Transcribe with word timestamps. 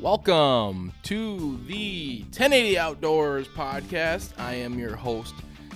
Welcome 0.00 0.94
to 1.02 1.58
the 1.66 2.20
1080 2.30 2.78
Outdoors 2.78 3.46
podcast. 3.48 4.32
I 4.38 4.54
am 4.54 4.78
your 4.78 4.96
host, 4.96 5.34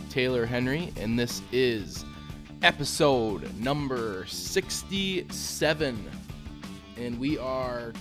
Taylor 0.08 0.46
Henry, 0.46 0.94
and 0.98 1.18
this 1.18 1.42
is 1.52 2.06
episode 2.62 3.54
number 3.58 4.24
67. 4.24 6.10
And 6.96 7.20
we 7.20 7.36
are 7.36 7.92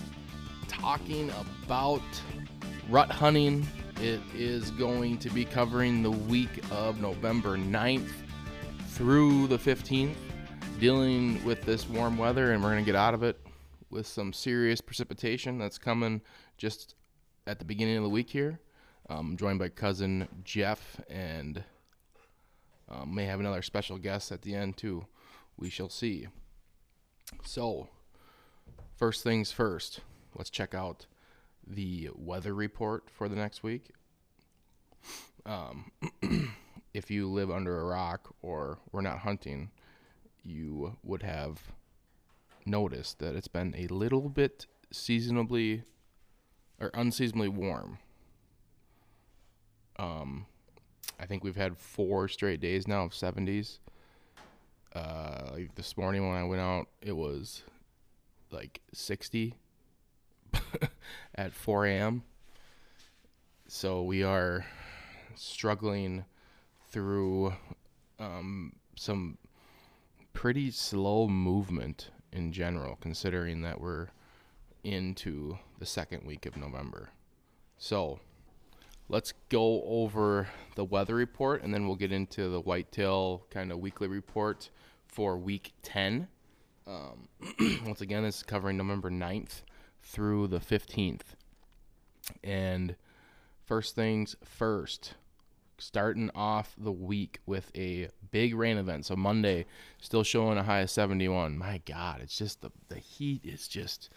talking 0.66 1.30
about 1.62 2.00
rut 2.88 3.10
hunting. 3.10 3.66
It 4.00 4.22
is 4.34 4.70
going 4.70 5.18
to 5.18 5.28
be 5.28 5.44
covering 5.44 6.02
the 6.02 6.10
week 6.10 6.64
of 6.70 7.02
November 7.02 7.58
9th 7.58 8.12
through 8.92 9.48
the 9.48 9.58
15th, 9.58 10.14
dealing 10.80 11.44
with 11.44 11.60
this 11.64 11.86
warm 11.86 12.16
weather, 12.16 12.52
and 12.52 12.62
we're 12.62 12.70
going 12.70 12.82
to 12.82 12.90
get 12.90 12.96
out 12.96 13.12
of 13.12 13.22
it 13.22 13.43
with 13.94 14.06
some 14.06 14.32
serious 14.32 14.80
precipitation 14.80 15.56
that's 15.56 15.78
coming 15.78 16.20
just 16.58 16.96
at 17.46 17.60
the 17.60 17.64
beginning 17.64 17.96
of 17.96 18.02
the 18.02 18.10
week 18.10 18.28
here. 18.28 18.58
Um, 19.08 19.36
joined 19.36 19.60
by 19.60 19.68
cousin 19.68 20.26
Jeff, 20.42 21.00
and 21.08 21.62
um, 22.90 23.14
may 23.14 23.26
have 23.26 23.38
another 23.38 23.62
special 23.62 23.96
guest 23.96 24.32
at 24.32 24.42
the 24.42 24.54
end 24.54 24.76
too. 24.76 25.06
We 25.56 25.70
shall 25.70 25.88
see. 25.88 26.26
So, 27.44 27.88
first 28.96 29.22
things 29.22 29.52
first, 29.52 30.00
let's 30.34 30.50
check 30.50 30.74
out 30.74 31.06
the 31.66 32.10
weather 32.14 32.54
report 32.54 33.04
for 33.10 33.28
the 33.28 33.36
next 33.36 33.62
week. 33.62 33.90
Um, 35.46 35.92
if 36.94 37.10
you 37.10 37.28
live 37.28 37.50
under 37.50 37.80
a 37.80 37.84
rock 37.84 38.34
or 38.42 38.78
we're 38.90 39.02
not 39.02 39.20
hunting, 39.20 39.70
you 40.42 40.96
would 41.04 41.22
have 41.22 41.60
noticed 42.66 43.18
that 43.18 43.34
it's 43.34 43.48
been 43.48 43.74
a 43.76 43.86
little 43.88 44.28
bit 44.28 44.66
seasonably 44.90 45.84
or 46.80 46.90
unseasonably 46.94 47.48
warm. 47.48 47.98
Um, 49.96 50.46
I 51.18 51.26
think 51.26 51.44
we've 51.44 51.56
had 51.56 51.78
four 51.78 52.28
straight 52.28 52.60
days 52.60 52.88
now 52.88 53.04
of 53.04 53.12
70s. 53.12 53.78
Uh, 54.94 55.50
like 55.52 55.74
this 55.74 55.96
morning 55.96 56.28
when 56.28 56.36
I 56.36 56.44
went 56.44 56.60
out, 56.60 56.86
it 57.02 57.16
was 57.16 57.62
like 58.50 58.80
60 58.92 59.54
at 61.34 61.52
4 61.52 61.86
a.m. 61.86 62.22
So 63.66 64.02
we 64.02 64.22
are 64.22 64.64
struggling 65.34 66.24
through 66.90 67.54
um, 68.20 68.74
some 68.94 69.38
pretty 70.32 70.70
slow 70.70 71.28
movement 71.28 72.10
in 72.34 72.52
general, 72.52 72.98
considering 73.00 73.62
that 73.62 73.80
we're 73.80 74.08
into 74.82 75.56
the 75.78 75.86
second 75.86 76.26
week 76.26 76.44
of 76.44 76.56
November. 76.56 77.10
So 77.78 78.18
let's 79.08 79.32
go 79.48 79.82
over 79.84 80.48
the 80.74 80.84
weather 80.84 81.14
report 81.14 81.62
and 81.62 81.72
then 81.72 81.86
we'll 81.86 81.96
get 81.96 82.12
into 82.12 82.48
the 82.48 82.60
whitetail 82.60 83.46
kind 83.50 83.72
of 83.72 83.78
weekly 83.78 84.08
report 84.08 84.68
for 85.06 85.38
week 85.38 85.72
10. 85.82 86.28
Um, 86.86 87.28
once 87.86 88.00
again, 88.00 88.24
this 88.24 88.38
is 88.38 88.42
covering 88.42 88.76
November 88.76 89.10
9th 89.10 89.62
through 90.02 90.48
the 90.48 90.58
15th. 90.58 91.34
And 92.42 92.96
first 93.64 93.94
things 93.94 94.36
first, 94.44 95.14
starting 95.78 96.30
off 96.34 96.74
the 96.78 96.92
week 96.92 97.40
with 97.46 97.70
a 97.76 98.08
big 98.30 98.54
rain 98.54 98.76
event. 98.76 99.06
So 99.06 99.16
Monday, 99.16 99.66
still 100.00 100.22
showing 100.22 100.58
a 100.58 100.62
high 100.62 100.80
of 100.80 100.90
71. 100.90 101.58
My 101.58 101.80
God, 101.84 102.20
it's 102.22 102.36
just 102.36 102.62
the 102.62 102.70
the 102.88 102.98
heat 102.98 103.42
is 103.44 103.68
just. 103.68 104.10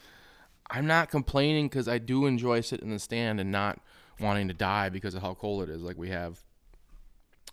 I'm 0.69 0.85
not 0.85 1.09
complaining 1.09 1.69
because 1.69 1.87
I 1.87 1.97
do 1.97 2.25
enjoy 2.25 2.59
sitting 2.59 2.87
in 2.87 2.93
the 2.93 2.99
stand 2.99 3.39
and 3.39 3.51
not 3.51 3.79
wanting 4.19 4.49
to 4.49 4.53
die 4.53 4.89
because 4.89 5.15
of 5.15 5.21
how 5.21 5.33
cold 5.33 5.63
it 5.63 5.69
is, 5.69 5.81
like 5.81 5.97
we 5.97 6.09
have 6.09 6.41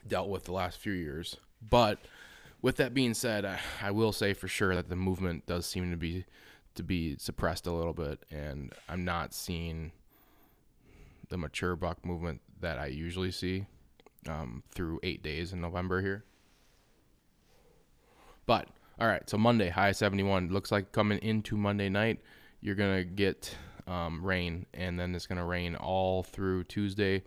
dealt 0.07 0.29
with 0.29 0.45
the 0.45 0.53
last 0.53 0.79
few 0.79 0.93
years. 0.93 1.37
But 1.63 1.99
with 2.61 2.77
that 2.77 2.93
being 2.93 3.15
said, 3.15 3.45
I, 3.45 3.61
I 3.81 3.91
will 3.93 4.11
say 4.13 4.35
for 4.35 4.49
sure 4.49 4.75
that 4.75 4.89
the 4.89 4.97
movement 4.97 5.47
does 5.47 5.67
seem 5.67 5.91
to 5.91 5.97
be 5.97 6.25
to 6.75 6.83
be 6.83 7.17
suppressed 7.19 7.69
a 7.69 7.73
little 7.73 7.93
bit, 7.93 8.25
and 8.33 8.73
I'm 8.89 9.05
not 9.05 9.33
seeing 9.33 9.93
the 11.29 11.39
mature 11.39 11.77
buck 11.77 12.05
movement 12.05 12.41
that 12.61 12.79
I 12.79 12.87
usually 12.87 13.31
see 13.31 13.67
um, 14.29 14.63
through 14.75 15.01
eight 15.03 15.23
days 15.23 15.53
in 15.53 15.61
November 15.61 16.01
here. 16.01 16.25
But 18.47 18.69
all 19.01 19.09
right, 19.09 19.29
so 19.29 19.37
Monday 19.37 19.71
high 19.71 19.93
71 19.93 20.51
looks 20.51 20.71
like 20.71 20.93
coming 20.93 21.19
into 21.19 21.57
Monday 21.57 21.89
night, 21.89 22.21
you're 22.61 22.75
gonna 22.75 23.05
get 23.05 23.57
um, 23.87 24.25
rain, 24.25 24.67
and 24.73 24.99
then 24.99 25.15
it's 25.15 25.27
gonna 25.27 25.45
rain 25.45 25.75
all 25.77 26.23
through 26.23 26.65
Tuesday. 26.65 27.25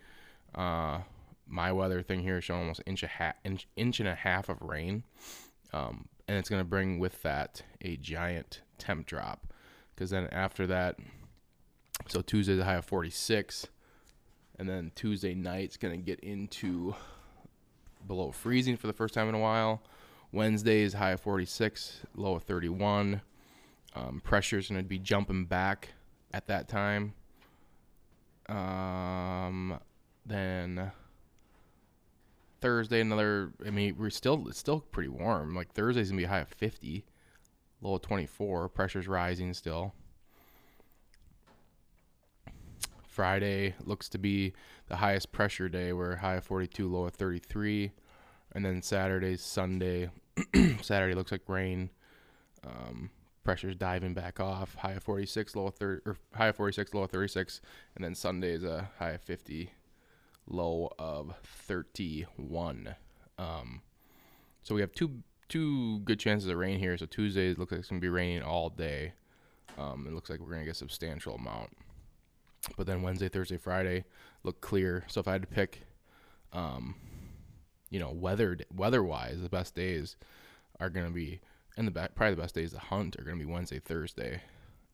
Uh, 0.55 0.99
my 1.45 1.71
weather 1.71 2.01
thing 2.01 2.21
here 2.21 2.37
is 2.37 2.43
showing 2.43 2.61
almost 2.61 2.81
inch 2.85 3.03
a 3.03 3.07
half, 3.07 3.35
inch, 3.43 3.67
inch 3.75 3.99
and 3.99 4.09
a 4.09 4.15
half 4.15 4.49
of 4.49 4.61
rain, 4.61 5.03
um, 5.73 6.07
and 6.27 6.37
it's 6.37 6.49
gonna 6.49 6.63
bring 6.63 6.99
with 6.99 7.21
that 7.23 7.61
a 7.81 7.97
giant 7.97 8.61
temp 8.77 9.05
drop, 9.05 9.53
because 9.93 10.09
then 10.09 10.27
after 10.31 10.67
that, 10.67 10.97
so 12.07 12.21
Tuesday's 12.21 12.59
a 12.59 12.65
high 12.65 12.75
of 12.75 12.85
46 12.85 13.67
and 14.59 14.67
then 14.67 14.91
Tuesday 14.95 15.33
night's 15.33 15.77
gonna 15.77 15.97
get 15.97 16.19
into 16.21 16.95
below 18.07 18.31
freezing 18.31 18.77
for 18.77 18.87
the 18.87 18.93
first 18.93 19.13
time 19.13 19.29
in 19.29 19.35
a 19.35 19.39
while. 19.39 19.81
Wednesday 20.31 20.81
is 20.81 20.93
high 20.93 21.11
of 21.11 21.21
46, 21.21 22.01
low 22.15 22.35
of 22.35 22.43
31. 22.43 23.21
Um, 23.95 24.21
pressure's 24.23 24.69
gonna 24.69 24.83
be 24.83 24.99
jumping 24.99 25.45
back 25.45 25.89
at 26.33 26.47
that 26.47 26.67
time. 26.67 27.13
Um, 28.49 29.79
then 30.25 30.91
Thursday 32.61 33.01
another. 33.01 33.51
I 33.65 33.69
mean, 33.69 33.95
we're 33.97 34.09
still 34.09 34.47
it's 34.47 34.59
still 34.59 34.79
pretty 34.79 35.09
warm. 35.09 35.55
Like 35.55 35.73
Thursday's 35.73 36.09
gonna 36.09 36.21
be 36.21 36.25
high 36.25 36.39
of 36.39 36.49
50, 36.49 37.05
low 37.81 37.95
of 37.95 38.01
24. 38.01 38.69
Pressure's 38.69 39.07
rising 39.07 39.53
still. 39.53 39.93
Friday 43.17 43.73
looks 43.83 44.09
to 44.09 44.19
be 44.19 44.53
the 44.89 44.97
highest 44.97 45.31
pressure 45.31 45.67
day. 45.67 45.91
We're 45.91 46.17
high 46.17 46.35
of 46.35 46.43
42, 46.43 46.87
low 46.87 47.05
of 47.05 47.15
33. 47.15 47.91
And 48.51 48.63
then 48.63 48.83
Saturday, 48.83 49.37
Sunday, 49.37 50.11
Saturday 50.83 51.15
looks 51.15 51.31
like 51.31 51.41
rain. 51.47 51.89
Um, 52.63 53.09
pressure's 53.43 53.75
diving 53.75 54.13
back 54.13 54.39
off. 54.39 54.75
High 54.75 54.91
of 54.91 55.03
46, 55.03 55.55
low 55.55 55.65
of 55.65 55.73
30, 55.73 56.01
or 56.05 56.17
high 56.35 56.49
of 56.49 56.57
46, 56.57 56.93
low 56.93 57.01
of 57.01 57.09
36. 57.09 57.59
And 57.95 58.05
then 58.05 58.13
Sunday 58.13 58.51
is 58.51 58.63
a 58.63 58.87
high 58.99 59.13
of 59.13 59.21
50, 59.23 59.71
low 60.47 60.93
of 60.99 61.33
31. 61.43 62.93
Um, 63.39 63.81
so 64.61 64.75
we 64.75 64.81
have 64.81 64.91
two 64.91 65.23
two 65.49 66.01
good 66.01 66.19
chances 66.19 66.47
of 66.49 66.57
rain 66.57 66.77
here. 66.77 66.95
So 66.99 67.07
Tuesday 67.07 67.55
looks 67.55 67.71
like 67.71 67.79
it's 67.79 67.89
gonna 67.89 67.99
be 67.99 68.09
raining 68.09 68.43
all 68.43 68.69
day. 68.69 69.13
Um, 69.75 70.05
it 70.07 70.13
looks 70.13 70.29
like 70.29 70.39
we're 70.39 70.51
gonna 70.51 70.65
get 70.65 70.71
a 70.71 70.75
substantial 70.75 71.33
amount. 71.33 71.71
But 72.75 72.87
then 72.87 73.01
Wednesday, 73.01 73.29
Thursday, 73.29 73.57
Friday 73.57 74.05
look 74.43 74.61
clear. 74.61 75.05
So 75.07 75.19
if 75.19 75.27
I 75.27 75.33
had 75.33 75.41
to 75.41 75.47
pick, 75.47 75.81
um, 76.53 76.95
you 77.89 77.99
know, 77.99 78.11
weather 78.11 78.57
weather 78.75 79.03
wise, 79.03 79.41
the 79.41 79.49
best 79.49 79.75
days 79.75 80.15
are 80.79 80.89
going 80.89 81.05
to 81.05 81.11
be, 81.11 81.39
and 81.77 81.87
the 81.87 81.91
probably 81.91 82.35
the 82.35 82.41
best 82.41 82.55
days 82.55 82.73
to 82.73 82.79
hunt 82.79 83.17
are 83.17 83.23
going 83.23 83.37
to 83.37 83.45
be 83.45 83.51
Wednesday, 83.51 83.79
Thursday, 83.79 84.41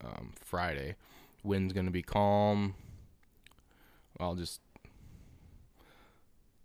um, 0.04 0.34
Friday. 0.40 0.96
Wind's 1.44 1.74
going 1.74 1.86
to 1.86 1.92
be 1.92 2.04
calm. 2.04 2.76
I'll 4.20 4.36
just 4.36 4.62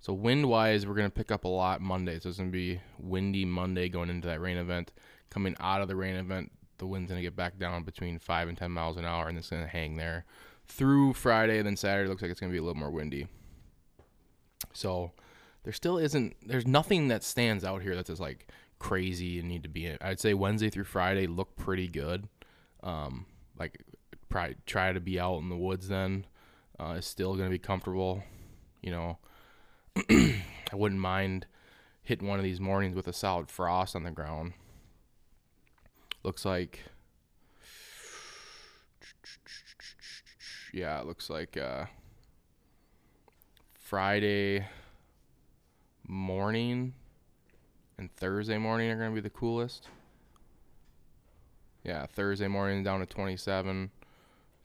so 0.01 0.13
wind 0.13 0.47
wise, 0.49 0.87
we're 0.87 0.95
to 1.11 1.15
pick 1.15 1.33
up 1.33 1.45
a 1.45 1.49
lot 1.49 1.81
Monday. 1.81 2.21
So 2.21 2.29
it's 2.29 2.39
to 2.51 2.53
be 2.53 2.81
windy 2.99 3.45
Monday 3.45 3.89
going 3.89 4.11
into 4.11 4.29
that 4.29 4.41
rain 4.41 4.57
event. 4.57 4.93
Coming 5.31 5.57
out 5.61 5.83
of 5.83 5.89
the 5.89 5.97
rain 5.97 6.15
event, 6.15 6.53
the 6.79 6.87
wind's 6.87 7.11
to 7.19 7.27
get 7.27 7.37
back 7.37 7.59
down 7.59 7.83
between 7.83 8.19
five 8.19 8.49
and 8.49 8.57
ten 8.57 8.71
miles 8.71 8.97
an 8.97 9.05
hour, 9.05 9.29
and 9.29 9.37
it's 9.37 9.49
to 9.63 9.69
hang 9.69 9.97
there 9.97 10.25
through 10.69 11.15
Friday. 11.15 11.59
and 11.59 11.67
Then 11.67 11.77
Saturday 11.77 12.09
looks 12.09 12.23
like 12.23 12.31
it's 12.31 12.41
going 12.41 12.51
to 12.51 12.55
be 12.55 12.59
a 12.59 12.63
little 12.63 12.79
more 12.79 12.91
windy. 12.91 13.27
So 14.73 15.13
there 15.65 15.73
still 15.73 15.99
isn't. 15.99 16.37
There's 16.47 16.67
nothing 16.67 17.09
that 17.09 17.25
stands 17.25 17.65
out 17.65 17.83
here 17.83 17.95
that's 17.95 18.09
just 18.09 18.21
like 18.21 18.49
crazy 18.79 19.39
and 19.41 19.49
need 19.49 19.63
to 19.65 19.69
be 19.69 19.87
in. 19.87 19.99
I'd 20.01 20.21
say 20.21 20.35
Wednesday 20.35 20.71
through 20.71 20.85
Friday 20.85 21.27
look 21.27 21.57
pretty 21.57 21.89
good. 21.89 22.29
Um, 22.83 23.27
like 23.59 23.83
probably 24.29 24.57
try 24.67 24.93
to 24.93 25.01
be 25.01 25.19
out 25.19 25.39
in 25.39 25.49
the 25.49 25.57
woods 25.57 25.89
then. 25.89 26.27
uh, 26.79 27.01
still 27.01 27.35
going 27.35 27.49
to 27.49 27.51
be 27.51 27.59
comfortable. 27.59 28.23
You 28.83 28.91
know, 28.93 29.19
I 30.11 30.77
wouldn't 30.77 31.01
mind 31.01 31.47
hitting 32.03 32.29
one 32.29 32.39
of 32.39 32.45
these 32.45 32.61
mornings 32.61 32.95
with 32.95 33.09
a 33.09 33.13
solid 33.13 33.51
frost 33.51 33.97
on 33.97 34.05
the 34.05 34.11
ground. 34.11 34.53
Looks 36.23 36.45
like, 36.45 36.85
yeah, 40.73 41.01
it 41.01 41.07
looks 41.07 41.31
like 41.31 41.57
uh, 41.57 41.87
Friday 43.75 44.67
morning 46.07 46.95
and 47.99 48.15
Thursday 48.17 48.59
morning 48.59 48.91
are 48.91 48.97
going 48.97 49.11
to 49.11 49.15
be 49.15 49.21
the 49.21 49.31
coolest. 49.31 49.89
Yeah, 51.85 52.07
Thursday 52.07 52.49
morning 52.49 52.83
down 52.83 53.01
to 53.01 53.07
27, 53.07 53.91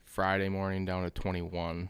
Friday 0.02 0.48
morning 0.48 0.84
down 0.84 1.04
to 1.04 1.10
21. 1.10 1.88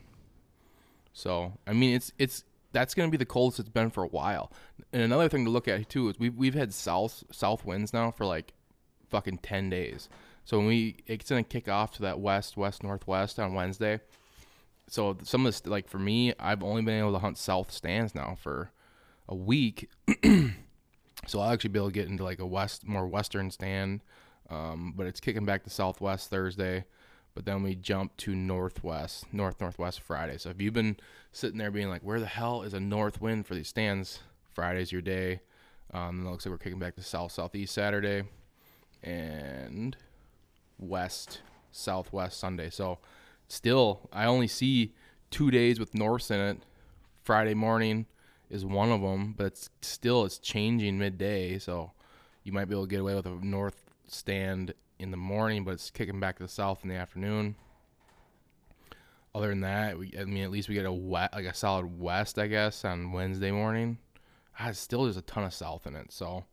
So, 1.12 1.52
I 1.66 1.72
mean, 1.72 1.94
it's 1.94 2.12
it's 2.18 2.44
that's 2.72 2.94
going 2.94 3.08
to 3.08 3.10
be 3.10 3.16
the 3.16 3.24
coldest 3.24 3.60
it's 3.60 3.68
been 3.68 3.90
for 3.90 4.02
a 4.04 4.08
while. 4.08 4.52
And 4.92 5.02
another 5.02 5.28
thing 5.28 5.44
to 5.44 5.50
look 5.50 5.68
at 5.68 5.88
too 5.88 6.08
is 6.08 6.18
we've 6.18 6.34
we've 6.34 6.54
had 6.54 6.74
south 6.74 7.24
south 7.30 7.64
winds 7.64 7.92
now 7.92 8.10
for 8.10 8.26
like 8.26 8.52
fucking 9.10 9.38
10 9.38 9.70
days. 9.70 10.08
So 10.44 10.58
when 10.58 10.66
we 10.66 10.96
it's 11.06 11.28
to 11.28 11.42
kick 11.42 11.68
off 11.68 11.92
to 11.96 12.02
that 12.02 12.20
west 12.20 12.56
west 12.56 12.82
northwest 12.82 13.38
on 13.38 13.54
Wednesday. 13.54 14.00
So 14.88 15.16
some 15.22 15.46
of 15.46 15.52
this 15.52 15.66
like 15.66 15.88
for 15.88 15.98
me, 15.98 16.34
I've 16.38 16.62
only 16.62 16.82
been 16.82 16.98
able 16.98 17.12
to 17.12 17.18
hunt 17.18 17.38
south 17.38 17.70
stands 17.72 18.14
now 18.14 18.36
for 18.40 18.70
a 19.28 19.34
week. 19.34 19.90
so 21.26 21.40
I'll 21.40 21.52
actually 21.52 21.70
be 21.70 21.78
able 21.78 21.88
to 21.88 21.94
get 21.94 22.08
into 22.08 22.24
like 22.24 22.40
a 22.40 22.46
west 22.46 22.86
more 22.86 23.06
western 23.06 23.50
stand. 23.50 24.00
Um, 24.50 24.92
but 24.94 25.06
it's 25.06 25.20
kicking 25.20 25.46
back 25.46 25.64
to 25.64 25.70
southwest 25.70 26.28
Thursday 26.28 26.84
but 27.34 27.44
then 27.44 27.62
we 27.62 27.74
jump 27.74 28.16
to 28.18 28.34
northwest, 28.34 29.26
north 29.32 29.60
northwest 29.60 30.00
Friday. 30.00 30.38
So 30.38 30.50
if 30.50 30.60
you've 30.60 30.74
been 30.74 30.96
sitting 31.32 31.58
there 31.58 31.70
being 31.70 31.88
like, 31.88 32.02
"Where 32.02 32.20
the 32.20 32.26
hell 32.26 32.62
is 32.62 32.74
a 32.74 32.80
north 32.80 33.20
wind 33.20 33.46
for 33.46 33.54
these 33.54 33.68
stands?" 33.68 34.20
Friday's 34.52 34.92
your 34.92 35.02
day. 35.02 35.40
Um, 35.92 36.24
it 36.24 36.30
looks 36.30 36.46
like 36.46 36.52
we're 36.52 36.58
kicking 36.58 36.78
back 36.78 36.94
to 36.94 37.02
south 37.02 37.32
southeast 37.32 37.74
Saturday, 37.74 38.22
and 39.02 39.96
west 40.88 41.40
southwest 41.72 42.38
Sunday. 42.38 42.70
So 42.70 42.98
still, 43.48 44.08
I 44.12 44.26
only 44.26 44.48
see 44.48 44.92
two 45.30 45.50
days 45.50 45.78
with 45.78 45.94
norths 45.94 46.30
in 46.30 46.40
it. 46.40 46.58
Friday 47.22 47.54
morning 47.54 48.06
is 48.50 48.64
one 48.64 48.90
of 48.90 49.00
them, 49.00 49.34
but 49.36 49.46
it's 49.46 49.70
still 49.82 50.24
it's 50.24 50.38
changing 50.38 50.98
midday. 50.98 51.58
So 51.58 51.92
you 52.42 52.52
might 52.52 52.66
be 52.66 52.74
able 52.74 52.84
to 52.84 52.90
get 52.90 53.00
away 53.00 53.14
with 53.14 53.26
a 53.26 53.44
north 53.44 53.84
stand 54.06 54.74
in 54.98 55.10
the 55.10 55.16
morning, 55.16 55.64
but 55.64 55.72
it's 55.72 55.90
kicking 55.90 56.20
back 56.20 56.36
to 56.36 56.44
the 56.44 56.48
south 56.48 56.80
in 56.82 56.88
the 56.88 56.94
afternoon. 56.94 57.56
Other 59.34 59.48
than 59.48 59.62
that, 59.62 59.98
we, 59.98 60.14
I 60.18 60.24
mean, 60.24 60.44
at 60.44 60.50
least 60.50 60.68
we 60.68 60.76
get 60.76 60.86
a 60.86 60.92
wet, 60.92 61.32
like 61.34 61.46
a 61.46 61.54
solid 61.54 61.98
west, 61.98 62.38
I 62.38 62.46
guess, 62.46 62.84
on 62.84 63.10
Wednesday 63.10 63.50
morning. 63.50 63.98
Ah, 64.60 64.70
still, 64.70 65.04
there's 65.04 65.16
a 65.16 65.22
ton 65.22 65.42
of 65.42 65.52
south 65.52 65.86
in 65.88 65.96
it, 65.96 66.12
so 66.12 66.44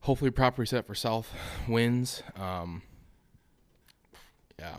hopefully 0.00 0.32
properly 0.32 0.66
set 0.66 0.86
for 0.86 0.96
south 0.96 1.32
winds. 1.68 2.24
Um, 2.36 2.82
yeah. 4.58 4.78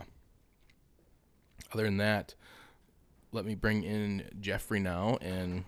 Other 1.72 1.84
than 1.84 1.96
that, 1.98 2.34
let 3.32 3.44
me 3.44 3.54
bring 3.54 3.82
in 3.82 4.28
Jeffrey 4.40 4.80
now, 4.80 5.18
and 5.20 5.64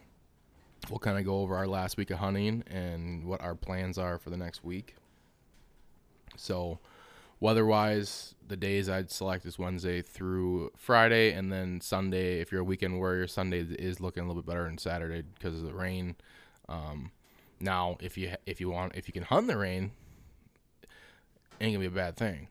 we'll 0.89 0.99
kind 0.99 1.19
of 1.19 1.25
go 1.25 1.41
over 1.41 1.57
our 1.57 1.67
last 1.67 1.97
week 1.97 2.11
of 2.11 2.19
hunting 2.19 2.63
and 2.69 3.25
what 3.25 3.41
our 3.43 3.55
plans 3.55 3.99
are 3.99 4.19
for 4.19 4.31
the 4.31 4.37
next 4.37 4.65
week. 4.65 4.95
So, 6.37 6.79
weather-wise, 7.41 8.35
the 8.47 8.57
days 8.57 8.89
I'd 8.89 9.11
select 9.11 9.45
is 9.45 9.59
Wednesday 9.59 10.03
through 10.03 10.71
Friday, 10.77 11.33
and 11.33 11.53
then 11.53 11.81
Sunday. 11.81 12.41
If 12.41 12.53
you're 12.53 12.61
a 12.63 12.65
weekend 12.65 12.97
warrior, 12.99 13.27
Sunday 13.27 13.61
is 13.61 14.01
looking 14.01 14.23
a 14.23 14.27
little 14.27 14.43
bit 14.43 14.49
better 14.49 14.65
than 14.65 14.79
Saturday 14.79 15.23
because 15.35 15.59
of 15.59 15.67
the 15.67 15.75
rain. 15.75 16.17
Um, 16.69 17.11
now, 17.61 17.97
if 18.01 18.17
you 18.17 18.35
if 18.47 18.61
you 18.61 18.71
want 18.71 18.95
if 18.95 19.09
you 19.09 19.13
can 19.13 19.25
hunt 19.25 19.49
the 19.49 19.57
rain, 19.57 19.91
ain't 21.61 21.75
gonna 21.75 21.81
be 21.81 21.87
a 21.87 21.91
bad 21.91 22.17
thing. 22.17 22.49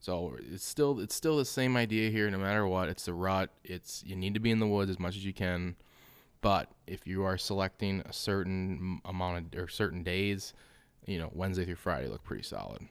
So 0.00 0.36
it's 0.50 0.64
still 0.64 0.98
it's 0.98 1.14
still 1.14 1.36
the 1.36 1.44
same 1.44 1.76
idea 1.76 2.10
here. 2.10 2.30
No 2.30 2.38
matter 2.38 2.66
what, 2.66 2.88
it's 2.88 3.04
the 3.04 3.14
rut. 3.14 3.50
It's 3.62 4.02
you 4.04 4.16
need 4.16 4.34
to 4.34 4.40
be 4.40 4.50
in 4.50 4.58
the 4.58 4.66
woods 4.66 4.90
as 4.90 4.98
much 4.98 5.16
as 5.16 5.24
you 5.24 5.34
can. 5.34 5.76
But 6.40 6.70
if 6.86 7.06
you 7.06 7.22
are 7.24 7.36
selecting 7.36 8.00
a 8.00 8.12
certain 8.12 9.00
amount 9.04 9.54
of 9.54 9.60
or 9.60 9.68
certain 9.68 10.02
days, 10.02 10.54
you 11.06 11.18
know 11.18 11.30
Wednesday 11.34 11.66
through 11.66 11.76
Friday 11.76 12.08
look 12.08 12.24
pretty 12.24 12.42
solid 12.42 12.88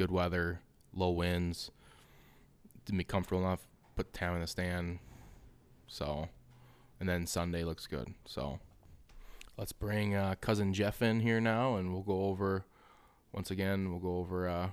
good 0.00 0.10
weather, 0.10 0.60
low 0.94 1.10
winds, 1.10 1.70
to 2.86 2.92
be 2.92 3.04
comfortable 3.04 3.42
enough. 3.42 3.68
Put 3.96 4.14
town 4.14 4.36
in 4.36 4.40
the 4.40 4.46
stand. 4.46 4.98
So, 5.86 6.30
and 6.98 7.06
then 7.06 7.26
Sunday 7.26 7.64
looks 7.64 7.86
good. 7.86 8.14
So, 8.24 8.60
let's 9.58 9.72
bring 9.72 10.14
uh, 10.14 10.36
cousin 10.40 10.72
Jeff 10.72 11.02
in 11.02 11.20
here 11.20 11.38
now, 11.38 11.76
and 11.76 11.92
we'll 11.92 12.02
go 12.02 12.24
over. 12.24 12.64
Once 13.30 13.50
again, 13.50 13.90
we'll 13.90 14.00
go 14.00 14.16
over 14.16 14.48
uh, 14.48 14.70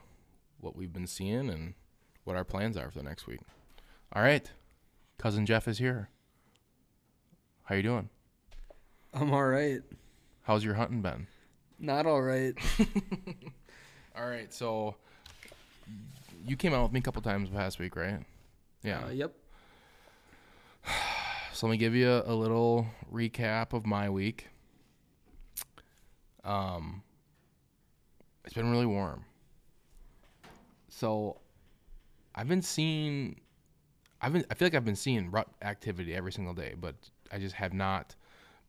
what 0.60 0.76
we've 0.76 0.94
been 0.94 1.08
seeing 1.08 1.50
and 1.50 1.74
what 2.24 2.36
our 2.36 2.44
plans 2.44 2.78
are 2.78 2.90
for 2.90 3.00
the 3.00 3.04
next 3.04 3.28
week. 3.28 3.42
All 4.14 4.22
right, 4.22 4.50
cousin 5.18 5.46
Jeff 5.46 5.68
is 5.68 5.78
here. 5.78 6.10
How 7.64 7.76
you 7.76 7.84
doing? 7.84 8.10
I'm 9.14 9.34
all 9.34 9.46
right. 9.46 9.82
How's 10.44 10.64
your 10.64 10.76
hunting 10.76 11.02
been? 11.02 11.28
Not 11.80 12.06
all 12.06 12.22
right. 12.22 12.54
all 14.16 14.28
right, 14.28 14.54
so 14.54 14.96
you 16.46 16.56
came 16.56 16.74
out 16.74 16.84
with 16.84 16.94
me 16.94 17.00
a 17.00 17.04
couple 17.04 17.22
times 17.22 17.50
the 17.50 17.56
past 17.56 17.80
week, 17.80 17.96
right? 17.96 18.20
Yeah. 18.84 19.06
Uh, 19.06 19.10
yep. 19.10 19.34
So 21.54 21.66
let 21.66 21.72
me 21.72 21.78
give 21.78 21.96
you 21.96 22.08
a, 22.08 22.22
a, 22.32 22.36
little 22.36 22.86
recap 23.12 23.74
of 23.74 23.84
my 23.84 24.12
week. 24.12 24.50
Um, 26.44 27.02
it's 28.46 28.54
been 28.54 28.70
really 28.70 28.86
warm. 28.86 29.26
So 30.98 31.38
I've 32.34 32.48
been 32.48 32.64
seeing, 32.64 33.40
I've 34.20 34.34
been, 34.34 34.44
I 34.50 34.56
feel 34.56 34.66
like 34.66 34.74
I've 34.74 34.84
been 34.84 34.96
seeing 34.96 35.30
rut 35.30 35.48
activity 35.62 36.16
every 36.16 36.32
single 36.32 36.56
day, 36.56 36.74
but 36.76 36.96
I 37.32 37.38
just 37.38 37.54
have 37.54 37.72
not 37.72 38.16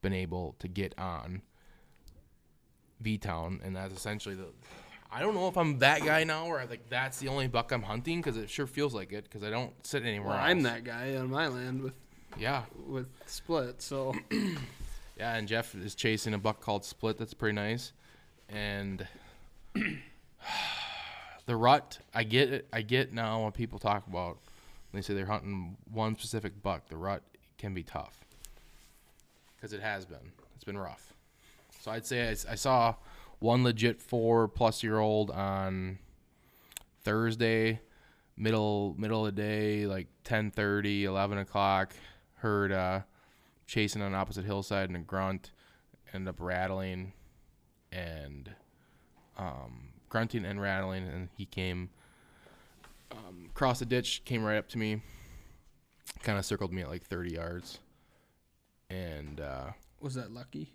been 0.03 0.13
able 0.13 0.55
to 0.59 0.69
get 0.69 0.95
on 0.99 1.41
V 3.01 3.17
Town, 3.17 3.63
and 3.65 3.75
that's 3.75 3.95
essentially 3.95 4.35
the 4.35 4.45
I 5.11 5.21
don't 5.21 5.35
know 5.35 5.49
if 5.49 5.57
I'm 5.57 5.79
that 5.79 6.05
guy 6.05 6.25
now, 6.25 6.55
I 6.55 6.67
like 6.67 6.91
that's 6.91 7.19
the 7.19 7.29
only 7.29 7.47
buck 7.47 7.73
I'm 7.73 7.83
hunting 7.83 8.21
because 8.21 8.37
it 8.37 8.51
sure 8.51 8.67
feels 8.67 8.93
like 8.93 9.11
it 9.15 9.25
because 9.25 9.43
I 9.43 9.49
don't 9.49 9.73
sit 9.87 10.03
anywhere. 10.03 10.29
Well, 10.29 10.37
else. 10.37 10.51
I'm 10.51 10.61
that 10.65 10.85
guy 10.85 11.17
on 11.17 11.31
my 11.31 11.49
land 11.49 11.81
with 11.81 11.95
yeah 12.39 12.65
with 12.87 13.09
split. 13.25 13.81
So 13.81 14.13
yeah, 15.17 15.35
and 15.35 15.49
Jeff 15.49 15.75
is 15.75 15.95
chasing 15.95 16.35
a 16.35 16.39
buck 16.39 16.61
called 16.61 16.85
Split. 16.85 17.17
That's 17.17 17.33
pretty 17.33 17.55
nice, 17.55 17.95
and 18.51 19.07
the 21.49 21.57
rut. 21.57 21.99
I 22.15 22.25
get 22.25 22.53
it. 22.53 22.69
I 22.73 22.83
get 22.83 23.13
now 23.13 23.43
when 23.43 23.53
people 23.53 23.79
talk 23.79 24.07
about 24.07 24.37
they 24.93 25.01
say 25.01 25.15
they're 25.15 25.27
hunting 25.27 25.79
one 25.91 26.15
specific 26.17 26.63
buck. 26.63 26.89
The 26.89 26.97
rut 26.97 27.23
can 27.57 27.73
be 27.73 27.83
tough 27.83 28.25
because 29.57 29.73
it 29.73 29.81
has 29.81 30.05
been. 30.05 30.33
It's 30.55 30.65
been 30.65 30.79
rough. 30.79 31.15
So 31.81 31.91
I'd 31.91 32.05
say 32.05 32.29
I, 32.29 32.53
I 32.53 32.55
saw 32.55 32.97
one 33.39 33.65
legit 33.65 34.01
four 34.01 34.47
plus 34.47 34.83
year 34.83 34.99
old 34.99 35.31
on 35.31 35.99
Thursday, 37.03 37.81
middle 38.37 38.95
middle 38.99 39.27
of 39.27 39.35
the 39.35 39.43
day, 39.43 39.87
like 39.87 40.09
10:30, 40.25 41.05
11 41.05 41.39
o'clock. 41.39 41.95
Heard 42.35 42.73
uh, 42.73 43.01
chasing 43.67 44.03
on 44.03 44.15
opposite 44.15 44.45
hillside 44.45 44.91
and 44.91 44.97
a 44.97 45.01
grunt, 45.01 45.53
ended 46.13 46.29
up 46.29 46.41
rattling, 46.41 47.15
and 47.91 48.51
um, 49.39 49.89
grunting 50.09 50.45
and 50.45 50.61
rattling, 50.61 51.07
and 51.07 51.29
he 51.37 51.45
came 51.45 51.91
um, 53.13 53.47
across 53.51 53.79
the 53.79 53.87
ditch, 53.87 54.23
came 54.25 54.45
right 54.45 54.59
up 54.59 54.69
to 54.71 54.79
me, 54.79 55.03
kind 56.23 56.39
of 56.39 56.45
circled 56.45 56.73
me 56.73 56.83
at 56.83 56.89
like 56.89 57.05
30 57.05 57.35
yards, 57.35 57.79
and 58.91 59.41
uh, 59.41 59.71
was 60.01 60.15
that 60.15 60.33
lucky? 60.33 60.73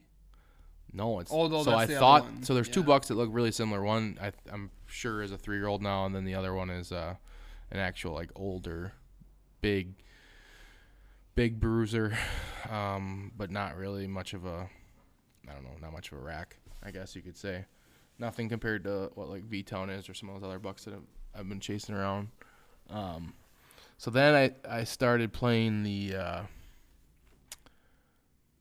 No, 0.93 1.19
it's 1.19 1.31
no, 1.31 1.63
so 1.63 1.73
I 1.73 1.87
the 1.87 1.95
thought 1.95 2.25
so. 2.43 2.53
There's 2.53 2.67
yeah. 2.67 2.73
two 2.75 2.83
bucks 2.83 3.07
that 3.07 3.15
look 3.15 3.29
really 3.31 3.51
similar. 3.51 3.81
One 3.81 4.17
I, 4.21 4.31
am 4.51 4.69
sure 4.85 5.23
is 5.23 5.31
a 5.31 5.37
three 5.37 5.57
year 5.57 5.67
old 5.67 5.81
now, 5.81 6.05
and 6.05 6.15
then 6.15 6.23
the 6.23 6.35
other 6.35 6.53
one 6.53 6.69
is 6.69 6.91
uh, 6.91 7.15
an 7.71 7.79
actual 7.79 8.13
like 8.13 8.29
older, 8.35 8.93
big, 9.61 9.95
big 11.33 11.59
bruiser, 11.59 12.15
um, 12.69 13.31
but 13.35 13.49
not 13.49 13.75
really 13.75 14.05
much 14.05 14.35
of 14.35 14.45
a, 14.45 14.69
I 15.49 15.53
don't 15.53 15.63
know, 15.63 15.75
not 15.81 15.93
much 15.93 16.11
of 16.11 16.19
a 16.19 16.21
rack. 16.21 16.57
I 16.83 16.91
guess 16.91 17.15
you 17.15 17.23
could 17.23 17.37
say, 17.37 17.65
nothing 18.23 18.47
compared 18.47 18.85
to 18.85 19.11
what 19.15 19.29
like 19.29 19.43
V 19.43 19.61
Town 19.63 19.89
is 19.89 20.07
or 20.09 20.13
some 20.13 20.29
of 20.29 20.39
those 20.39 20.47
other 20.47 20.57
bucks 20.57 20.85
that 20.85 20.95
I've, 21.37 21.49
been 21.49 21.59
chasing 21.59 21.93
around. 21.93 22.29
Um, 22.89 23.33
so 23.97 24.09
then 24.09 24.33
I 24.33 24.79
I 24.79 24.83
started 24.85 25.33
playing 25.33 25.83
the 25.83 26.15
uh, 26.15 26.41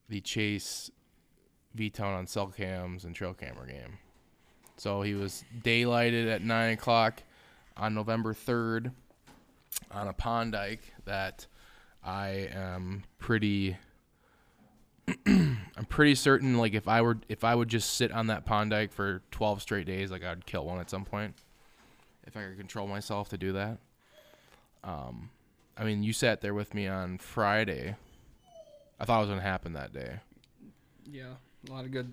the 0.09 0.19
chase 0.19 0.91
V 1.73 1.89
Town 1.89 2.13
on 2.13 2.27
cell 2.27 2.47
cams 2.47 3.05
and 3.05 3.15
trail 3.15 3.33
camera 3.33 3.65
game. 3.65 3.97
So 4.75 5.01
he 5.01 5.13
was 5.13 5.45
daylighted 5.63 6.29
at 6.29 6.43
nine 6.43 6.73
o'clock 6.73 7.23
on 7.77 7.95
November 7.95 8.33
third 8.33 8.91
on 9.91 10.07
a 10.07 10.13
pond 10.13 10.51
dike 10.51 10.93
that 11.05 11.47
I 12.03 12.49
am 12.53 13.03
pretty. 13.17 13.77
I'm 15.25 15.85
pretty 15.89 16.15
certain, 16.15 16.57
like 16.57 16.73
if 16.73 16.87
I 16.87 17.01
were, 17.01 17.17
if 17.29 17.43
I 17.43 17.55
would 17.55 17.67
just 17.67 17.95
sit 17.95 18.11
on 18.11 18.27
that 18.27 18.45
pond 18.45 18.71
dike 18.71 18.91
for 18.91 19.21
12 19.31 19.61
straight 19.61 19.85
days, 19.85 20.11
like 20.11 20.23
I'd 20.23 20.45
kill 20.45 20.65
one 20.65 20.79
at 20.79 20.89
some 20.89 21.05
point. 21.05 21.35
If 22.25 22.37
I 22.37 22.43
could 22.43 22.57
control 22.57 22.87
myself 22.87 23.29
to 23.29 23.37
do 23.37 23.51
that. 23.53 23.79
Um, 24.83 25.29
I 25.77 25.83
mean, 25.83 26.03
you 26.03 26.13
sat 26.13 26.41
there 26.41 26.53
with 26.53 26.73
me 26.73 26.87
on 26.87 27.17
Friday. 27.17 27.95
I 28.99 29.05
thought 29.05 29.17
it 29.17 29.21
was 29.21 29.29
gonna 29.29 29.41
happen 29.41 29.73
that 29.73 29.91
day. 29.93 30.19
Yeah, 31.11 31.33
a 31.67 31.71
lot 31.71 31.83
of 31.83 31.91
good, 31.91 32.11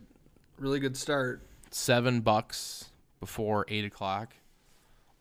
really 0.59 0.81
good 0.81 0.97
start. 0.97 1.43
seven 1.71 2.21
bucks 2.21 2.87
before 3.21 3.65
eight 3.69 3.85
o'clock 3.85 4.35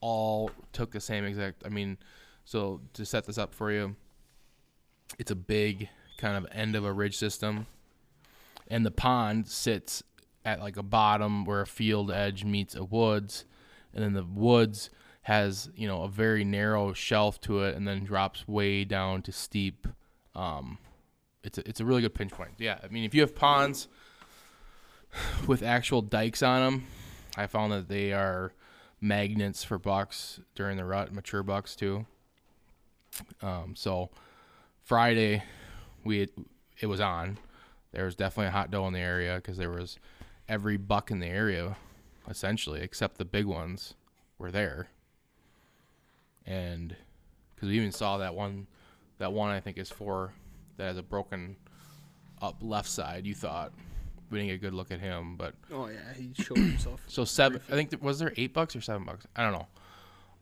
all 0.01 0.49
took 0.71 0.89
the 0.91 0.99
same 1.01 1.25
exact 1.25 1.61
i 1.65 1.69
mean 1.69 1.97
so 2.45 2.79
to 2.93 3.05
set 3.05 3.25
this 3.25 3.37
up 3.37 3.53
for 3.53 3.71
you 3.71 3.93
it's 5.19 5.29
a 5.31 5.35
big 5.35 5.89
kind 6.19 6.37
of 6.37 6.45
end 6.51 6.75
of 6.75 6.85
a 6.85 6.93
ridge 6.93 7.17
system 7.17 7.65
and 8.67 8.85
the 8.85 8.91
pond 8.91 9.47
sits 9.47 10.03
at 10.45 10.59
like 10.59 10.77
a 10.77 10.83
bottom 10.83 11.45
where 11.45 11.61
a 11.61 11.67
field 11.67 12.11
edge 12.11 12.43
meets 12.43 12.75
a 12.75 12.83
woods 12.83 13.45
and 13.93 14.03
then 14.03 14.13
the 14.13 14.23
woods 14.23 14.89
has 15.23 15.69
you 15.75 15.87
know 15.87 16.03
a 16.03 16.09
very 16.09 16.43
narrow 16.43 16.93
shelf 16.93 17.39
to 17.41 17.61
it 17.61 17.75
and 17.75 17.87
then 17.87 18.03
drops 18.03 18.47
way 18.47 18.83
down 18.83 19.21
to 19.21 19.31
steep 19.31 19.87
um 20.35 20.77
it's 21.43 21.57
a, 21.57 21.67
it's 21.67 21.79
a 21.79 21.85
really 21.85 22.01
good 22.01 22.13
pinch 22.13 22.31
point 22.31 22.51
yeah 22.57 22.77
i 22.83 22.87
mean 22.87 23.03
if 23.03 23.13
you 23.13 23.21
have 23.21 23.35
ponds 23.35 23.87
with 25.47 25.63
actual 25.63 26.01
dikes 26.01 26.43
on 26.43 26.61
them. 26.61 26.87
I 27.37 27.47
found 27.47 27.71
that 27.71 27.87
they 27.87 28.13
are 28.13 28.53
magnets 29.01 29.63
for 29.63 29.77
bucks 29.77 30.39
during 30.55 30.77
the 30.77 30.85
rut, 30.85 31.13
mature 31.13 31.43
bucks 31.43 31.75
too. 31.75 32.05
Um, 33.41 33.73
so 33.75 34.09
Friday, 34.83 35.43
we 36.09 36.19
had, 36.19 36.29
it 36.81 36.87
was 36.87 36.99
on. 36.99 37.37
There 37.91 38.05
was 38.05 38.15
definitely 38.15 38.47
a 38.47 38.51
hot 38.51 38.71
doe 38.71 38.85
in 38.87 38.93
the 38.93 38.99
area 38.99 39.35
because 39.35 39.57
there 39.57 39.71
was 39.71 39.97
every 40.47 40.77
buck 40.77 41.11
in 41.11 41.19
the 41.19 41.27
area, 41.27 41.77
essentially, 42.27 42.81
except 42.81 43.17
the 43.17 43.25
big 43.25 43.45
ones 43.45 43.93
were 44.37 44.51
there. 44.51 44.89
And 46.45 46.95
because 47.55 47.69
we 47.69 47.75
even 47.77 47.91
saw 47.91 48.17
that 48.17 48.35
one, 48.35 48.67
that 49.19 49.31
one 49.33 49.49
I 49.49 49.59
think 49.59 49.77
is 49.77 49.89
four 49.89 50.33
that 50.77 50.85
has 50.85 50.97
a 50.97 51.03
broken 51.03 51.55
up 52.41 52.57
left 52.61 52.89
side. 52.89 53.25
You 53.25 53.35
thought 53.35 53.71
we 54.29 54.39
didn't 54.39 54.49
get 54.49 54.55
a 54.55 54.57
good 54.69 54.73
look 54.73 54.91
at 54.91 54.99
him, 54.99 55.35
but 55.35 55.53
Oh 55.71 55.87
yeah, 55.87 56.13
he 56.15 56.31
showed 56.41 56.57
himself. 56.57 57.01
so 57.07 57.25
seven. 57.25 57.61
I 57.69 57.73
think 57.73 57.93
was 58.01 58.19
there 58.19 58.33
eight 58.37 58.53
bucks 58.53 58.75
or 58.75 58.81
seven 58.81 59.03
bucks. 59.05 59.27
I 59.35 59.43
don't 59.43 59.53
know. 59.53 59.67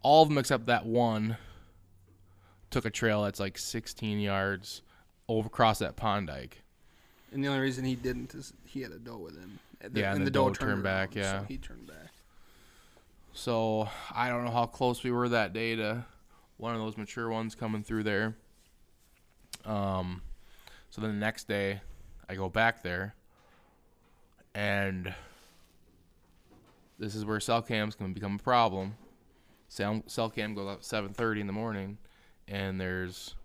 All 0.02 0.24
of 0.24 0.30
them 0.30 0.38
except 0.38 0.68
that 0.68 0.86
one 0.86 1.38
took 2.70 2.86
a 2.86 2.90
trail 2.90 3.24
that's 3.24 3.40
like 3.40 3.58
16 3.58 4.20
yards 4.20 4.82
over 5.28 5.48
across 5.48 5.80
that 5.80 5.96
pond 5.96 6.28
dike. 6.28 6.62
And 7.32 7.44
the 7.44 7.48
only 7.48 7.60
reason 7.60 7.84
he 7.84 7.96
didn't 7.96 8.34
is 8.34 8.54
he 8.66 8.82
had 8.82 8.92
a 8.92 9.00
doe 9.00 9.18
with 9.18 9.38
him. 9.38 9.60
And 9.82 9.96
Yeah, 9.96 10.14
and 10.14 10.26
the 10.26 10.32
doe 10.32 10.52
turned 10.52 10.84
back, 10.84 11.16
around, 11.16 11.24
yeah. 11.24 11.40
so 11.40 11.46
he 11.48 11.58
turned 11.58 11.88
back. 11.88 12.12
So 13.34 13.88
I 14.14 14.30
don't 14.30 14.46
know 14.46 14.52
how 14.52 14.66
close 14.66 15.04
we 15.04 15.12
were 15.12 15.30
that 15.30 15.54
day 15.54 15.76
to 15.76 16.06
one 16.58 16.74
of 16.74 16.82
those 16.82 16.98
mature 16.98 17.30
ones 17.30 17.54
coming 17.54 17.84
through 17.84 18.04
there. 18.04 18.36
Um, 19.66 20.22
so 20.90 21.02
then 21.02 21.12
the 21.12 21.18
next 21.18 21.48
day, 21.48 21.82
I 22.30 22.36
go 22.36 22.50
back 22.50 22.82
there, 22.82 23.14
and 24.56 25.14
this 26.98 27.14
is 27.14 27.26
where 27.26 27.40
cell 27.40 27.62
cams 27.62 27.94
can 27.94 28.14
become 28.14 28.36
a 28.36 28.44
problem. 28.44 28.96
Cell, 29.68 30.02
cell 30.08 30.30
cam 30.30 30.56
goes 30.56 30.78
seven 30.82 31.14
thirty 31.14 31.42
in 31.42 31.48
the 31.48 31.54
morning, 31.54 31.98
and 32.48 32.82
there's 32.82 33.36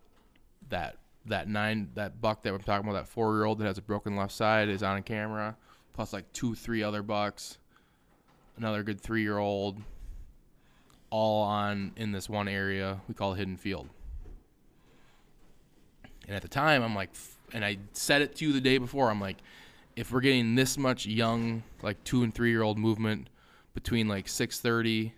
that 0.69 0.97
that 1.27 1.49
nine 1.49 1.91
that 1.95 2.21
buck 2.21 2.43
that 2.43 2.53
we're 2.53 2.59
talking 2.59 2.89
about 2.89 2.99
that 2.99 3.09
four 3.09 3.35
year 3.35 3.45
old 3.45 3.59
that 3.59 3.67
has 3.67 3.79
a 3.79 3.83
broken 3.83 4.17
left 4.17 4.33
side 4.33 4.69
is 4.69 4.83
on 4.83 5.03
camera, 5.03 5.57
plus 5.93 6.13
like 6.13 6.31
two 6.33 6.55
three 6.55 6.83
other 6.83 7.03
bucks 7.03 7.59
another 8.57 8.83
good 8.83 9.01
three 9.01 9.23
year 9.23 9.39
old, 9.39 9.81
all 11.11 11.43
on 11.43 11.93
in 11.97 12.13
this 12.13 12.29
one 12.29 12.49
area 12.49 13.01
we 13.09 13.15
call 13.15 13.35
Hidden 13.35 13.57
Field. 13.57 13.89
And 16.27 16.37
at 16.37 16.43
the 16.43 16.49
time, 16.49 16.83
I'm 16.83 16.95
like, 16.95 17.11
and 17.53 17.65
I 17.65 17.79
said 17.93 18.23
it 18.23 18.37
to 18.37 18.47
you 18.47 18.53
the 18.53 18.61
day 18.61 18.79
before, 18.79 19.11
I'm 19.11 19.21
like, 19.21 19.39
if 19.97 20.13
we're 20.13 20.21
getting 20.21 20.55
this 20.55 20.79
much 20.79 21.05
young, 21.07 21.63
like 21.83 22.03
two 22.05 22.23
and 22.23 22.35
three 22.35 22.51
year 22.51 22.63
old 22.63 22.79
movement 22.79 23.29
between 23.75 24.09
like 24.09 24.27
6:30, 24.27 25.13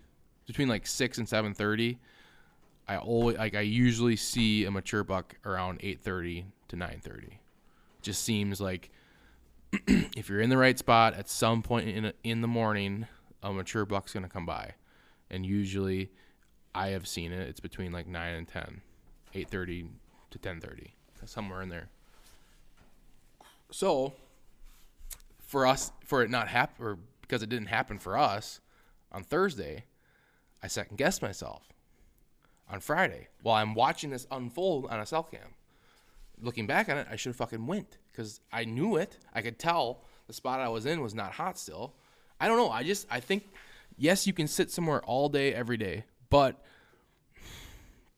between 0.47 0.67
like 0.67 0.87
six 0.87 1.17
and 1.17 1.27
7:30, 1.27 1.97
I 2.87 2.97
always 2.97 3.37
like 3.37 3.55
I 3.55 3.61
usually 3.61 4.15
see 4.15 4.65
a 4.65 4.71
mature 4.71 5.03
buck 5.03 5.35
around 5.45 5.79
8:30 5.79 6.45
to 6.69 6.75
9:30. 6.75 7.39
Just 8.01 8.23
seems 8.23 8.61
like 8.61 8.91
if 9.87 10.29
you're 10.29 10.41
in 10.41 10.49
the 10.49 10.57
right 10.57 10.77
spot 10.77 11.15
at 11.15 11.29
some 11.29 11.63
point 11.63 11.89
in 11.89 12.13
in 12.23 12.41
the 12.41 12.47
morning, 12.47 13.07
a 13.41 13.51
mature 13.51 13.85
buck's 13.85 14.13
gonna 14.13 14.29
come 14.29 14.45
by, 14.45 14.75
and 15.29 15.45
usually, 15.45 16.11
I 16.75 16.89
have 16.89 17.07
seen 17.07 17.31
it. 17.31 17.47
It's 17.47 17.59
between 17.59 17.91
like 17.91 18.07
nine 18.07 18.35
and 18.35 18.47
10, 18.47 18.81
8:30 19.33 19.89
to 20.31 20.39
10:30, 20.39 20.91
somewhere 21.25 21.63
in 21.63 21.69
there. 21.69 21.89
So, 23.71 24.13
for 25.39 25.65
us, 25.65 25.91
for 26.03 26.21
it 26.21 26.29
not 26.29 26.49
happen, 26.49 26.85
or 26.85 26.99
because 27.21 27.41
it 27.41 27.49
didn't 27.49 27.69
happen 27.69 27.97
for 27.97 28.15
us 28.15 28.61
on 29.11 29.23
Thursday, 29.23 29.85
I 30.61 30.67
second 30.67 30.97
guessed 30.97 31.23
myself 31.23 31.74
on 32.69 32.79
Friday 32.79 33.27
while 33.41 33.61
I'm 33.61 33.73
watching 33.73 34.09
this 34.09 34.27
unfold 34.31 34.87
on 34.87 34.99
a 34.99 35.05
cell 35.05 35.23
cam 35.23 35.55
looking 36.41 36.67
back 36.67 36.89
on 36.89 36.97
it, 36.97 37.07
I 37.09 37.15
should 37.15 37.29
have 37.29 37.35
fucking 37.37 37.65
went 37.65 37.97
because 38.11 38.41
I 38.51 38.65
knew 38.65 38.95
it. 38.95 39.17
I 39.33 39.41
could 39.41 39.59
tell 39.59 40.01
the 40.27 40.33
spot 40.33 40.59
I 40.59 40.69
was 40.69 40.85
in 40.85 41.01
was 41.01 41.15
not 41.15 41.33
hot 41.33 41.57
still. 41.57 41.93
I 42.39 42.47
don't 42.47 42.57
know. 42.57 42.69
I 42.69 42.83
just 42.83 43.07
I 43.09 43.19
think 43.19 43.43
yes, 43.97 44.27
you 44.27 44.33
can 44.33 44.47
sit 44.47 44.71
somewhere 44.71 45.01
all 45.03 45.29
day 45.29 45.53
every 45.53 45.77
day, 45.77 46.05
but 46.29 46.63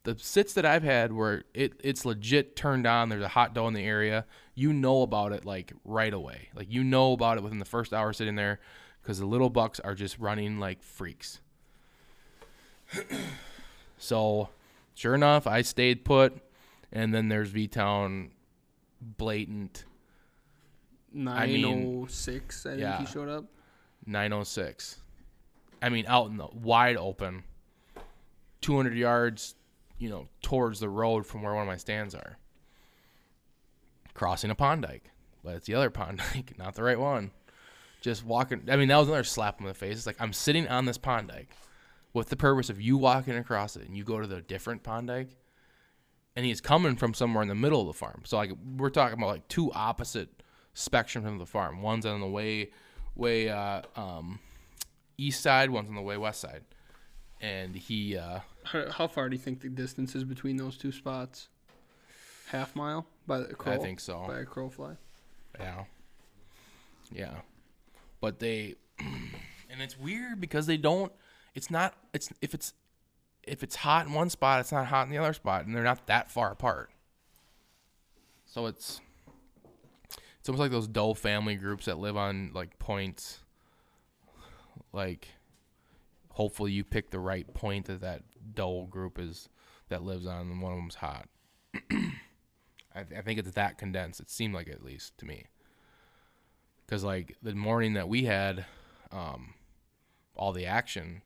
the 0.04 0.18
sits 0.18 0.54
that 0.54 0.66
I've 0.66 0.84
had 0.84 1.12
where 1.12 1.44
it 1.54 1.74
it's 1.84 2.06
legit 2.06 2.56
turned 2.56 2.88
on. 2.88 3.10
There's 3.10 3.24
a 3.24 3.28
hot 3.30 3.54
doe 3.54 3.68
in 3.68 3.74
the 3.74 3.86
area. 3.86 4.26
You 4.56 4.74
know 4.74 5.02
about 5.02 5.34
it 5.34 5.46
like 5.46 5.74
right 5.84 6.14
away. 6.14 6.50
Like 6.56 6.72
you 6.72 6.84
know 6.84 7.14
about 7.14 7.38
it 7.38 7.44
within 7.44 7.60
the 7.60 7.66
first 7.66 7.94
hour 7.94 8.14
sitting 8.14 8.36
there 8.36 8.60
because 9.02 9.20
the 9.20 9.26
little 9.26 9.50
bucks 9.50 9.80
are 9.80 9.96
just 9.96 10.18
running 10.18 10.60
like 10.60 10.82
freaks. 10.82 11.42
so, 13.98 14.50
sure 14.94 15.16
enough, 15.16 15.48
I 15.48 15.62
stayed 15.62 16.06
put 16.06 16.42
and 16.92 17.14
then 17.14 17.30
there's 17.30 17.50
V 17.50 17.68
Town 17.68 18.32
blatant 19.02 19.86
Nine 21.14 21.52
mean, 21.52 21.66
oh 22.04 22.08
six, 22.08 22.66
I 22.66 22.72
think 22.72 22.82
yeah. 22.82 23.00
he 23.00 23.06
showed 23.06 23.30
up. 23.30 23.46
906. 24.06 24.98
I 25.82 25.90
mean, 25.90 26.06
out 26.08 26.30
in 26.30 26.38
the 26.38 26.48
wide 26.48 26.98
open, 26.98 27.44
200 28.62 28.96
yards, 28.96 29.56
you 29.98 30.10
know, 30.10 30.28
towards 30.42 30.80
the 30.80 30.90
road 30.90 31.26
from 31.26 31.42
where 31.42 31.54
one 31.54 31.64
of 31.64 31.68
my 31.68 31.78
stands 31.78 32.14
are. 32.14 32.38
Crossing 34.14 34.52
a 34.52 34.56
pond 34.56 34.84
dike, 34.84 35.12
but 35.44 35.56
it's 35.56 35.66
the 35.66 35.76
other 35.76 35.90
pond 35.90 36.22
dike, 36.34 36.58
not 36.58 36.76
the 36.76 36.84
right 36.84 37.00
one. 37.00 37.32
Just 38.02 38.26
walking. 38.26 38.64
I 38.70 38.76
mean, 38.76 38.90
that 38.90 38.98
was 38.98 39.08
another 39.08 39.24
slap 39.24 39.60
in 39.60 39.66
the 39.66 39.74
face. 39.74 39.98
It's 39.98 40.08
like 40.08 40.22
I'm 40.22 40.34
sitting 40.34 40.68
on 40.68 40.86
this 40.86 40.98
pond 40.98 41.30
dike 41.30 41.50
with 42.14 42.30
the 42.30 42.36
purpose 42.36 42.70
of 42.70 42.82
you 42.82 42.98
walking 42.98 43.36
across 43.36 43.76
it, 43.76 43.88
and 43.88 43.96
you 43.96 44.04
go 44.04 44.20
to 44.20 44.28
the 44.28 44.42
different 44.42 44.84
pond 44.84 45.08
dike, 45.08 45.36
and 46.36 46.46
he's 46.46 46.62
coming 46.62 46.96
from 46.96 47.14
somewhere 47.14 47.42
in 47.42 47.48
the 47.48 47.56
middle 47.56 47.82
of 47.82 47.88
the 47.88 47.94
farm. 47.94 48.22
So 48.26 48.38
like 48.38 48.52
we're 48.78 48.90
talking 48.90 49.18
about 49.18 49.28
like 49.28 49.48
two 49.48 49.72
opposite 49.74 50.30
spectrums 50.76 51.32
of 51.32 51.40
the 51.40 51.46
farm. 51.46 51.82
One's 51.82 52.06
on 52.06 52.20
the 52.20 52.28
way, 52.28 52.72
way 53.16 53.50
uh, 53.50 53.82
um, 53.96 54.40
east 55.18 55.42
side. 55.42 55.70
One's 55.70 55.90
on 55.90 55.96
the 55.96 56.02
way 56.02 56.18
west 56.18 56.42
side, 56.42 56.64
and 57.42 57.76
he. 57.76 58.18
Uh, 58.18 58.40
How, 58.64 58.92
how 58.92 59.08
far 59.08 59.30
do 59.30 59.36
you 59.36 59.42
think 59.42 59.62
the 59.62 59.70
distance 59.70 60.16
is 60.16 60.24
between 60.24 60.58
those 60.58 60.78
two 60.78 60.92
spots? 60.92 61.50
Half 62.50 62.76
mile 62.76 63.06
by 63.26 63.40
the 63.40 63.54
crow. 63.54 63.74
I 63.74 63.78
think 63.78 64.00
so. 64.00 64.24
By 64.28 64.40
a 64.40 64.46
crow 64.46 64.70
fly. 64.70 64.94
Yeah. 65.60 65.84
Yeah. 67.12 67.34
But 68.22 68.40
they 68.40 68.76
and 69.00 69.82
it's 69.82 69.98
weird 69.98 70.40
because 70.40 70.66
they 70.66 70.78
don't 70.78 71.12
it's 71.58 71.72
not 71.72 71.96
it's 72.14 72.32
if 72.40 72.54
it's 72.54 72.74
if 73.42 73.64
it's 73.64 73.78
hot 73.78 74.06
in 74.06 74.14
one 74.14 74.30
spot, 74.30 74.60
it's 74.60 74.72
not 74.72 74.86
hot 74.86 75.08
in 75.08 75.12
the 75.12 75.18
other 75.18 75.34
spot 75.34 75.66
and 75.66 75.76
they're 75.76 75.84
not 75.84 76.06
that 76.06 76.30
far 76.30 76.52
apart. 76.52 76.92
So 78.46 78.68
it's 78.68 79.02
it's 80.40 80.48
almost 80.48 80.60
like 80.60 80.72
those 80.72 80.88
dull 80.88 81.16
family 81.16 81.56
groups 81.56 81.86
that 81.86 81.98
live 81.98 82.16
on 82.16 82.52
like 82.54 82.78
points 82.78 83.40
like 84.94 85.30
hopefully 86.30 86.72
you 86.72 86.84
pick 86.84 87.10
the 87.10 87.20
right 87.20 87.52
point 87.56 87.88
that 87.88 88.02
that 88.02 88.22
dull 88.54 88.86
group 88.86 89.20
is 89.20 89.50
that 89.90 90.04
lives 90.04 90.28
on 90.28 90.52
and 90.52 90.62
one 90.62 90.74
of 90.74 90.78
them's 90.78 90.96
hot. 90.96 91.28
I, 91.92 93.00
I 93.18 93.22
think 93.24 93.40
it's 93.40 93.52
that 93.52 93.80
condensed. 93.80 94.20
It 94.20 94.30
seemed 94.30 94.54
like 94.54 94.68
it, 94.68 94.76
at 94.76 94.86
least 94.86 95.18
to 95.18 95.26
me. 95.26 95.46
Because 96.86 97.04
like 97.04 97.36
the 97.42 97.56
morning 97.56 97.94
that 97.94 98.08
we 98.08 98.26
had, 98.26 98.66
um, 99.12 99.56
all 100.36 100.54
the 100.54 100.68
action, 100.68 101.24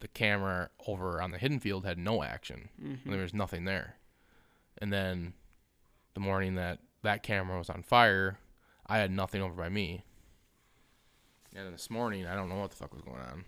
the 0.00 0.08
camera 0.08 0.70
over 0.86 1.20
on 1.20 1.30
the 1.30 1.38
hidden 1.38 1.58
field 1.58 1.84
had 1.84 1.98
no 1.98 2.22
action. 2.22 2.68
Mm-hmm. 2.82 3.10
There 3.10 3.20
was 3.20 3.34
nothing 3.34 3.64
there, 3.64 3.96
And 4.80 4.92
then 4.92 5.34
the 6.14 6.20
morning 6.20 6.54
that 6.54 6.78
that 7.02 7.22
camera 7.22 7.58
was 7.58 7.70
on 7.70 7.82
fire, 7.82 8.38
I 8.86 8.98
had 8.98 9.10
nothing 9.10 9.42
over 9.42 9.54
by 9.54 9.68
me. 9.68 10.04
And 11.54 11.64
then 11.64 11.72
this 11.72 11.90
morning, 11.90 12.26
I 12.26 12.34
don't 12.34 12.48
know 12.48 12.56
what 12.56 12.70
the 12.70 12.76
fuck 12.76 12.92
was 12.92 13.02
going 13.02 13.20
on. 13.20 13.44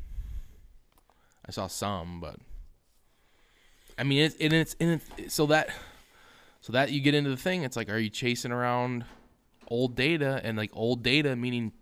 I 1.47 1.53
saw 1.53 1.67
some, 1.67 2.21
but 2.21 2.37
I 3.99 4.05
mean, 4.05 4.23
it's 4.23 4.37
and 4.41 4.53
it's 4.53 4.77
and 4.81 5.01
it's 5.19 5.35
so 5.35 5.47
that 5.47 5.71
so 6.61 6.73
that 6.73 6.91
you 6.91 7.01
get 7.01 7.15
into 7.15 7.31
the 7.31 7.37
thing. 7.37 7.63
It's 7.63 7.77
like, 7.77 7.89
are 7.89 7.99
you 7.99 8.11
chasing 8.11 8.53
around 8.53 9.05
old 9.69 9.95
data 9.95 10.41
and 10.43 10.57
like 10.57 10.71
old 10.73 11.03
data 11.03 11.37
meaning 11.37 11.73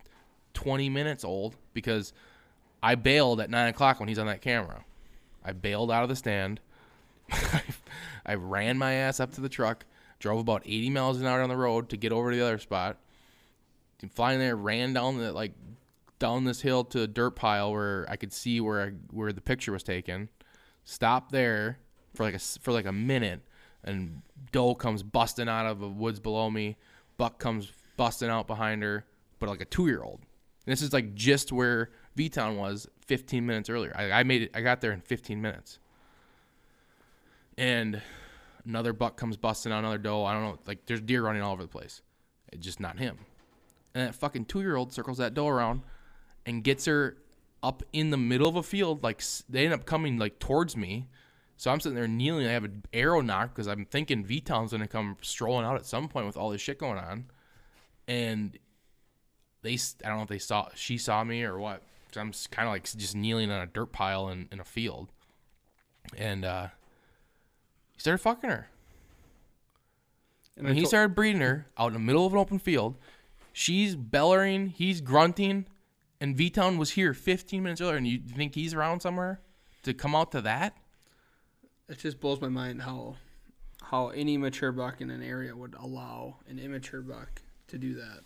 twenty 0.54 0.88
minutes 0.88 1.24
old? 1.24 1.56
Because 1.74 2.12
I 2.82 2.94
bailed 2.94 3.40
at 3.40 3.50
nine 3.50 3.68
o'clock 3.68 4.00
when 4.00 4.08
he's 4.08 4.18
on 4.18 4.26
that 4.26 4.40
camera. 4.40 4.84
I 5.44 5.52
bailed 5.52 5.90
out 5.90 6.02
of 6.02 6.08
the 6.08 6.16
stand. 6.16 6.60
I 8.26 8.34
ran 8.34 8.78
my 8.78 8.92
ass 8.92 9.20
up 9.20 9.32
to 9.34 9.40
the 9.40 9.48
truck, 9.48 9.84
drove 10.18 10.38
about 10.38 10.62
80 10.64 10.90
miles 10.90 11.20
an 11.20 11.26
hour 11.26 11.42
on 11.42 11.48
the 11.48 11.56
road 11.56 11.88
to 11.90 11.96
get 11.96 12.12
over 12.12 12.30
to 12.30 12.36
the 12.36 12.44
other 12.44 12.58
spot. 12.58 12.98
Flying 14.14 14.38
there, 14.38 14.56
ran 14.56 14.92
down 14.92 15.18
the 15.18 15.32
like 15.32 15.52
down 16.18 16.44
this 16.44 16.60
hill 16.60 16.84
to 16.84 17.02
a 17.02 17.06
dirt 17.06 17.32
pile 17.32 17.72
where 17.72 18.06
I 18.08 18.16
could 18.16 18.32
see 18.32 18.60
where 18.60 18.82
I, 18.82 18.90
where 19.10 19.32
the 19.32 19.40
picture 19.40 19.72
was 19.72 19.82
taken. 19.82 20.28
Stopped 20.84 21.32
there 21.32 21.78
for 22.14 22.22
like 22.22 22.34
a 22.34 22.38
for 22.38 22.72
like 22.72 22.86
a 22.86 22.92
minute, 22.92 23.40
and 23.82 24.22
doe 24.52 24.76
comes 24.76 25.02
busting 25.02 25.48
out 25.48 25.66
of 25.66 25.80
the 25.80 25.88
woods 25.88 26.20
below 26.20 26.48
me. 26.48 26.76
Buck 27.16 27.38
comes 27.38 27.72
busting 27.96 28.28
out 28.28 28.46
behind 28.46 28.84
her, 28.84 29.04
but 29.40 29.48
like 29.48 29.60
a 29.60 29.64
two 29.64 29.88
year 29.88 30.02
old. 30.02 30.20
This 30.64 30.82
is 30.82 30.92
like 30.92 31.14
just 31.14 31.50
where 31.50 31.90
V 32.18 32.28
Town 32.28 32.56
was 32.56 32.88
15 33.06 33.46
minutes 33.46 33.70
earlier. 33.70 33.94
I, 33.94 34.10
I 34.10 34.22
made 34.24 34.42
it. 34.42 34.50
I 34.52 34.60
got 34.60 34.80
there 34.80 34.90
in 34.90 35.00
15 35.00 35.40
minutes. 35.40 35.78
And 37.56 38.02
another 38.66 38.92
buck 38.92 39.16
comes 39.16 39.36
busting 39.36 39.70
out 39.70 39.78
another 39.78 39.98
doe. 39.98 40.24
I 40.24 40.32
don't 40.32 40.42
know. 40.42 40.58
Like 40.66 40.84
there's 40.86 41.00
deer 41.00 41.22
running 41.22 41.42
all 41.42 41.52
over 41.52 41.62
the 41.62 41.68
place. 41.68 42.02
It's 42.52 42.64
just 42.64 42.80
not 42.80 42.98
him. 42.98 43.18
And 43.94 44.08
that 44.08 44.16
fucking 44.16 44.46
two 44.46 44.62
year 44.62 44.74
old 44.74 44.92
circles 44.92 45.18
that 45.18 45.32
doe 45.32 45.46
around 45.46 45.82
and 46.44 46.64
gets 46.64 46.86
her 46.86 47.18
up 47.62 47.84
in 47.92 48.10
the 48.10 48.16
middle 48.16 48.48
of 48.48 48.56
a 48.56 48.64
field. 48.64 49.04
Like 49.04 49.22
they 49.48 49.64
end 49.64 49.74
up 49.74 49.86
coming 49.86 50.18
like 50.18 50.40
towards 50.40 50.76
me. 50.76 51.06
So 51.56 51.70
I'm 51.70 51.78
sitting 51.78 51.94
there 51.94 52.08
kneeling. 52.08 52.48
I 52.48 52.50
have 52.50 52.64
an 52.64 52.82
arrow 52.92 53.20
nock 53.20 53.54
because 53.54 53.68
I'm 53.68 53.84
thinking 53.84 54.24
V 54.24 54.40
Town's 54.40 54.72
gonna 54.72 54.88
come 54.88 55.16
strolling 55.22 55.64
out 55.64 55.76
at 55.76 55.86
some 55.86 56.08
point 56.08 56.26
with 56.26 56.36
all 56.36 56.50
this 56.50 56.60
shit 56.60 56.80
going 56.80 56.98
on. 56.98 57.26
And 58.08 58.58
they, 59.62 59.74
I 60.04 60.08
don't 60.08 60.16
know 60.16 60.22
if 60.22 60.28
they 60.28 60.38
saw, 60.40 60.68
she 60.74 60.98
saw 60.98 61.22
me 61.22 61.44
or 61.44 61.60
what. 61.60 61.84
I'm 62.18 62.32
kind 62.50 62.68
of 62.68 62.72
like 62.72 62.84
just 62.84 63.14
kneeling 63.14 63.50
on 63.50 63.60
a 63.60 63.66
dirt 63.66 63.92
pile 63.92 64.28
in, 64.28 64.48
in 64.52 64.60
a 64.60 64.64
field. 64.64 65.08
And 66.16 66.44
uh, 66.44 66.68
he 67.92 68.00
started 68.00 68.18
fucking 68.18 68.50
her. 68.50 68.68
And 70.56 70.68
I 70.68 70.72
he 70.72 70.82
to- 70.82 70.86
started 70.86 71.14
breeding 71.14 71.40
her 71.40 71.66
out 71.76 71.88
in 71.88 71.92
the 71.94 71.98
middle 72.00 72.26
of 72.26 72.32
an 72.32 72.38
open 72.38 72.58
field, 72.58 72.96
she's 73.52 73.94
bellowing, 73.94 74.68
he's 74.68 75.00
grunting, 75.00 75.66
and 76.20 76.36
V 76.36 76.50
Town 76.50 76.78
was 76.78 76.90
here 76.90 77.14
15 77.14 77.62
minutes 77.62 77.80
earlier. 77.80 77.96
And 77.96 78.06
you 78.06 78.18
think 78.18 78.54
he's 78.54 78.74
around 78.74 79.00
somewhere 79.00 79.40
to 79.84 79.94
come 79.94 80.14
out 80.14 80.32
to 80.32 80.40
that? 80.42 80.76
it 81.88 81.98
just 81.98 82.20
blows 82.20 82.40
my 82.40 82.48
mind 82.48 82.82
how 82.82 83.16
how 83.82 84.08
any 84.08 84.36
mature 84.36 84.72
buck 84.72 85.00
in 85.00 85.08
an 85.08 85.22
area 85.22 85.56
would 85.56 85.74
allow 85.78 86.36
an 86.48 86.58
immature 86.58 87.00
buck 87.00 87.40
to 87.68 87.78
do 87.78 87.94
that. 87.94 88.20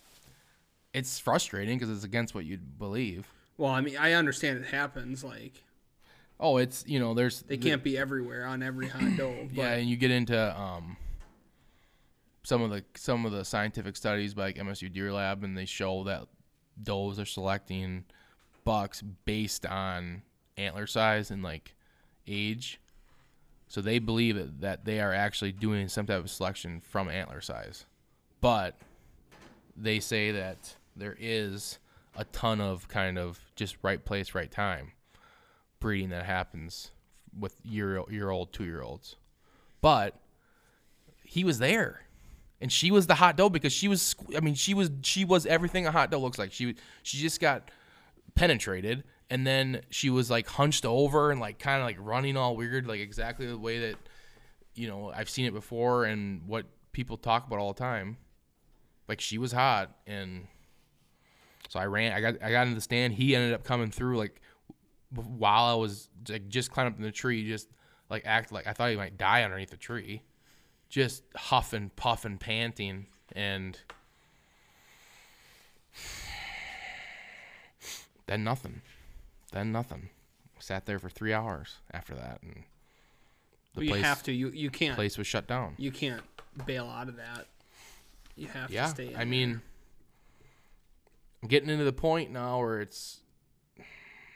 It's 0.92 1.18
frustrating 1.18 1.78
because 1.78 1.94
it's 1.94 2.04
against 2.04 2.34
what 2.34 2.44
you'd 2.44 2.78
believe. 2.78 3.26
Well, 3.62 3.70
I 3.70 3.80
mean, 3.80 3.96
I 3.96 4.14
understand 4.14 4.58
it 4.58 4.66
happens. 4.66 5.22
Like 5.22 5.62
Oh, 6.40 6.56
it's 6.56 6.84
you 6.88 6.98
know, 6.98 7.14
there's 7.14 7.42
they 7.42 7.56
can't 7.56 7.84
be 7.84 7.96
everywhere 7.96 8.44
on 8.44 8.60
every 8.64 8.88
hot 8.88 9.02
doe. 9.16 9.46
But 9.54 9.56
yeah, 9.56 9.74
and 9.74 9.88
you 9.88 9.96
get 9.96 10.10
into 10.10 10.60
um 10.60 10.96
some 12.42 12.60
of 12.60 12.70
the 12.70 12.84
some 12.96 13.24
of 13.24 13.30
the 13.30 13.44
scientific 13.44 13.96
studies 13.96 14.34
by 14.34 14.46
like 14.46 14.56
MSU 14.56 14.92
Deer 14.92 15.12
Lab, 15.12 15.44
and 15.44 15.56
they 15.56 15.64
show 15.64 16.02
that 16.02 16.26
does 16.82 17.20
are 17.20 17.24
selecting 17.24 18.04
bucks 18.64 19.00
based 19.00 19.64
on 19.64 20.22
antler 20.56 20.88
size 20.88 21.30
and 21.30 21.44
like 21.44 21.76
age. 22.26 22.80
So 23.68 23.80
they 23.80 24.00
believe 24.00 24.60
that 24.60 24.84
they 24.84 25.00
are 25.00 25.14
actually 25.14 25.52
doing 25.52 25.86
some 25.86 26.06
type 26.06 26.18
of 26.18 26.30
selection 26.30 26.80
from 26.80 27.08
antler 27.08 27.40
size, 27.40 27.86
but 28.40 28.76
they 29.76 30.00
say 30.00 30.32
that 30.32 30.74
there 30.96 31.16
is 31.20 31.78
a 32.16 32.24
ton 32.26 32.60
of 32.60 32.88
kind 32.88 33.18
of 33.18 33.40
just 33.56 33.76
right 33.82 34.04
place, 34.04 34.34
right 34.34 34.50
time 34.50 34.92
breeding 35.82 36.10
that 36.10 36.24
happens 36.24 36.92
with 37.38 37.56
year 37.64 38.02
year 38.08 38.30
old, 38.30 38.52
two 38.52 38.64
year 38.64 38.80
olds. 38.80 39.16
But 39.82 40.18
he 41.24 41.44
was 41.44 41.58
there, 41.58 42.02
and 42.60 42.72
she 42.72 42.90
was 42.90 43.08
the 43.08 43.16
hot 43.16 43.36
doe 43.36 43.50
because 43.50 43.72
she 43.72 43.88
was. 43.88 44.14
I 44.34 44.40
mean, 44.40 44.54
she 44.54 44.72
was 44.72 44.90
she 45.02 45.24
was 45.24 45.44
everything 45.44 45.86
a 45.86 45.90
hot 45.90 46.10
doe 46.10 46.20
looks 46.20 46.38
like. 46.38 46.52
She 46.52 46.76
she 47.02 47.18
just 47.18 47.40
got 47.40 47.70
penetrated, 48.34 49.04
and 49.28 49.46
then 49.46 49.82
she 49.90 50.08
was 50.08 50.30
like 50.30 50.46
hunched 50.46 50.86
over 50.86 51.30
and 51.30 51.40
like 51.40 51.58
kind 51.58 51.80
of 51.82 51.86
like 51.86 51.96
running 51.98 52.36
all 52.36 52.56
weird, 52.56 52.86
like 52.86 53.00
exactly 53.00 53.46
the 53.46 53.58
way 53.58 53.80
that 53.90 53.96
you 54.74 54.88
know 54.88 55.12
I've 55.14 55.28
seen 55.28 55.46
it 55.46 55.52
before 55.52 56.04
and 56.04 56.46
what 56.46 56.66
people 56.92 57.16
talk 57.16 57.46
about 57.46 57.58
all 57.58 57.72
the 57.72 57.78
time. 57.78 58.16
Like 59.08 59.20
she 59.20 59.36
was 59.36 59.50
hot, 59.50 59.96
and 60.06 60.46
so 61.72 61.80
I 61.80 61.86
ran. 61.86 62.12
I 62.12 62.20
got 62.20 62.34
I 62.42 62.50
got 62.50 62.62
into 62.64 62.74
the 62.74 62.82
stand. 62.82 63.14
He 63.14 63.34
ended 63.34 63.54
up 63.54 63.64
coming 63.64 63.90
through 63.90 64.18
like 64.18 64.42
while 65.14 65.64
I 65.64 65.72
was 65.74 66.10
like 66.28 66.48
just 66.50 66.70
climbing 66.70 66.92
up 66.92 66.98
in 66.98 67.02
the 67.02 67.10
tree, 67.10 67.48
just 67.48 67.66
like 68.10 68.24
act 68.26 68.52
like 68.52 68.66
I 68.66 68.74
thought 68.74 68.90
he 68.90 68.96
might 68.96 69.16
die 69.16 69.42
underneath 69.42 69.70
the 69.70 69.78
tree, 69.78 70.20
just 70.90 71.22
huffing, 71.34 71.90
puffing, 71.96 72.36
panting, 72.36 73.06
and 73.34 73.78
then 78.26 78.44
nothing, 78.44 78.82
then 79.52 79.72
nothing. 79.72 80.10
Sat 80.58 80.84
there 80.84 80.98
for 80.98 81.08
three 81.08 81.32
hours 81.32 81.76
after 81.90 82.14
that, 82.14 82.40
and 82.42 82.64
the 83.74 83.76
But 83.76 83.84
you 83.84 83.90
place 83.92 84.02
have 84.02 84.22
to. 84.24 84.32
You 84.32 84.50
you 84.50 84.68
can't. 84.68 84.94
place 84.94 85.16
was 85.16 85.26
shut 85.26 85.46
down. 85.46 85.74
You 85.78 85.90
can't 85.90 86.20
bail 86.66 86.84
out 86.86 87.08
of 87.08 87.16
that. 87.16 87.46
You 88.36 88.48
have 88.48 88.70
Yeah, 88.70 88.84
to 88.84 88.90
stay. 88.90 89.08
I 89.14 89.18
there. 89.18 89.26
mean, 89.26 89.62
I'm 91.42 91.48
getting 91.48 91.68
into 91.68 91.84
the 91.84 91.92
point 91.92 92.30
now 92.30 92.60
where 92.60 92.80
it's 92.80 93.20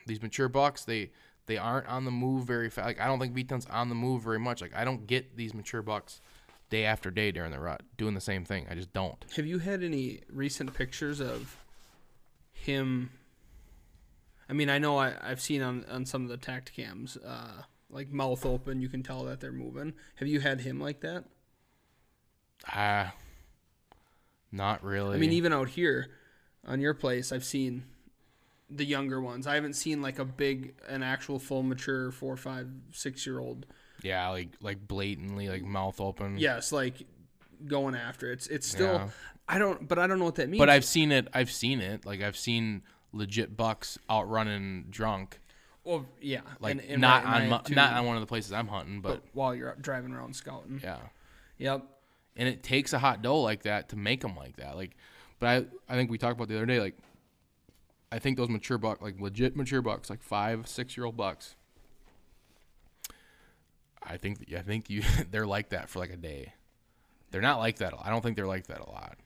these 0.07 0.21
mature 0.21 0.49
bucks. 0.49 0.85
They 0.85 1.11
they 1.47 1.57
aren't 1.57 1.87
on 1.87 2.05
the 2.05 2.11
move 2.11 2.45
very 2.45 2.69
fast. 2.69 2.87
Like 2.87 3.01
I 3.01 3.07
don't 3.07 3.19
think 3.21 3.33
V 3.33 3.45
Town's 3.45 3.67
on 3.67 3.89
the 3.89 3.95
move 3.95 4.23
very 4.23 4.39
much. 4.39 4.61
Like 4.61 4.75
I 4.75 4.85
don't 4.85 5.07
get 5.07 5.37
these 5.37 5.55
mature 5.55 5.83
bucks 5.83 6.21
day 6.69 6.85
after 6.85 7.11
day 7.11 7.31
during 7.31 7.53
the 7.53 7.61
rut 7.61 7.83
doing 7.97 8.15
the 8.15 8.21
same 8.21 8.45
thing. 8.45 8.67
I 8.69 8.75
just 8.75 8.93
don't. 8.93 9.25
have 9.37 9.47
you 9.47 9.61
had 9.61 9.83
any 9.83 10.23
recent 10.29 10.75
pictures 10.75 11.21
of 11.21 11.57
him? 12.53 13.11
I 14.49 14.53
mean, 14.53 14.69
I 14.69 14.79
know 14.79 14.99
I, 14.99 15.15
I've 15.23 15.41
seen 15.41 15.63
on 15.63 15.85
on 15.91 16.07
some 16.07 16.23
of 16.25 16.29
the 16.29 16.37
tact 16.37 16.73
cams, 16.75 17.17
uh, 17.17 17.63
like 17.89 18.11
mouth 18.11 18.45
open. 18.45 18.81
You 18.81 18.89
can 18.89 19.03
tell 19.05 19.25
that 19.25 19.41
they're 19.41 19.53
moving. 19.53 19.95
Have 20.17 20.29
you 20.29 20.41
had 20.41 20.63
him 20.63 20.81
like 20.81 21.01
that? 21.01 21.25
Ah, 22.73 23.15
not 24.51 24.83
really. 24.83 25.17
I 25.17 25.21
mean, 25.21 25.33
even 25.33 25.53
out 25.53 25.69
here 25.69 26.11
on 26.67 26.81
your 26.81 26.95
place, 26.95 27.33
I've 27.33 27.45
seen 27.45 27.85
the 28.69 28.85
younger 28.85 29.21
ones. 29.21 29.47
I 29.47 29.55
haven't 29.55 29.75
seen 29.75 30.03
like 30.03 30.19
a 30.19 30.25
big, 30.25 30.75
an 30.89 31.03
actual 31.03 31.39
full 31.39 31.63
mature 31.63 32.11
four, 32.11 32.37
five, 32.37 32.69
six 32.93 33.27
year 33.27 33.39
old. 33.39 33.67
yeah, 34.03 34.29
like 34.29 34.49
like 34.61 34.87
blatantly 34.87 35.49
like 35.49 35.63
mouth 35.63 36.01
open. 36.01 36.39
Yes, 36.39 36.73
like 36.73 36.95
going 37.67 37.95
after 37.95 38.31
it's 38.33 38.47
it's 38.49 38.67
still. 38.67 38.95
Yeah. 38.95 39.09
I 39.49 39.59
don't, 39.59 39.87
but 39.87 39.99
I 40.01 40.09
don't 40.09 40.19
know 40.19 40.25
what 40.25 40.35
that 40.37 40.49
means. 40.49 40.59
but 40.59 40.69
I've 40.69 40.85
seen 40.85 41.13
it. 41.13 41.29
I've 41.33 41.53
seen 41.53 41.81
it. 41.81 42.05
Like 42.05 42.21
I've 42.21 42.37
seen 42.37 42.83
legit 43.13 43.57
bucks 43.57 43.97
out 44.11 44.29
running 44.29 44.87
drunk. 44.91 45.39
well, 45.85 46.05
yeah, 46.21 46.41
Like 46.59 46.73
and- 46.73 46.81
and 46.81 47.01
not 47.01 47.25
right, 47.25 47.35
on 47.35 47.41
have 47.43 47.51
my, 47.51 47.59
too, 47.59 47.75
not 47.77 47.93
on 47.93 48.05
one 48.07 48.17
of 48.17 48.21
the 48.23 48.27
places 48.27 48.53
I'm 48.53 48.67
hunting, 48.67 49.01
but 49.01 49.09
but 49.23 49.23
while 49.35 49.55
you're 49.55 49.77
driving 49.81 50.13
around 50.13 50.35
scouting. 50.35 50.81
yeah. 50.83 50.99
Yep. 51.59 51.85
and 52.37 52.49
it 52.49 52.63
takes 52.65 52.93
a 52.93 52.99
hot 52.99 53.23
doe 53.23 53.41
like 53.41 53.63
that 53.63 53.89
to 53.91 53.97
make 53.97 54.21
them 54.23 54.35
like 54.37 54.57
that. 54.57 54.75
Like, 54.77 54.97
but 55.39 55.47
I 55.47 55.93
I 55.93 55.97
think 55.97 56.11
we 56.11 56.19
talked 56.19 56.37
about 56.37 56.49
the 56.49 56.57
other 56.57 56.67
day. 56.67 56.81
Like, 56.81 56.97
I 58.13 58.19
think 58.19 58.37
those 58.37 58.49
mature 58.49 58.79
buck, 58.79 59.03
like 59.03 59.21
legit 59.21 59.57
mature 59.57 59.83
bucks, 59.83 60.11
like 60.11 60.23
five 60.23 60.67
six 60.69 60.97
year 60.97 61.07
old 61.07 61.17
bucks. 61.17 61.57
I 64.03 64.17
think 64.17 64.53
I 64.57 64.61
think 64.63 64.89
you 64.91 65.03
they're 65.31 65.47
like 65.47 65.71
that 65.71 65.89
for 65.89 65.99
like 65.99 66.11
a 66.13 66.17
day. 66.17 66.53
They're 67.31 67.43
not 67.43 67.59
like 67.59 67.79
that. 67.79 67.93
I 68.03 68.11
don't 68.11 68.23
think 68.23 68.37
they're 68.37 68.47
like 68.47 68.69
that 68.69 68.81
a 68.81 68.89
lot. 68.91 69.19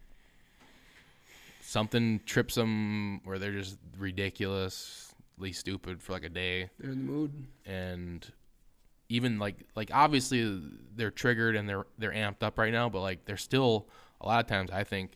Something 1.62 2.20
trips 2.27 2.55
them 2.57 3.20
where 3.25 3.38
they're 3.38 3.53
just 3.53 3.79
ridiculously 3.99 5.53
stupid 5.53 6.03
for 6.03 6.12
like 6.12 6.25
a 6.25 6.29
day 6.29 6.70
They're 6.79 6.90
in 6.90 7.07
the 7.07 7.12
mood. 7.12 7.33
and 7.64 8.27
even 9.09 9.38
like 9.38 9.57
like 9.77 9.90
obviously 9.92 10.61
they're 10.96 11.11
triggered 11.11 11.57
and 11.57 11.68
they're 11.68 11.85
they're 11.99 12.12
amped 12.12 12.42
up 12.42 12.59
right 12.59 12.73
now, 12.73 12.88
but 12.88 13.01
like 13.03 13.25
they're 13.27 13.37
still 13.37 13.87
a 14.20 14.27
lot 14.27 14.40
of 14.40 14.46
times 14.49 14.70
I 14.70 14.83
think 14.85 15.12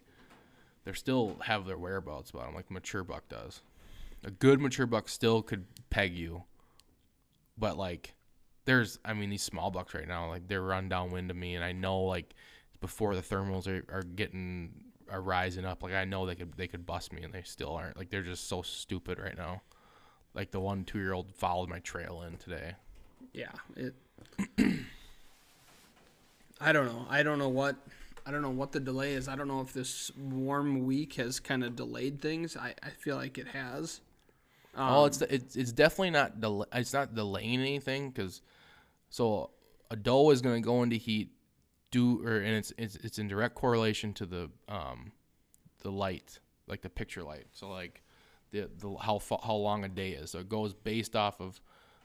they're 0.84 0.94
still 0.94 1.36
have 1.42 1.66
their 1.66 1.78
whereabouts 1.78 2.30
about 2.30 2.46
them, 2.46 2.54
like 2.54 2.70
mature 2.70 3.04
buck 3.04 3.28
does. 3.28 3.62
A 4.24 4.30
good 4.30 4.60
mature 4.60 4.86
buck 4.86 5.08
still 5.08 5.42
could 5.42 5.64
peg 5.90 6.14
you, 6.14 6.44
but 7.58 7.76
like 7.76 8.14
there's 8.64 8.98
I 9.04 9.12
mean 9.12 9.30
these 9.30 9.42
small 9.42 9.70
bucks 9.70 9.94
right 9.94 10.08
now 10.08 10.28
like 10.30 10.48
they're 10.48 10.62
run 10.62 10.88
downwind 10.88 11.30
of 11.30 11.36
me 11.36 11.54
and 11.54 11.64
I 11.64 11.72
know 11.72 12.00
like 12.00 12.34
before 12.80 13.14
the 13.14 13.20
thermals 13.20 13.66
are, 13.66 13.84
are 13.94 14.02
getting 14.02 14.72
are 15.10 15.20
rising 15.20 15.64
up 15.64 15.82
like 15.82 15.92
I 15.92 16.04
know 16.04 16.24
they 16.26 16.34
could 16.34 16.54
they 16.56 16.66
could 16.66 16.86
bust 16.86 17.12
me 17.12 17.22
and 17.22 17.32
they 17.32 17.42
still 17.42 17.74
aren't 17.74 17.96
like 17.96 18.10
they're 18.10 18.22
just 18.22 18.48
so 18.48 18.62
stupid 18.62 19.18
right 19.18 19.36
now. 19.36 19.62
Like 20.34 20.50
the 20.50 20.60
one 20.60 20.84
two 20.84 20.98
year 20.98 21.12
old 21.12 21.32
followed 21.34 21.68
my 21.68 21.78
trail 21.80 22.22
in 22.26 22.36
today. 22.38 22.72
Yeah, 23.32 23.52
it. 23.76 23.94
I 26.60 26.72
don't 26.72 26.86
know. 26.86 27.06
I 27.08 27.22
don't 27.22 27.38
know 27.38 27.48
what. 27.48 27.76
I 28.26 28.30
don't 28.30 28.42
know 28.42 28.50
what 28.50 28.72
the 28.72 28.80
delay 28.80 29.14
is. 29.14 29.28
I 29.28 29.36
don't 29.36 29.48
know 29.48 29.60
if 29.60 29.72
this 29.72 30.10
warm 30.16 30.84
week 30.84 31.14
has 31.14 31.40
kind 31.40 31.62
of 31.62 31.76
delayed 31.76 32.20
things. 32.20 32.56
I, 32.56 32.74
I 32.82 32.90
feel 32.90 33.16
like 33.16 33.36
it 33.36 33.48
has. 33.48 34.00
Um, 34.74 34.92
oh, 34.92 35.04
it's 35.04 35.20
it's 35.22 35.56
it's 35.56 35.72
definitely 35.72 36.10
not 36.10 36.40
del- 36.40 36.66
it's 36.72 36.92
not 36.92 37.14
delaying 37.14 37.60
anything 37.60 38.10
because 38.10 38.42
so 39.08 39.50
a 39.90 39.96
doe 39.96 40.30
is 40.30 40.42
going 40.42 40.60
to 40.60 40.66
go 40.66 40.82
into 40.82 40.96
heat 40.96 41.30
do 41.92 42.26
or 42.26 42.38
and 42.38 42.56
it's, 42.56 42.72
it's 42.76 42.96
it's 42.96 43.18
in 43.20 43.28
direct 43.28 43.54
correlation 43.54 44.12
to 44.12 44.26
the 44.26 44.50
um 44.68 45.12
the 45.82 45.90
light 45.92 46.40
like 46.66 46.82
the 46.82 46.90
picture 46.90 47.22
light 47.22 47.46
so 47.52 47.68
like 47.68 48.02
the 48.50 48.68
the 48.80 48.96
how 48.96 49.20
how 49.44 49.54
long 49.54 49.84
a 49.84 49.88
day 49.88 50.10
is 50.10 50.32
so 50.32 50.40
it 50.40 50.48
goes 50.48 50.74
based 50.74 51.14
off 51.14 51.40
of 51.40 51.60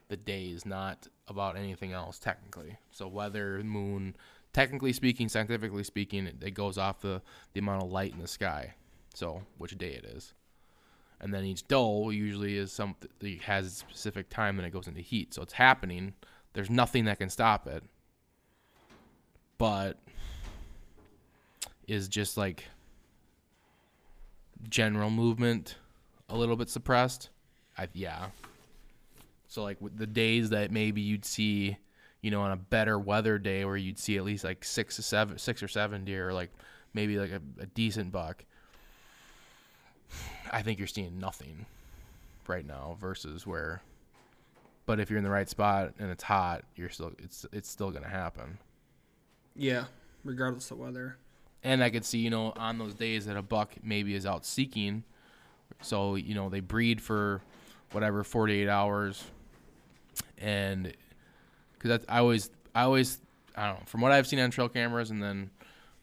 the 0.10 0.17
days 0.17 0.63
not 0.63 1.08
about 1.27 1.58
anything 1.58 1.91
else 1.91 2.19
technically 2.19 2.77
so 2.91 3.08
weather 3.08 3.63
moon 3.63 4.15
technically 4.53 4.93
speaking 4.93 5.29
scientifically 5.29 5.83
speaking 5.83 6.25
it, 6.27 6.35
it 6.41 6.51
goes 6.51 6.77
off 6.77 7.01
the 7.01 7.21
the 7.53 7.59
amount 7.59 7.83
of 7.83 7.91
light 7.91 8.13
in 8.13 8.19
the 8.19 8.27
sky. 8.27 8.73
So 9.13 9.43
which 9.57 9.77
day 9.77 9.93
it 9.93 10.05
is. 10.05 10.33
And 11.21 11.33
then 11.33 11.43
each 11.43 11.67
doe 11.67 12.12
usually 12.12 12.55
is 12.55 12.71
something 12.71 13.09
has 13.43 13.67
a 13.67 13.69
specific 13.69 14.29
time 14.29 14.55
that 14.57 14.65
it 14.65 14.71
goes 14.71 14.88
into 14.88 15.01
heat. 15.01 15.33
So 15.33 15.41
it's 15.41 15.53
happening. 15.53 16.13
There's 16.53 16.69
nothing 16.69 17.05
that 17.05 17.19
can 17.19 17.29
stop 17.29 17.67
it. 17.67 17.83
But 19.57 19.97
is 21.88 22.07
just 22.07 22.38
like 22.38 22.65
general 24.69 25.09
movement 25.09 25.75
a 26.29 26.38
little 26.38 26.55
bit 26.55 26.69
suppressed? 26.69 27.29
I, 27.77 27.89
yeah. 27.93 28.27
So 29.47 29.63
like 29.63 29.77
the 29.95 30.07
days 30.07 30.51
that 30.51 30.71
maybe 30.71 31.01
you'd 31.01 31.25
see 31.25 31.77
you 32.21 32.32
know 32.32 32.41
on 32.41 32.51
a 32.51 32.58
better 32.58 32.99
weather 32.99 33.38
day 33.38 33.65
where 33.65 33.77
you'd 33.77 33.99
see 33.99 34.17
at 34.17 34.23
least 34.23 34.43
like 34.43 34.63
six 34.63 34.99
or 34.99 35.01
seven 35.01 35.38
six 35.38 35.63
or 35.63 35.67
seven 35.67 36.05
deer 36.05 36.29
or 36.29 36.34
like 36.34 36.51
maybe 36.93 37.17
like 37.17 37.32
a, 37.32 37.41
a 37.62 37.65
decent 37.67 38.12
buck 38.12 38.43
I 40.51 40.62
think 40.62 40.79
you're 40.79 40.88
seeing 40.88 41.19
nothing 41.19 41.65
right 42.47 42.65
now 42.65 42.97
versus 42.99 43.45
where 43.45 43.82
but 44.89 44.99
if 44.99 45.12
you're 45.12 45.19
in 45.19 45.23
the 45.23 45.29
right 45.29 45.47
spot 45.47 45.93
and 45.99 46.10
it's 46.10 46.23
hot, 46.23 46.63
you're 46.75 46.89
still 46.89 47.12
it's 47.19 47.45
it's 47.53 47.69
still 47.69 47.91
gonna 47.91 48.10
happen. 48.10 48.58
Yeah, 49.55 49.84
regardless 50.23 50.71
of 50.71 50.79
weather. 50.79 51.17
And 51.63 51.84
I 51.84 51.91
could 51.91 52.03
see, 52.03 52.17
you 52.17 52.32
know, 52.32 52.53
on 52.58 52.79
those 52.79 52.95
days 52.95 53.27
that 53.27 53.38
a 53.38 53.43
buck 53.43 53.75
maybe 53.84 54.15
is 54.15 54.25
out 54.25 54.47
seeking, 54.47 55.03
so 55.79 56.15
you 56.15 56.34
know 56.34 56.49
they 56.49 56.60
breed 56.60 57.03
for 57.03 57.43
whatever 57.91 58.23
48 58.23 58.67
hours, 58.67 59.23
and 60.39 60.91
because 61.80 62.06
I 62.08 62.20
always 62.20 62.50
I 62.76 62.84
always 62.84 63.20
I 63.56 63.68
don't 63.68 63.80
know 63.80 63.86
from 63.86 64.02
what 64.02 64.12
I've 64.12 64.28
seen 64.28 64.39
on 64.39 64.52
trail 64.52 64.70
cameras, 64.70 65.12
and 65.12 65.22
then 65.22 65.50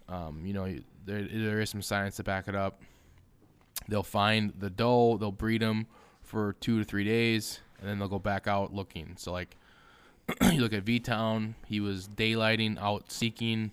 um, 0.09 0.43
you 0.45 0.53
know 0.53 0.75
there 1.05 1.23
there 1.23 1.61
is 1.61 1.71
some 1.71 1.83
science 1.83 2.17
to 2.17 2.25
back 2.25 2.49
it 2.49 2.55
up. 2.55 2.81
They'll 3.89 4.03
find 4.03 4.53
the 4.59 4.71
doe, 4.71 5.17
they'll 5.19 5.31
breed 5.31 5.63
them 5.63 5.87
for 6.23 6.55
two 6.61 6.79
to 6.79 6.85
three 6.85 7.05
days, 7.05 7.61
and 7.81 7.89
then 7.89 7.99
they'll 7.99 8.09
go 8.09 8.19
back 8.19 8.47
out 8.47 8.73
looking. 8.75 9.15
So 9.17 9.33
like 9.33 9.57
you 10.43 10.61
look 10.61 10.73
at 10.73 10.83
V 10.83 10.99
Town, 10.99 11.55
he 11.67 11.81
was 11.81 12.09
daylighting 12.09 12.79
out 12.81 13.13
seeking. 13.13 13.71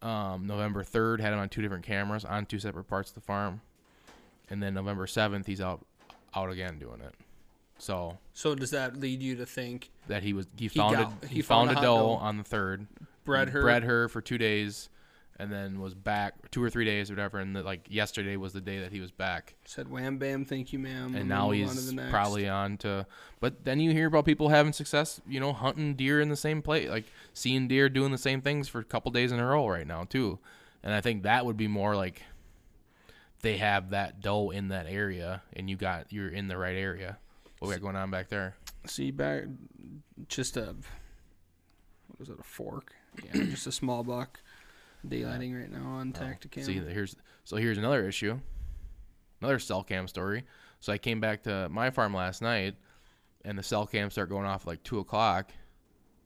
Um, 0.00 0.48
November 0.48 0.82
third 0.82 1.20
had 1.20 1.32
him 1.32 1.38
on 1.38 1.48
two 1.48 1.62
different 1.62 1.84
cameras 1.84 2.24
on 2.24 2.46
two 2.46 2.58
separate 2.58 2.88
parts 2.88 3.10
of 3.10 3.14
the 3.14 3.20
farm, 3.20 3.60
and 4.50 4.60
then 4.60 4.74
November 4.74 5.06
seventh 5.06 5.46
he's 5.46 5.60
out 5.60 5.84
out 6.34 6.50
again 6.50 6.78
doing 6.78 7.00
it. 7.00 7.14
So 7.82 8.18
So 8.32 8.54
does 8.54 8.70
that 8.70 8.96
lead 8.96 9.20
you 9.22 9.34
to 9.36 9.44
think 9.46 9.90
that 10.06 10.22
he 10.22 10.32
was 10.32 10.46
he 10.56 10.68
found 10.68 10.96
got- 10.96 11.12
a, 11.24 11.26
he 11.26 11.42
found 11.42 11.68
a 11.70 11.74
hot 11.74 11.82
doe 11.82 12.06
on 12.10 12.36
the 12.38 12.44
third, 12.44 12.86
bred 13.24 13.48
her? 13.48 13.60
bred 13.62 13.82
her 13.82 14.08
for 14.08 14.20
two 14.20 14.38
days, 14.38 14.88
and 15.36 15.50
then 15.50 15.80
was 15.80 15.92
back 15.92 16.48
two 16.52 16.62
or 16.62 16.70
three 16.70 16.84
days 16.84 17.10
or 17.10 17.14
whatever. 17.14 17.40
And 17.40 17.54
like 17.64 17.86
yesterday 17.88 18.36
was 18.36 18.52
the 18.52 18.60
day 18.60 18.78
that 18.78 18.92
he 18.92 19.00
was 19.00 19.10
back. 19.10 19.56
Said 19.64 19.90
wham 19.90 20.18
bam, 20.18 20.44
thank 20.44 20.72
you, 20.72 20.78
ma'am. 20.78 21.16
and 21.16 21.28
now 21.28 21.50
move 21.50 21.62
on 21.62 21.74
to 21.74 21.74
he's 21.74 21.86
the 21.88 21.94
next. 21.96 22.10
probably 22.12 22.48
on 22.48 22.76
to 22.78 23.04
but 23.40 23.64
then 23.64 23.80
you 23.80 23.90
hear 23.90 24.06
about 24.06 24.24
people 24.26 24.50
having 24.50 24.72
success 24.72 25.20
you 25.26 25.40
know 25.40 25.52
hunting 25.52 25.94
deer 25.94 26.20
in 26.20 26.28
the 26.28 26.36
same 26.36 26.62
place 26.62 26.88
like 26.88 27.06
seeing 27.34 27.66
deer 27.66 27.88
doing 27.88 28.12
the 28.12 28.18
same 28.18 28.40
things 28.40 28.68
for 28.68 28.78
a 28.78 28.84
couple 28.84 29.10
days 29.10 29.32
in 29.32 29.40
a 29.40 29.44
row 29.46 29.66
right 29.66 29.88
now 29.88 30.04
too 30.04 30.38
and 30.84 30.94
i 30.94 31.00
think 31.00 31.24
that 31.24 31.44
would 31.44 31.56
be 31.56 31.66
more 31.66 31.96
like 31.96 32.22
they 33.40 33.56
have 33.56 33.90
that 33.90 34.20
doe 34.20 34.50
in 34.50 34.68
that 34.68 34.86
area 34.86 35.42
and 35.54 35.68
you 35.68 35.76
got 35.76 36.06
you're 36.12 36.28
in 36.28 36.46
the 36.46 36.56
right 36.56 36.76
area 36.76 37.18
what 37.62 37.68
we 37.68 37.74
got 37.74 37.82
going 37.82 37.96
on 37.96 38.10
back 38.10 38.28
there 38.28 38.56
See 38.86 39.12
back, 39.12 39.44
just 40.26 40.56
a 40.56 40.74
what 42.08 42.18
was 42.18 42.28
it? 42.28 42.38
A 42.40 42.42
fork? 42.42 42.92
Yeah, 43.24 43.44
just 43.44 43.68
a 43.68 43.72
small 43.72 44.02
buck. 44.02 44.40
Daylighting 45.06 45.56
right 45.58 45.70
now 45.70 45.86
on 45.86 46.12
oh, 46.16 46.20
Tactacam. 46.20 46.64
see 46.64 46.74
here's 46.74 47.16
so 47.44 47.56
here's 47.56 47.78
another 47.78 48.06
issue 48.06 48.38
another 49.40 49.58
cell 49.58 49.82
cam 49.82 50.06
story 50.06 50.44
so 50.78 50.92
i 50.92 50.98
came 50.98 51.18
back 51.18 51.42
to 51.42 51.68
my 51.70 51.90
farm 51.90 52.14
last 52.14 52.40
night 52.40 52.76
and 53.44 53.58
the 53.58 53.64
cell 53.64 53.84
cams 53.84 54.12
start 54.12 54.28
going 54.28 54.46
off 54.46 54.62
at 54.62 54.68
like 54.68 54.82
two 54.84 55.00
o'clock 55.00 55.50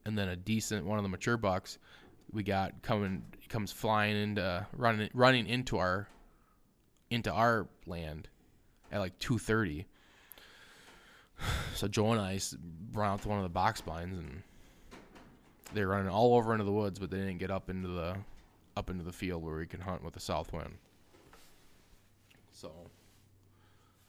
and 0.05 0.18
then 0.18 0.29
a 0.29 0.37
decent 0.37 0.85
one 0.85 0.99
of 0.99 1.05
the 1.05 1.09
mature 1.09 1.38
bucks 1.38 1.79
we 2.33 2.42
got 2.42 2.83
coming 2.83 3.25
comes 3.49 3.72
flying 3.72 4.14
into 4.14 4.66
running 4.77 5.09
running 5.14 5.46
into 5.46 5.79
our 5.79 6.07
into 7.09 7.33
our 7.33 7.66
land 7.87 8.29
at 8.92 9.01
like 9.01 9.18
2:30 9.18 9.87
so 11.75 11.88
Joe 11.88 12.12
and 12.12 12.20
I 12.20 12.38
run 12.92 13.11
out 13.11 13.22
to 13.22 13.29
one 13.29 13.38
of 13.38 13.44
the 13.44 13.51
box 13.51 13.81
blinds 13.81 14.18
and 14.18 14.42
they're 15.75 15.88
running 15.88 16.09
all 16.09 16.35
over 16.37 16.53
into 16.53 16.64
the 16.64 16.72
woods 16.72 16.99
but 16.99 17.11
they 17.11 17.18
didn't 17.18 17.38
get 17.38 17.51
up 17.51 17.70
into 17.70 17.88
the 17.88 18.16
up 18.77 18.90
into 18.90 19.05
the 19.05 19.12
field 19.12 19.42
where 19.42 19.57
we 19.57 19.66
can 19.66 19.81
hunt 19.81 20.05
with 20.05 20.14
the 20.14 20.20
south 20.20 20.53
wind 20.53 20.75
so 22.53 22.70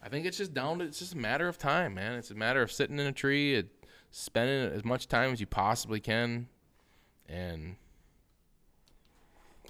I 0.02 0.10
think 0.10 0.26
it's 0.26 0.38
just 0.38 0.54
down 0.54 0.80
to 0.80 0.86
it's 0.86 1.00
just 1.00 1.14
a 1.14 1.18
matter 1.18 1.48
of 1.48 1.58
time, 1.58 1.96
man. 1.96 2.14
It's 2.14 2.32
a 2.32 2.36
matter 2.36 2.62
of 2.62 2.72
sitting 2.72 3.00
in 3.00 3.08
a 3.08 3.12
tree, 3.12 3.56
and 3.56 3.68
spending 4.12 4.72
as 4.72 4.86
much 4.86 5.08
time 5.08 5.34
as 5.34 5.40
you 5.40 5.48
possibly 5.48 6.00
can, 6.00 6.48
and 7.28 7.76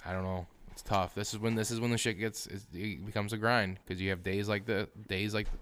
I 0.05 0.13
don't 0.13 0.23
know. 0.23 0.45
It's 0.71 0.83
tough. 0.83 1.15
This 1.15 1.33
is 1.33 1.39
when 1.39 1.55
this 1.55 1.71
is 1.71 1.79
when 1.79 1.89
the 1.89 1.97
shit 1.97 2.19
gets 2.19 2.45
it 2.45 3.05
becomes 3.05 3.33
a 3.33 3.37
grind 3.37 3.79
because 3.83 3.99
you 3.99 4.11
have 4.11 4.21
days 4.21 4.47
like 4.47 4.65
the 4.65 4.87
days 5.07 5.33
like 5.33 5.47
the 5.51 5.57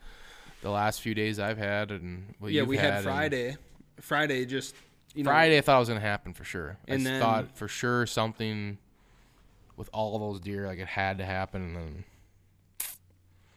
last 0.69 1.01
few 1.01 1.13
days 1.13 1.39
I've 1.39 1.58
had, 1.58 1.91
and 1.91 2.34
what 2.39 2.51
yeah, 2.51 2.63
we 2.63 2.78
had 2.78 2.95
and 2.95 3.04
Friday. 3.04 3.58
Friday 4.01 4.45
just 4.45 4.75
you 5.13 5.23
know, 5.23 5.30
Friday, 5.30 5.58
I 5.58 5.62
thought 5.62 5.78
it 5.78 5.80
was 5.80 5.88
gonna 5.88 5.99
happen 6.01 6.34
for 6.34 6.43
sure. 6.43 6.78
I 6.89 6.97
then- 6.97 7.21
thought 7.21 7.58
for 7.58 7.67
sure 7.67 8.06
something 8.06 8.78
with 9.78 9.89
all 9.93 10.17
those 10.19 10.39
deer, 10.39 10.67
like 10.67 10.80
it 10.80 10.88
had 10.88 11.17
to 11.19 11.25
happen, 11.25 11.62
and 11.63 11.75
then 11.75 12.04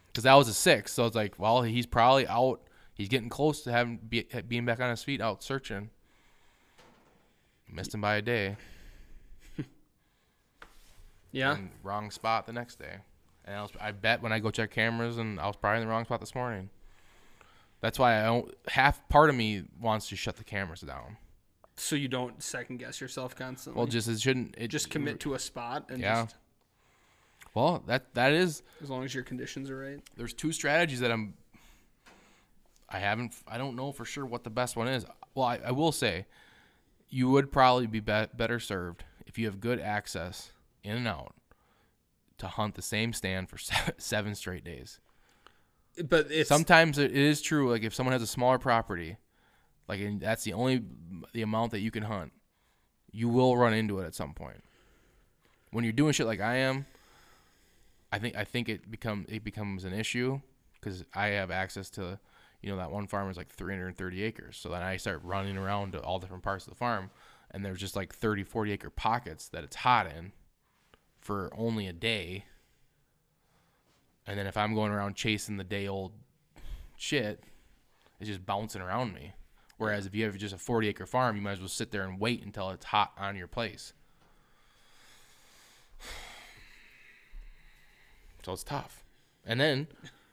because 0.09 0.25
that 0.25 0.35
was 0.35 0.49
a 0.49 0.55
six, 0.55 0.93
so 0.93 1.07
it's 1.07 1.15
like, 1.15 1.39
well, 1.39 1.63
he's 1.63 1.87
probably 1.87 2.27
out. 2.27 2.61
He's 2.95 3.09
getting 3.09 3.29
close 3.29 3.63
to 3.63 3.71
having 3.71 3.99
be, 3.99 4.27
being 4.49 4.65
back 4.65 4.81
on 4.81 4.91
his 4.91 5.05
feet, 5.05 5.21
out 5.21 5.45
searching. 5.45 5.91
Missed 7.71 7.95
him 7.95 8.01
by 8.01 8.17
a 8.17 8.23
day. 8.23 8.57
Yeah. 11.31 11.57
and 11.57 11.71
wrong 11.83 12.11
spot 12.11 12.47
the 12.47 12.53
next 12.53 12.79
day. 12.79 12.97
And 13.45 13.57
I, 13.57 13.63
was, 13.63 13.71
I 13.81 13.93
bet 13.93 14.23
when 14.23 14.33
I 14.33 14.39
go 14.39 14.51
check 14.51 14.71
cameras, 14.71 15.19
and 15.19 15.39
I 15.39 15.47
was 15.47 15.57
probably 15.57 15.83
in 15.83 15.87
the 15.87 15.93
wrong 15.93 16.05
spot 16.05 16.21
this 16.21 16.35
morning. 16.35 16.71
That's 17.81 17.99
why 17.99 18.21
I 18.21 18.25
don't. 18.25 18.53
Half 18.69 19.09
part 19.09 19.31
of 19.31 19.37
me 19.37 19.63
wants 19.81 20.09
to 20.09 20.17
shut 20.17 20.37
the 20.37 20.45
cameras 20.45 20.81
down. 20.81 21.17
So 21.77 21.95
you 21.95 22.09
don't 22.09 22.43
second 22.43 22.79
guess 22.79 23.01
yourself 23.01 23.37
constantly. 23.37 23.79
Well, 23.79 23.87
just 23.87 24.09
it 24.09 24.21
shouldn't. 24.21 24.57
It 24.59 24.69
just 24.69 24.91
commit 24.91 25.21
to 25.21 25.35
a 25.35 25.39
spot 25.39 25.87
and 25.91 26.01
Yeah. 26.01 26.25
just 26.25 26.37
Well, 27.55 27.85
that 27.87 28.15
that 28.15 28.33
is. 28.33 28.63
as 28.83 28.91
long 28.91 29.05
as 29.05 29.15
your 29.15 29.23
conditions 29.23 29.71
are 29.71 29.79
right. 29.79 30.01
There's 30.17 30.33
two 30.35 30.51
strategies 30.53 31.01
that 31.01 31.13
I'm. 31.13 31.35
I 32.89 32.99
haven't. 32.99 33.35
I 33.47 33.59
don't 33.59 33.77
know 33.77 33.93
for 33.93 34.05
sure 34.05 34.27
what 34.27 34.43
the 34.45 34.51
best 34.51 34.75
one 34.77 34.89
is. 34.89 35.07
Well, 35.35 35.47
I, 35.47 35.61
I 35.67 35.71
will 35.71 35.93
say, 35.93 36.27
you 37.09 37.31
would 37.31 37.53
probably 37.53 37.87
be, 37.87 38.01
be 38.01 38.27
better 38.35 38.59
served 38.59 39.05
if 39.27 39.39
you 39.39 39.47
have 39.47 39.61
good 39.61 39.79
access 39.79 40.51
in 40.83 40.97
and 40.97 41.07
out 41.07 41.35
to 42.39 42.49
hunt 42.49 42.75
the 42.75 42.83
same 42.83 43.13
stand 43.13 43.49
for 43.51 43.59
seven, 43.59 43.95
seven 43.99 44.35
straight 44.35 44.65
days. 44.65 44.99
But 46.05 46.31
Sometimes 46.47 46.99
it 46.99 47.13
is 47.13 47.41
true. 47.43 47.71
Like 47.71 47.83
if 47.83 47.95
someone 47.95 48.13
has 48.13 48.23
a 48.23 48.27
smaller 48.27 48.59
property, 48.59 49.17
like 49.89 50.01
and 50.01 50.21
that's 50.21 50.45
the 50.45 50.53
only 50.53 50.85
the 51.33 51.43
amount 51.43 51.73
that 51.73 51.81
you 51.81 51.91
can 51.91 52.05
hunt, 52.05 52.33
you 53.11 53.29
will 53.29 53.57
run 53.57 53.75
into 53.75 53.99
it 54.01 54.07
at 54.07 54.15
some 54.15 54.35
point. 54.35 54.63
When 55.71 55.85
you're 55.85 55.93
doing 55.93 56.13
shit 56.13 56.27
like 56.27 56.41
I 56.41 56.57
am, 56.57 56.87
I 58.13 58.19
think 58.19 58.37
I 58.37 58.45
think 58.45 58.69
it 58.69 58.91
become 58.91 59.27
it 59.29 59.45
becomes 59.45 59.85
an 59.85 59.93
issue 59.93 60.41
because 60.81 61.05
I 61.15 61.29
have 61.29 61.51
access 61.51 61.91
to, 61.91 62.19
you 62.63 62.71
know, 62.71 62.77
that 62.77 62.91
one 62.91 63.07
farm 63.07 63.31
is 63.31 63.37
like 63.37 63.49
330 63.49 64.23
acres. 64.23 64.57
So 64.57 64.69
then 64.69 64.83
I 64.83 64.97
start 64.97 65.21
running 65.25 65.57
around 65.57 65.93
to 65.93 66.01
all 66.01 66.19
different 66.19 66.43
parts 66.43 66.67
of 66.67 66.73
the 66.73 66.79
farm, 66.79 67.11
and 67.51 67.65
there's 67.65 67.81
just 67.81 67.97
like 67.97 68.15
30, 68.15 68.45
40 68.45 68.73
acre 68.73 68.91
pockets 68.91 69.49
that 69.49 69.65
it's 69.65 69.77
hot 69.77 70.07
in 70.07 70.33
for 71.21 71.51
only 71.57 71.87
a 71.87 71.93
day. 71.93 72.45
And 74.29 74.39
then 74.39 74.47
if 74.47 74.59
I'm 74.59 74.75
going 74.75 74.93
around 74.93 75.17
chasing 75.17 75.57
the 75.57 75.65
day 75.65 75.89
old 75.89 76.13
shit, 76.99 77.43
it's 78.21 78.29
just 78.29 78.45
bouncing 78.45 78.83
around 78.83 79.15
me. 79.15 79.33
Whereas 79.79 80.05
if 80.05 80.15
you 80.15 80.27
have 80.27 80.37
just 80.37 80.55
a 80.55 80.59
40 80.59 80.89
acre 80.89 81.07
farm, 81.07 81.35
you 81.35 81.41
might 81.41 81.53
as 81.53 81.61
well 81.61 81.69
sit 81.69 81.93
there 81.93 82.03
and 82.03 82.21
wait 82.21 82.45
until 82.45 82.69
it's 82.71 82.85
hot 82.85 83.13
on 83.19 83.37
your 83.37 83.49
place. 83.49 83.95
So 88.45 88.53
it's 88.55 88.65
tough. 88.65 89.05
And 89.45 89.61
then, 89.61 89.89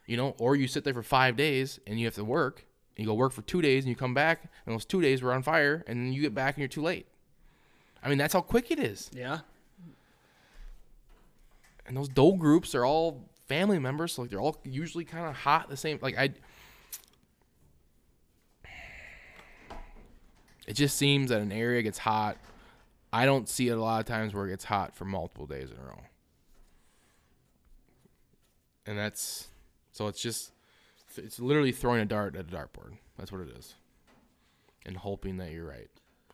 you 0.06 0.16
know, 0.16 0.36
or 0.38 0.56
you 0.56 0.68
sit 0.68 0.84
there 0.84 0.94
for 0.94 1.02
five 1.02 1.36
days 1.36 1.80
and 1.86 2.00
you 2.00 2.06
have 2.06 2.14
to 2.14 2.24
work. 2.24 2.64
And 2.96 3.04
you 3.04 3.10
go 3.10 3.14
work 3.14 3.32
for 3.32 3.42
two 3.42 3.60
days 3.60 3.84
and 3.84 3.90
you 3.90 3.96
come 3.96 4.14
back 4.14 4.48
and 4.64 4.74
those 4.74 4.86
two 4.86 5.02
days 5.02 5.20
were 5.20 5.34
on 5.34 5.42
fire 5.42 5.84
and 5.86 5.98
then 5.98 6.12
you 6.14 6.22
get 6.22 6.34
back 6.34 6.54
and 6.54 6.62
you're 6.62 6.68
too 6.68 6.80
late. 6.80 7.08
I 8.02 8.08
mean, 8.08 8.16
that's 8.16 8.32
how 8.32 8.40
quick 8.40 8.70
it 8.70 8.78
is. 8.78 9.10
Yeah. 9.12 9.40
And 11.86 11.94
those 11.94 12.08
doe 12.08 12.32
groups 12.32 12.74
are 12.74 12.86
all 12.86 13.28
family 13.46 13.78
members, 13.78 14.12
so 14.12 14.22
like 14.22 14.30
they're 14.30 14.40
all 14.40 14.60
usually 14.64 15.04
kind 15.04 15.26
of 15.26 15.34
hot 15.34 15.68
the 15.68 15.76
same. 15.76 15.98
Like 16.02 16.18
I, 16.18 16.30
it 20.66 20.74
just 20.74 20.96
seems 20.96 21.30
that 21.30 21.40
an 21.40 21.52
area 21.52 21.82
gets 21.82 21.98
hot. 21.98 22.36
I 23.12 23.24
don't 23.24 23.48
see 23.48 23.68
it 23.68 23.76
a 23.78 23.80
lot 23.80 24.00
of 24.00 24.06
times 24.06 24.34
where 24.34 24.46
it 24.46 24.50
gets 24.50 24.64
hot 24.64 24.94
for 24.94 25.04
multiple 25.04 25.46
days 25.46 25.70
in 25.70 25.76
a 25.76 25.82
row. 25.82 26.00
And 28.84 28.98
that's 28.98 29.48
so 29.92 30.08
it's 30.08 30.20
just 30.20 30.52
it's 31.16 31.40
literally 31.40 31.72
throwing 31.72 32.00
a 32.00 32.04
dart 32.04 32.36
at 32.36 32.52
a 32.52 32.56
dartboard. 32.56 32.98
That's 33.16 33.32
what 33.32 33.40
it 33.40 33.56
is. 33.56 33.74
And 34.84 34.96
hoping 34.96 35.38
that 35.38 35.52
you're 35.52 35.66
right. 35.66 35.88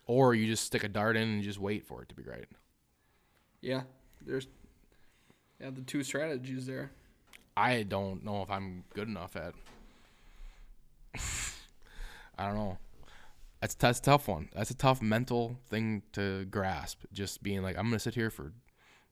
Or 0.05 0.35
you 0.35 0.45
just 0.45 0.65
stick 0.65 0.83
a 0.83 0.89
dart 0.89 1.15
in 1.15 1.23
and 1.23 1.43
just 1.43 1.59
wait 1.59 1.85
for 1.85 2.01
it 2.01 2.09
to 2.09 2.15
be 2.15 2.23
right. 2.23 2.47
Yeah. 3.61 3.83
There's 4.21 4.47
yeah 5.59 5.69
the 5.69 5.81
two 5.81 6.03
strategies 6.03 6.65
there. 6.65 6.91
I 7.55 7.83
don't 7.83 8.23
know 8.23 8.41
if 8.41 8.49
I'm 8.49 8.83
good 8.93 9.07
enough 9.07 9.35
at. 9.35 9.53
I 12.37 12.47
don't 12.47 12.55
know. 12.55 12.77
That's 13.61 13.75
that's 13.75 13.99
a 13.99 14.01
tough 14.01 14.27
one. 14.27 14.49
That's 14.53 14.71
a 14.71 14.75
tough 14.75 15.01
mental 15.01 15.57
thing 15.69 16.01
to 16.13 16.45
grasp. 16.45 17.03
Just 17.13 17.43
being 17.43 17.61
like, 17.61 17.77
I'm 17.77 17.85
gonna 17.85 17.99
sit 17.99 18.15
here 18.15 18.29
for 18.29 18.51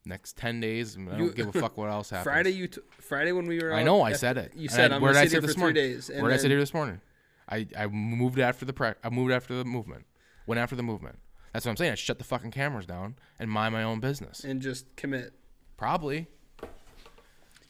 next 0.06 0.36
ten 0.38 0.60
days, 0.60 0.96
and 0.96 1.08
I 1.08 1.14
don't 1.18 1.28
You- 1.28 1.32
give 1.34 1.48
a 1.56 1.60
fuck 1.60 1.78
what 1.78 1.90
else 1.90 2.10
happens. 2.12 2.24
Friday 2.26 2.50
you 2.52 2.68
t- 2.68 2.82
Friday 3.00 3.32
when 3.32 3.46
we 3.48 3.60
were 3.60 3.74
I 3.74 3.84
know 3.84 4.02
I 4.02 4.14
said 4.14 4.38
it. 4.38 4.54
You 4.56 4.64
And 4.64 4.72
said 4.72 4.92
I- 4.92 4.96
I'm 4.96 5.02
where 5.02 5.14
gonna 5.14 5.26
sit 5.26 5.32
here 5.34 5.42
this 5.42 5.52
for 5.52 5.54
three 5.54 5.62
morning? 5.62 5.76
days. 5.84 6.10
Where 6.10 6.22
did 6.30 6.34
I 6.34 6.38
sit 6.38 6.52
here 6.52 6.60
this 6.60 6.74
morning? 6.74 7.00
I 7.48 7.68
I 7.78 7.88
moved 7.88 8.40
after 8.40 8.66
the 8.66 8.74
pre- 8.74 8.94
I 9.04 9.10
moved 9.10 9.32
after 9.32 9.54
the 9.56 9.64
movement. 9.66 10.06
Went 10.48 10.60
after 10.60 10.76
the 10.76 10.84
movement. 10.84 11.20
That's 11.54 11.66
what 11.66 11.72
I'm 11.72 11.78
saying. 11.78 11.92
I 11.92 11.96
shut 11.96 12.18
the 12.18 12.24
fucking 12.24 12.52
cameras 12.52 12.86
down 12.86 13.16
and 13.40 13.50
mind 13.50 13.74
my 13.74 13.84
own 13.84 14.00
business. 14.00 14.44
and 14.44 14.62
just 14.62 14.96
commit. 14.96 15.34
Probably. 15.78 16.28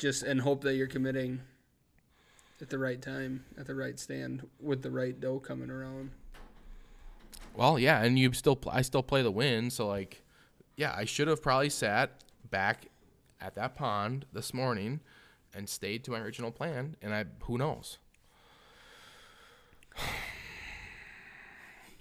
Just 0.01 0.23
and 0.23 0.41
hope 0.41 0.63
that 0.63 0.73
you're 0.73 0.87
committing 0.87 1.41
at 2.59 2.71
the 2.71 2.79
right 2.79 2.99
time, 2.99 3.45
at 3.55 3.67
the 3.67 3.75
right 3.75 3.99
stand, 3.99 4.47
with 4.59 4.81
the 4.81 4.89
right 4.89 5.19
doe 5.19 5.37
coming 5.37 5.69
around. 5.69 6.09
Well, 7.55 7.77
yeah, 7.77 8.01
and 8.01 8.17
you 8.17 8.33
still 8.33 8.59
I 8.71 8.81
still 8.81 9.03
play 9.03 9.21
the 9.21 9.29
win, 9.29 9.69
so 9.69 9.85
like, 9.87 10.23
yeah, 10.75 10.95
I 10.97 11.05
should 11.05 11.27
have 11.27 11.43
probably 11.43 11.69
sat 11.69 12.23
back 12.49 12.87
at 13.39 13.53
that 13.53 13.75
pond 13.75 14.25
this 14.33 14.55
morning 14.55 15.01
and 15.53 15.69
stayed 15.69 16.03
to 16.05 16.11
my 16.11 16.19
original 16.19 16.49
plan, 16.49 16.95
and 17.03 17.13
I 17.13 17.25
who 17.43 17.59
knows. 17.59 17.99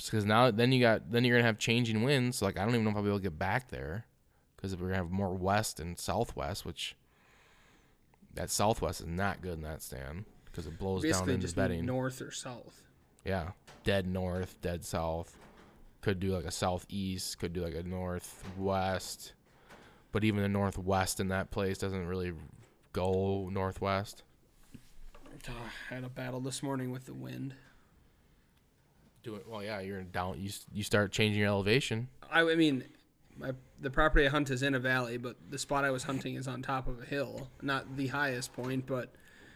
Because 0.02 0.24
now, 0.24 0.50
then 0.50 0.72
you 0.72 0.80
got 0.80 1.12
then 1.12 1.24
you're 1.24 1.36
gonna 1.36 1.46
have 1.46 1.58
changing 1.58 2.02
winds. 2.02 2.38
So 2.38 2.46
like 2.46 2.58
I 2.58 2.64
don't 2.64 2.70
even 2.70 2.84
know 2.84 2.90
if 2.92 2.96
I'll 2.96 3.02
be 3.02 3.10
able 3.10 3.18
to 3.18 3.22
get 3.22 3.38
back 3.38 3.68
there, 3.68 4.06
because 4.56 4.72
if 4.72 4.80
we're 4.80 4.86
gonna 4.86 4.96
have 4.96 5.10
more 5.10 5.34
west 5.34 5.78
and 5.78 5.98
southwest, 5.98 6.64
which 6.64 6.96
that 8.34 8.50
southwest 8.50 9.00
is 9.00 9.06
not 9.06 9.40
good 9.42 9.54
in 9.54 9.62
that 9.62 9.82
stand 9.82 10.24
because 10.46 10.66
it 10.66 10.78
blows 10.78 11.02
down 11.02 11.28
into 11.28 11.38
just 11.38 11.56
bedding. 11.56 11.84
north 11.84 12.20
or 12.20 12.30
south. 12.30 12.82
Yeah, 13.24 13.50
dead 13.84 14.06
north, 14.06 14.60
dead 14.62 14.84
south. 14.84 15.36
Could 16.00 16.20
do 16.20 16.34
like 16.34 16.44
a 16.44 16.50
southeast. 16.50 17.38
Could 17.38 17.52
do 17.52 17.62
like 17.62 17.74
a 17.74 17.82
northwest. 17.82 19.34
But 20.12 20.24
even 20.24 20.42
the 20.42 20.48
northwest 20.48 21.20
in 21.20 21.28
that 21.28 21.50
place 21.50 21.78
doesn't 21.78 22.06
really 22.06 22.32
go 22.92 23.48
northwest. 23.52 24.22
I 25.48 25.94
had 25.94 26.04
a 26.04 26.08
battle 26.08 26.40
this 26.40 26.62
morning 26.62 26.90
with 26.90 27.06
the 27.06 27.14
wind. 27.14 27.54
Do 29.22 29.36
it 29.36 29.46
well. 29.48 29.62
Yeah, 29.62 29.80
you're 29.80 30.02
down. 30.02 30.36
You 30.38 30.50
you 30.72 30.82
start 30.82 31.12
changing 31.12 31.40
your 31.40 31.48
elevation. 31.48 32.08
I, 32.30 32.40
I 32.40 32.54
mean, 32.54 32.84
my, 33.38 33.52
the 33.80 33.90
property 33.90 34.26
I 34.26 34.30
hunt 34.30 34.50
is 34.50 34.62
in 34.62 34.74
a 34.74 34.78
valley, 34.78 35.16
but 35.16 35.36
the 35.48 35.58
spot 35.58 35.84
I 35.84 35.90
was 35.90 36.04
hunting 36.04 36.34
is 36.34 36.46
on 36.46 36.62
top 36.62 36.86
of 36.88 37.00
a 37.00 37.04
hill. 37.04 37.48
Not 37.62 37.96
the 37.96 38.08
highest 38.08 38.52
point, 38.52 38.86
but 38.86 39.12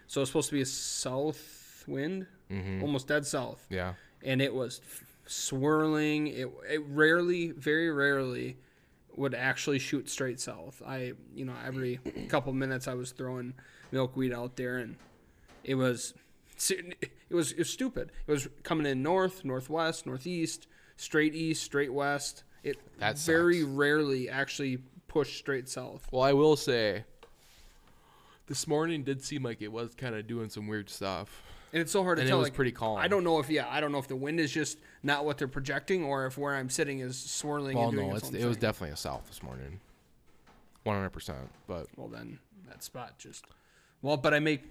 so 0.07 0.21
it's 0.21 0.31
supposed 0.31 0.49
to 0.51 0.55
be 0.55 0.63
a 0.63 0.67
south 0.67 1.85
wind, 1.87 2.27
mm-hmm. 2.51 2.83
almost 2.83 3.09
dead 3.09 3.27
south, 3.27 3.67
Yeah. 3.71 3.95
and 4.23 4.41
it 4.41 4.55
was 4.55 4.81
f- 4.85 5.05
swirling. 5.27 6.29
It 6.29 6.49
it 6.71 6.83
rarely, 6.89 7.51
very 7.51 7.91
rarely, 7.91 8.57
would 9.17 9.35
actually 9.35 9.79
shoot 9.79 10.09
straight 10.09 10.41
south. 10.41 10.83
I 10.87 11.13
you 11.35 11.45
know 11.45 11.55
every 11.67 12.01
couple 12.29 12.53
minutes 12.53 12.89
I 12.89 12.95
was 12.95 13.13
throwing 13.13 13.55
milkweed 13.93 14.33
out 14.33 14.57
there, 14.57 14.79
and 14.79 14.97
it 15.63 15.75
was 15.75 16.15
it 16.71 17.11
was 17.31 17.53
it 17.53 17.59
was 17.59 17.71
stupid. 17.71 18.13
It 18.27 18.31
was 18.31 18.49
coming 18.63 18.87
in 18.87 19.03
north, 19.03 19.45
northwest, 19.45 20.07
northeast, 20.07 20.67
straight 20.97 21.35
east, 21.35 21.63
straight 21.63 21.93
west. 21.93 22.45
It 22.65 22.79
That 22.99 23.19
very 23.19 23.61
sucks. 23.61 23.71
rarely 23.73 24.29
actually 24.29 24.79
pushed 25.07 25.37
straight 25.39 25.69
south. 25.69 26.07
Well, 26.11 26.23
I 26.23 26.33
will 26.33 26.57
say, 26.57 27.05
this 28.47 28.67
morning 28.67 29.05
did 29.05 29.23
seem 29.23 29.43
like 29.43 29.63
it 29.63 29.71
was 29.73 29.95
kind 29.95 30.15
of 30.15 30.27
doing 30.27 30.49
some 30.49 30.67
weird 30.67 30.91
stuff. 30.91 31.43
And 31.73 31.81
it's 31.81 31.93
so 31.93 32.03
hard 32.05 32.17
to 32.19 32.23
And 32.23 32.29
it 32.29 32.31
tell. 32.31 32.39
was 32.39 32.47
like, 32.47 32.55
pretty 32.55 32.73
calm. 32.73 32.99
I 32.99 33.09
don't 33.09 33.25
know 33.25 33.39
if 33.41 33.51
yeah, 33.51 33.67
I 33.69 33.81
don't 33.81 33.91
know 33.93 33.99
if 33.99 34.07
the 34.09 34.17
wind 34.17 34.39
is 34.41 34.53
just 34.53 34.79
not 35.03 35.25
what 35.25 35.39
they're 35.39 35.49
projecting, 35.49 36.05
or 36.05 36.27
if 36.27 36.39
where 36.39 36.55
I'm 36.55 36.71
sitting 36.71 37.01
is 37.01 37.19
swirling 37.19 37.77
Well, 37.77 37.89
and 37.89 37.97
doing 37.97 38.11
no, 38.11 38.17
its 38.17 38.31
it 38.31 38.45
was 38.45 38.57
definitely 38.57 38.93
a 38.95 38.97
south 38.97 39.27
this 39.27 39.43
morning. 39.43 39.81
One 40.85 40.97
hundred 40.97 41.11
percent. 41.11 41.51
But 41.67 41.87
well 41.97 42.09
then 42.09 42.39
that 42.69 42.85
spot 42.85 43.19
just 43.19 43.45
well, 44.03 44.17
but 44.17 44.33
I 44.33 44.39
make 44.39 44.63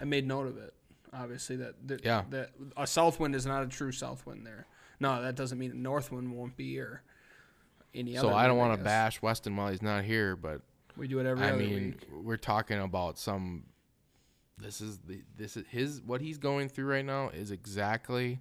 I 0.00 0.04
made 0.04 0.26
note 0.26 0.48
of 0.48 0.58
it. 0.58 0.74
Obviously 1.12 1.56
that, 1.56 1.74
that 1.86 2.04
Yeah. 2.04 2.24
that 2.30 2.50
a 2.76 2.86
south 2.88 3.20
wind 3.20 3.34
is 3.36 3.46
not 3.46 3.62
a 3.62 3.66
true 3.68 3.92
south 3.92 4.26
wind 4.26 4.44
there. 4.44 4.66
No, 5.00 5.22
that 5.22 5.36
doesn't 5.36 5.58
mean 5.58 5.70
a 5.70 5.74
north 5.74 6.10
wind 6.10 6.32
won't 6.36 6.56
be 6.56 6.78
or 6.80 7.02
any 7.94 8.16
other. 8.16 8.28
so 8.28 8.34
I 8.34 8.46
don't 8.46 8.58
want 8.58 8.78
to 8.78 8.84
bash 8.84 9.20
Weston 9.22 9.56
while 9.56 9.70
he's 9.70 9.82
not 9.82 10.04
here, 10.04 10.36
but 10.36 10.60
We 10.96 11.08
do 11.08 11.18
it 11.20 11.26
every 11.26 11.44
I 11.46 11.52
mean, 11.52 11.96
week. 12.00 12.08
we're 12.24 12.36
talking 12.36 12.78
about 12.80 13.18
some. 13.18 13.64
This 14.58 14.80
is 14.80 14.98
the 14.98 15.22
this 15.36 15.56
is 15.56 15.64
his 15.68 16.00
what 16.02 16.20
he's 16.20 16.38
going 16.38 16.68
through 16.68 16.86
right 16.86 17.04
now 17.04 17.28
is 17.28 17.50
exactly 17.52 18.40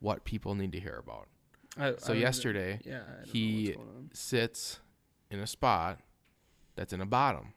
what 0.00 0.24
people 0.24 0.54
need 0.54 0.72
to 0.72 0.80
hear 0.80 0.96
about. 1.04 1.26
I- 1.76 1.96
So 1.98 2.12
I- 2.12 2.16
yesterday, 2.16 2.80
yeah, 2.84 2.94
I 2.94 2.96
don't 2.98 3.08
know 3.26 3.32
he 3.32 3.64
what's 3.66 3.76
going 3.76 3.88
on. 3.96 4.10
sits 4.12 4.80
in 5.30 5.40
a 5.40 5.46
spot 5.46 5.98
that's 6.76 6.92
in 6.92 7.00
a 7.00 7.06
bottom 7.06 7.54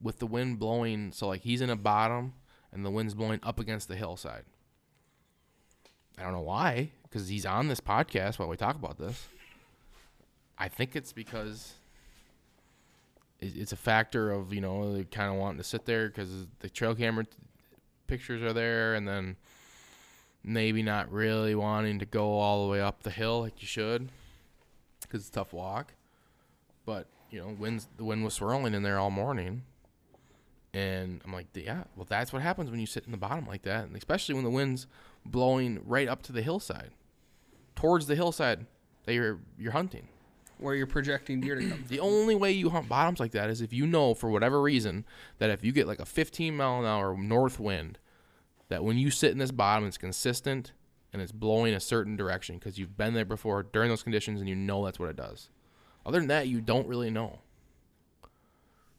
with 0.00 0.18
the 0.18 0.26
wind 0.26 0.58
blowing. 0.58 1.12
So 1.12 1.28
like 1.28 1.42
he's 1.42 1.60
in 1.60 1.68
a 1.70 1.76
bottom 1.76 2.32
and 2.72 2.84
the 2.86 2.90
wind's 2.90 3.14
blowing 3.14 3.40
up 3.42 3.58
against 3.60 3.88
the 3.88 3.96
hillside. 3.96 4.44
I 6.18 6.22
don't 6.22 6.32
know 6.32 6.40
why, 6.40 6.92
because 7.02 7.28
he's 7.28 7.44
on 7.46 7.68
this 7.68 7.80
podcast 7.80 8.38
while 8.38 8.48
we 8.48 8.56
talk 8.56 8.76
about 8.76 8.98
this. 8.98 9.26
I 10.60 10.68
think 10.68 10.94
it's 10.94 11.14
because 11.14 11.72
it's 13.40 13.72
a 13.72 13.76
factor 13.76 14.30
of 14.30 14.52
you 14.52 14.60
know 14.60 15.02
kind 15.10 15.32
of 15.32 15.36
wanting 15.40 15.56
to 15.56 15.64
sit 15.64 15.86
there 15.86 16.08
because 16.08 16.46
the 16.58 16.68
trail 16.68 16.94
camera 16.94 17.24
t- 17.24 17.30
pictures 18.06 18.42
are 18.42 18.52
there, 18.52 18.94
and 18.94 19.08
then 19.08 19.36
maybe 20.44 20.82
not 20.82 21.10
really 21.10 21.54
wanting 21.54 21.98
to 21.98 22.04
go 22.04 22.38
all 22.38 22.66
the 22.66 22.70
way 22.70 22.80
up 22.80 23.02
the 23.02 23.10
hill 23.10 23.40
like 23.40 23.62
you 23.62 23.66
should 23.66 24.10
because 25.00 25.20
it's 25.20 25.30
a 25.30 25.32
tough 25.32 25.54
walk. 25.54 25.94
But 26.84 27.06
you 27.30 27.40
know, 27.40 27.56
winds 27.58 27.88
the 27.96 28.04
wind 28.04 28.22
was 28.22 28.34
swirling 28.34 28.74
in 28.74 28.82
there 28.82 28.98
all 28.98 29.10
morning, 29.10 29.62
and 30.74 31.22
I'm 31.24 31.32
like, 31.32 31.46
yeah, 31.54 31.84
well, 31.96 32.06
that's 32.06 32.34
what 32.34 32.42
happens 32.42 32.70
when 32.70 32.80
you 32.80 32.86
sit 32.86 33.06
in 33.06 33.12
the 33.12 33.16
bottom 33.16 33.46
like 33.46 33.62
that, 33.62 33.84
and 33.84 33.96
especially 33.96 34.34
when 34.34 34.44
the 34.44 34.50
wind's 34.50 34.86
blowing 35.24 35.80
right 35.86 36.06
up 36.06 36.20
to 36.24 36.32
the 36.32 36.42
hillside, 36.42 36.90
towards 37.74 38.08
the 38.08 38.14
hillside 38.14 38.66
that 39.06 39.14
you're 39.14 39.38
you're 39.58 39.72
hunting. 39.72 40.08
Where 40.62 40.74
you're 40.74 40.86
projecting 40.86 41.40
deer 41.40 41.56
to 41.56 41.68
come. 41.68 41.84
The 41.88 42.00
only 42.00 42.34
way 42.34 42.52
you 42.52 42.70
hunt 42.70 42.88
bottoms 42.88 43.20
like 43.20 43.32
that 43.32 43.50
is 43.50 43.60
if 43.60 43.72
you 43.72 43.86
know 43.86 44.14
for 44.14 44.30
whatever 44.30 44.60
reason 44.60 45.04
that 45.38 45.50
if 45.50 45.64
you 45.64 45.72
get 45.72 45.86
like 45.86 46.00
a 46.00 46.06
15 46.06 46.56
mile 46.56 46.80
an 46.80 46.86
hour 46.86 47.16
north 47.16 47.58
wind, 47.58 47.98
that 48.68 48.84
when 48.84 48.98
you 48.98 49.10
sit 49.10 49.32
in 49.32 49.38
this 49.38 49.50
bottom, 49.50 49.86
it's 49.86 49.98
consistent 49.98 50.72
and 51.12 51.20
it's 51.20 51.32
blowing 51.32 51.74
a 51.74 51.80
certain 51.80 52.16
direction 52.16 52.56
because 52.56 52.78
you've 52.78 52.96
been 52.96 53.14
there 53.14 53.24
before 53.24 53.62
during 53.62 53.88
those 53.88 54.02
conditions 54.02 54.40
and 54.40 54.48
you 54.48 54.56
know 54.56 54.84
that's 54.84 54.98
what 54.98 55.08
it 55.08 55.16
does. 55.16 55.48
Other 56.06 56.18
than 56.18 56.28
that, 56.28 56.48
you 56.48 56.60
don't 56.60 56.86
really 56.86 57.10
know. 57.10 57.40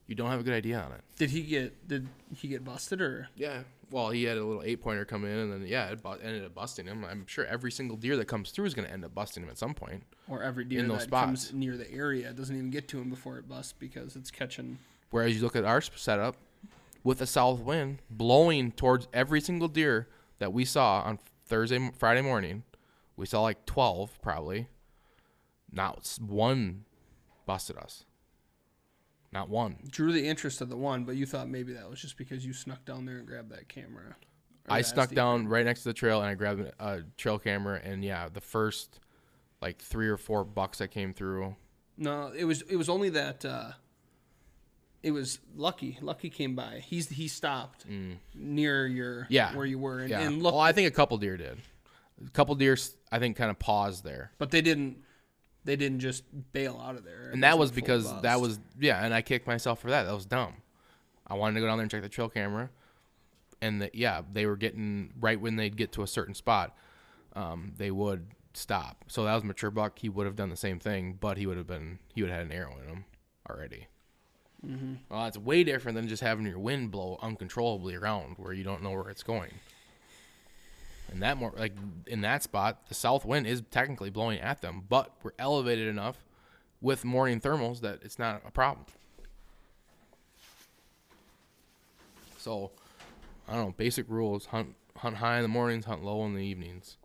You 0.06 0.14
don't 0.14 0.30
have 0.30 0.40
a 0.40 0.42
good 0.42 0.52
idea 0.54 0.78
on 0.80 0.92
it. 0.92 1.00
Did 1.16 1.30
he 1.30 1.42
get 1.42 1.86
did 1.88 2.06
he 2.36 2.48
get 2.48 2.64
busted 2.64 3.00
or 3.00 3.28
Yeah. 3.36 3.62
Well, 3.90 4.08
he 4.10 4.24
had 4.24 4.38
a 4.38 4.44
little 4.44 4.62
eight 4.62 4.80
pointer 4.80 5.04
come 5.04 5.24
in, 5.26 5.36
and 5.36 5.52
then 5.52 5.66
yeah, 5.66 5.90
it 5.90 6.02
bu- 6.02 6.18
ended 6.22 6.44
up 6.46 6.54
busting 6.54 6.86
him. 6.86 7.04
I'm 7.04 7.26
sure 7.26 7.44
every 7.44 7.70
single 7.70 7.96
deer 7.98 8.16
that 8.16 8.24
comes 8.26 8.50
through 8.50 8.64
is 8.64 8.72
going 8.72 8.88
to 8.88 8.92
end 8.92 9.04
up 9.04 9.14
busting 9.14 9.42
him 9.42 9.50
at 9.50 9.58
some 9.58 9.74
point. 9.74 10.02
or 10.28 10.42
every 10.42 10.64
deer 10.64 10.80
In 10.80 10.88
those 10.88 11.00
that 11.00 11.08
spots. 11.08 11.24
comes 11.26 11.52
near 11.52 11.76
the 11.76 11.90
area 11.92 12.32
doesn't 12.32 12.56
even 12.56 12.70
get 12.70 12.88
to 12.88 12.98
him 13.00 13.10
before 13.10 13.36
it 13.38 13.46
busts 13.48 13.74
because 13.78 14.16
it's 14.16 14.30
catching 14.30 14.78
Whereas 15.10 15.36
you 15.36 15.42
look 15.42 15.56
at 15.56 15.64
our 15.66 15.82
setup 15.82 16.36
with 17.04 17.20
a 17.20 17.26
south 17.26 17.60
wind 17.60 17.98
blowing 18.10 18.72
towards 18.72 19.08
every 19.12 19.42
single 19.42 19.68
deer 19.68 20.08
that 20.38 20.54
we 20.54 20.64
saw 20.64 21.02
on 21.02 21.18
Thursday, 21.44 21.90
Friday 21.98 22.22
morning. 22.22 22.62
We 23.16 23.26
saw 23.26 23.42
like 23.42 23.66
12 23.66 24.22
probably. 24.22 24.68
Not 25.70 26.16
one 26.18 26.84
busted 27.46 27.76
us. 27.76 28.04
Not 29.32 29.48
one. 29.48 29.76
drew 29.88 30.12
the 30.12 30.26
interest 30.28 30.60
of 30.60 30.68
the 30.68 30.76
one, 30.76 31.04
but 31.04 31.16
you 31.16 31.24
thought 31.26 31.48
maybe 31.48 31.72
that 31.72 31.88
was 31.88 32.00
just 32.00 32.18
because 32.18 32.44
you 32.44 32.52
snuck 32.52 32.84
down 32.84 33.06
there 33.06 33.16
and 33.18 33.26
grabbed 33.26 33.50
that 33.50 33.68
camera. 33.68 34.14
I 34.68 34.82
snuck 34.82 35.10
SD 35.10 35.14
down 35.14 35.48
right 35.48 35.64
next 35.64 35.82
to 35.82 35.88
the 35.88 35.94
trail 35.94 36.20
and 36.20 36.28
I 36.28 36.34
grabbed 36.34 36.70
a 36.78 37.02
trail 37.16 37.38
camera 37.38 37.80
and 37.82 38.04
yeah, 38.04 38.28
the 38.32 38.40
first 38.42 39.00
like 39.62 39.78
three 39.80 40.08
or 40.08 40.16
four 40.18 40.44
bucks 40.44 40.78
that 40.78 40.88
came 40.88 41.12
through. 41.14 41.56
No, 41.96 42.30
it 42.36 42.44
was 42.44 42.62
it 42.62 42.76
was 42.76 42.88
only 42.88 43.08
that 43.10 43.44
uh 43.44 43.72
it 45.02 45.10
was 45.10 45.40
Lucky. 45.56 45.98
Lucky 46.00 46.30
came 46.30 46.54
by. 46.54 46.80
He's 46.84 47.08
he 47.08 47.26
stopped 47.26 47.86
near 48.34 48.86
your 48.86 49.22
Mm. 49.22 49.26
Yeah. 49.30 49.56
where 49.56 49.66
you 49.66 49.78
were 49.78 49.98
and, 50.00 50.10
Yeah. 50.10 50.20
and 50.20 50.42
looked 50.42 50.54
well, 50.54 50.62
I 50.62 50.72
think 50.72 50.86
a 50.88 50.92
couple 50.94 51.16
deer 51.18 51.36
did. 51.36 51.58
A 52.24 52.30
couple 52.30 52.54
deer, 52.54 52.76
I 53.10 53.18
think, 53.18 53.36
kind 53.36 53.50
of 53.50 53.58
paused 53.58 54.04
there. 54.04 54.30
but 54.38 54.50
they 54.52 54.60
didn't 54.62 54.98
they 55.64 55.76
didn't 55.76 56.00
just 56.00 56.24
bail 56.52 56.82
out 56.84 56.96
of 56.96 57.04
there. 57.04 57.30
And 57.32 57.42
that 57.44 57.58
was 57.58 57.70
because 57.70 58.20
that 58.22 58.40
was 58.40 58.58
yeah, 58.78 59.04
and 59.04 59.14
I 59.14 59.22
kicked 59.22 59.46
myself 59.46 59.80
for 59.80 59.90
that. 59.90 60.04
That 60.04 60.14
was 60.14 60.26
dumb. 60.26 60.54
I 61.26 61.34
wanted 61.34 61.54
to 61.54 61.60
go 61.60 61.66
down 61.66 61.78
there 61.78 61.82
and 61.82 61.90
check 61.90 62.02
the 62.02 62.08
trail 62.08 62.28
camera, 62.28 62.70
and 63.60 63.82
the, 63.82 63.90
yeah, 63.94 64.22
they 64.32 64.46
were 64.46 64.56
getting 64.56 65.12
right 65.20 65.40
when 65.40 65.56
they'd 65.56 65.76
get 65.76 65.92
to 65.92 66.02
a 66.02 66.06
certain 66.06 66.34
spot, 66.34 66.76
um, 67.34 67.72
they 67.76 67.90
would 67.90 68.26
stop. 68.54 69.04
So 69.08 69.24
that 69.24 69.34
was 69.34 69.44
mature 69.44 69.70
buck. 69.70 69.98
He 69.98 70.08
would 70.08 70.26
have 70.26 70.36
done 70.36 70.50
the 70.50 70.56
same 70.56 70.78
thing, 70.78 71.16
but 71.20 71.38
he 71.38 71.46
would 71.46 71.56
have 71.56 71.66
been 71.66 71.98
he 72.14 72.22
would 72.22 72.30
have 72.30 72.40
had 72.40 72.46
an 72.46 72.52
arrow 72.52 72.76
in 72.82 72.88
him 72.88 73.04
already. 73.48 73.86
Mm-hmm. 74.66 74.94
Well, 75.08 75.26
it's 75.26 75.38
way 75.38 75.64
different 75.64 75.96
than 75.96 76.08
just 76.08 76.22
having 76.22 76.46
your 76.46 76.58
wind 76.58 76.90
blow 76.90 77.18
uncontrollably 77.20 77.96
around 77.96 78.36
where 78.38 78.52
you 78.52 78.62
don't 78.62 78.82
know 78.82 78.90
where 78.90 79.08
it's 79.08 79.22
going. 79.22 79.50
And 81.12 81.20
that 81.22 81.36
more 81.36 81.52
like 81.56 81.74
in 82.06 82.22
that 82.22 82.42
spot, 82.42 82.88
the 82.88 82.94
south 82.94 83.26
wind 83.26 83.46
is 83.46 83.62
technically 83.70 84.08
blowing 84.08 84.40
at 84.40 84.62
them, 84.62 84.84
but 84.88 85.12
we're 85.22 85.32
elevated 85.38 85.86
enough 85.86 86.24
with 86.80 87.04
morning 87.04 87.38
thermals 87.38 87.80
that 87.82 88.00
it's 88.02 88.18
not 88.18 88.42
a 88.46 88.50
problem. 88.50 88.86
So, 92.38 92.72
I 93.46 93.54
don't 93.54 93.66
know. 93.66 93.74
Basic 93.76 94.08
rules: 94.08 94.46
hunt 94.46 94.74
hunt 94.96 95.16
high 95.16 95.36
in 95.36 95.42
the 95.42 95.48
mornings, 95.48 95.84
hunt 95.84 96.02
low 96.02 96.24
in 96.24 96.34
the 96.34 96.42
evenings. 96.42 96.96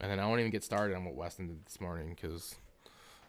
And 0.00 0.10
then 0.10 0.18
I 0.18 0.26
won't 0.26 0.40
even 0.40 0.50
get 0.50 0.64
started 0.64 0.96
on 0.96 1.04
what 1.04 1.14
Weston 1.14 1.46
did 1.46 1.64
this 1.64 1.80
morning 1.80 2.16
because 2.20 2.56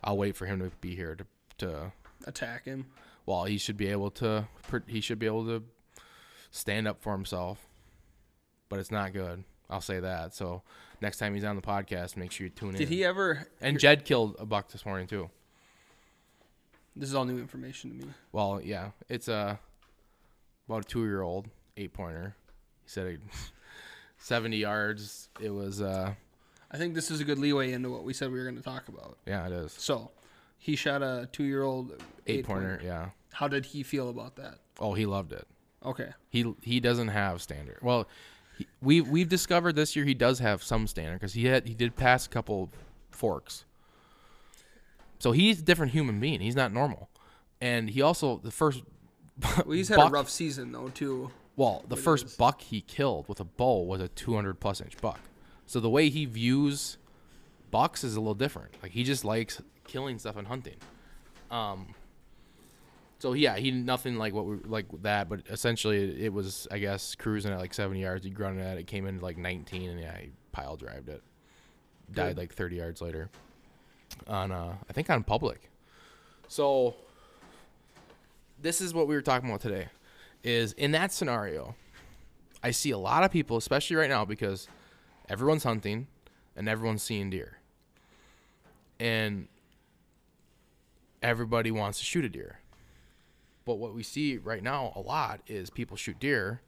I'll 0.04 0.18
wait 0.18 0.36
for 0.36 0.48
him 0.48 0.60
to 0.60 0.72
be 0.82 0.96
here 0.96 1.16
to 1.16 1.26
to 1.60 1.92
attack 2.26 2.66
him. 2.66 2.88
well, 3.26 3.46
he 3.46 3.60
should 3.60 3.78
be 3.78 3.88
able 3.88 4.10
to 4.12 4.48
he 4.88 5.00
should 5.00 5.20
be 5.20 5.28
able 5.28 5.46
to 5.46 5.64
stand 6.50 6.88
up 6.88 7.04
for 7.04 7.14
himself. 7.14 7.68
But 8.68 8.80
it's 8.80 8.92
not 8.92 9.14
good. 9.14 9.44
I'll 9.70 9.82
say 9.82 10.00
that. 10.00 10.34
So 10.34 10.62
next 11.02 11.18
time 11.18 11.34
he's 11.34 11.44
on 11.44 11.56
the 11.56 11.62
podcast, 11.62 12.18
make 12.18 12.32
sure 12.32 12.46
you 12.46 12.50
tune 12.52 12.70
in. 12.70 12.76
Did 12.76 12.90
he 12.90 13.04
ever 13.04 13.48
And 13.62 13.80
Jed 13.80 14.06
killed 14.06 14.36
a 14.40 14.46
buck 14.46 14.70
this 14.70 14.86
morning 14.86 15.08
too. 15.08 15.30
This 16.96 17.10
is 17.10 17.16
all 17.16 17.26
new 17.26 17.38
information 17.40 17.92
to 18.00 18.06
me. 18.06 18.14
Well, 18.32 18.62
yeah, 18.64 18.92
it's 19.10 19.28
a 19.28 19.60
about 20.68 20.86
a 20.86 20.88
two 20.88 21.04
year 21.06 21.22
old 21.22 21.48
eight 21.78 21.94
pointer. 21.94 22.36
He 22.84 22.90
said 22.90 23.08
it, 23.08 23.20
seventy 24.18 24.58
yards. 24.58 25.30
It 25.42 25.50
was 25.50 25.82
uh 25.82 26.14
I 26.72 26.78
think 26.78 26.94
this 26.96 27.12
is 27.12 27.20
a 27.20 27.24
good 27.24 27.38
leeway 27.40 27.74
into 27.74 27.90
what 27.90 28.04
we 28.04 28.14
said 28.14 28.32
we 28.32 28.38
were 28.38 28.44
going 28.44 28.58
to 28.58 28.62
talk 28.62 28.88
about. 28.88 29.18
yeah, 29.26 29.46
it 29.46 29.52
is 29.54 29.72
So, 29.74 30.12
he 30.58 30.76
shot 30.76 31.02
a 31.04 31.30
2-year-old 31.32 32.02
eight 32.28 32.44
pointer. 32.44 32.82
Yeah. 32.84 33.10
How 33.32 33.48
did 33.48 33.66
he 33.68 33.82
feel 33.84 34.10
about 34.10 34.36
that? 34.38 34.56
Oh, 34.80 34.94
he 34.94 35.06
loved 35.06 35.32
it. 35.32 35.48
Okay. 35.86 36.10
He 36.30 36.54
he 36.64 36.80
doesn't 36.80 37.10
have 37.10 37.42
standard. 37.42 37.80
Well, 37.82 38.08
we 38.82 39.02
we've 39.02 39.30
discovered 39.30 39.76
this 39.76 39.96
year 39.96 40.06
he 40.06 40.14
does 40.14 40.40
have 40.40 40.64
some 40.64 40.88
standard 40.88 41.20
because 41.20 41.34
he 41.34 41.46
had 41.46 41.68
he 41.68 41.74
did 41.74 41.96
pass 41.96 42.26
a 42.26 42.30
couple 42.30 42.70
forks. 43.12 43.66
So 45.20 45.32
he's 45.32 45.60
a 45.60 45.64
different 45.64 45.92
human 45.94 46.20
being. 46.20 46.42
He's 46.42 46.56
not 46.56 46.72
normal, 46.72 47.10
and 47.62 47.90
he 47.90 48.02
also 48.02 48.38
the 48.38 48.52
first. 48.52 48.84
Well, 49.66 49.72
he's 49.72 49.90
had 49.90 49.98
buck- 49.98 50.10
a 50.10 50.12
rough 50.12 50.30
season 50.30 50.72
though 50.72 50.88
too. 50.90 51.30
Well, 51.58 51.84
the 51.88 51.98
first 51.98 52.26
is. 52.28 52.36
buck 52.36 52.62
he 52.62 52.82
killed 52.82 53.28
with 53.28 53.40
a 53.40 53.46
bow 53.46 53.84
was 53.84 54.00
a 54.02 54.08
200 54.08 54.60
plus 54.60 54.80
inch 54.82 54.96
buck. 55.02 55.20
So 55.66 55.80
the 55.80 55.90
way 55.90 56.10
he 56.10 56.26
views 56.26 56.98
bucks 57.72 58.04
is 58.04 58.16
a 58.16 58.20
little 58.20 58.34
different. 58.34 58.76
Like 58.82 58.92
he 58.92 59.04
just 59.04 59.26
likes 59.26 59.62
killing 59.88 60.20
stuff 60.20 60.38
and 60.38 60.48
hunting. 60.48 60.76
Um. 61.52 61.96
So 63.26 63.34
yeah, 63.34 63.58
he 63.58 63.72
nothing 63.72 64.18
like 64.18 64.36
what 64.36 64.46
we 64.46 64.58
like 64.68 64.86
that, 65.02 65.30
but 65.30 65.40
essentially 65.50 66.24
it 66.24 66.32
was 66.32 66.68
I 66.70 66.78
guess 66.78 67.16
cruising 67.16 67.52
at 67.52 67.58
like 67.58 67.74
70 67.74 68.00
yards. 68.00 68.24
He 68.24 68.30
grunted 68.30 68.64
at 68.64 68.78
it, 68.78 68.86
came 68.86 69.08
in 69.08 69.20
like 69.20 69.36
19, 69.36 69.90
and 69.90 70.00
yeah, 70.00 70.16
he 70.16 70.30
pile 70.52 70.78
drived 70.78 71.10
it. 71.10 71.24
Died 72.12 72.36
Good. 72.36 72.38
like 72.38 72.54
30 72.54 72.76
yards 72.76 73.02
later. 73.02 73.32
On 74.28 74.52
uh, 74.52 74.76
I 74.88 74.94
think 74.94 75.10
on 75.10 75.24
public. 75.24 75.72
So 76.50 76.98
this 78.62 78.80
is 78.80 78.94
what 78.94 79.08
we 79.08 79.16
were 79.16 79.24
talking 79.24 79.50
about 79.50 79.62
today 79.62 79.88
is 80.44 80.74
in 80.74 80.92
that 80.92 81.12
scenario 81.12 81.74
i 82.62 82.70
see 82.70 82.92
a 82.92 82.98
lot 82.98 83.24
of 83.24 83.32
people 83.32 83.58
especially 83.58 83.96
right 83.96 84.10
now 84.10 84.24
because 84.24 84.68
everyone's 85.30 85.64
hunting 85.64 86.06
and 86.56 86.70
everyone's 86.70 87.02
seeing 87.02 87.32
deer 87.32 87.58
and 89.00 89.48
everybody 91.24 91.72
wants 91.72 91.98
to 91.98 92.06
shoot 92.06 92.24
a 92.24 92.30
deer 92.30 92.60
but 93.66 93.76
what 93.76 93.94
we 93.94 94.04
see 94.04 94.38
right 94.38 94.64
now 94.64 94.94
a 94.96 95.02
lot 95.02 95.42
is 95.48 95.70
people 95.70 95.98
shoot 95.98 96.20
deer 96.20 96.62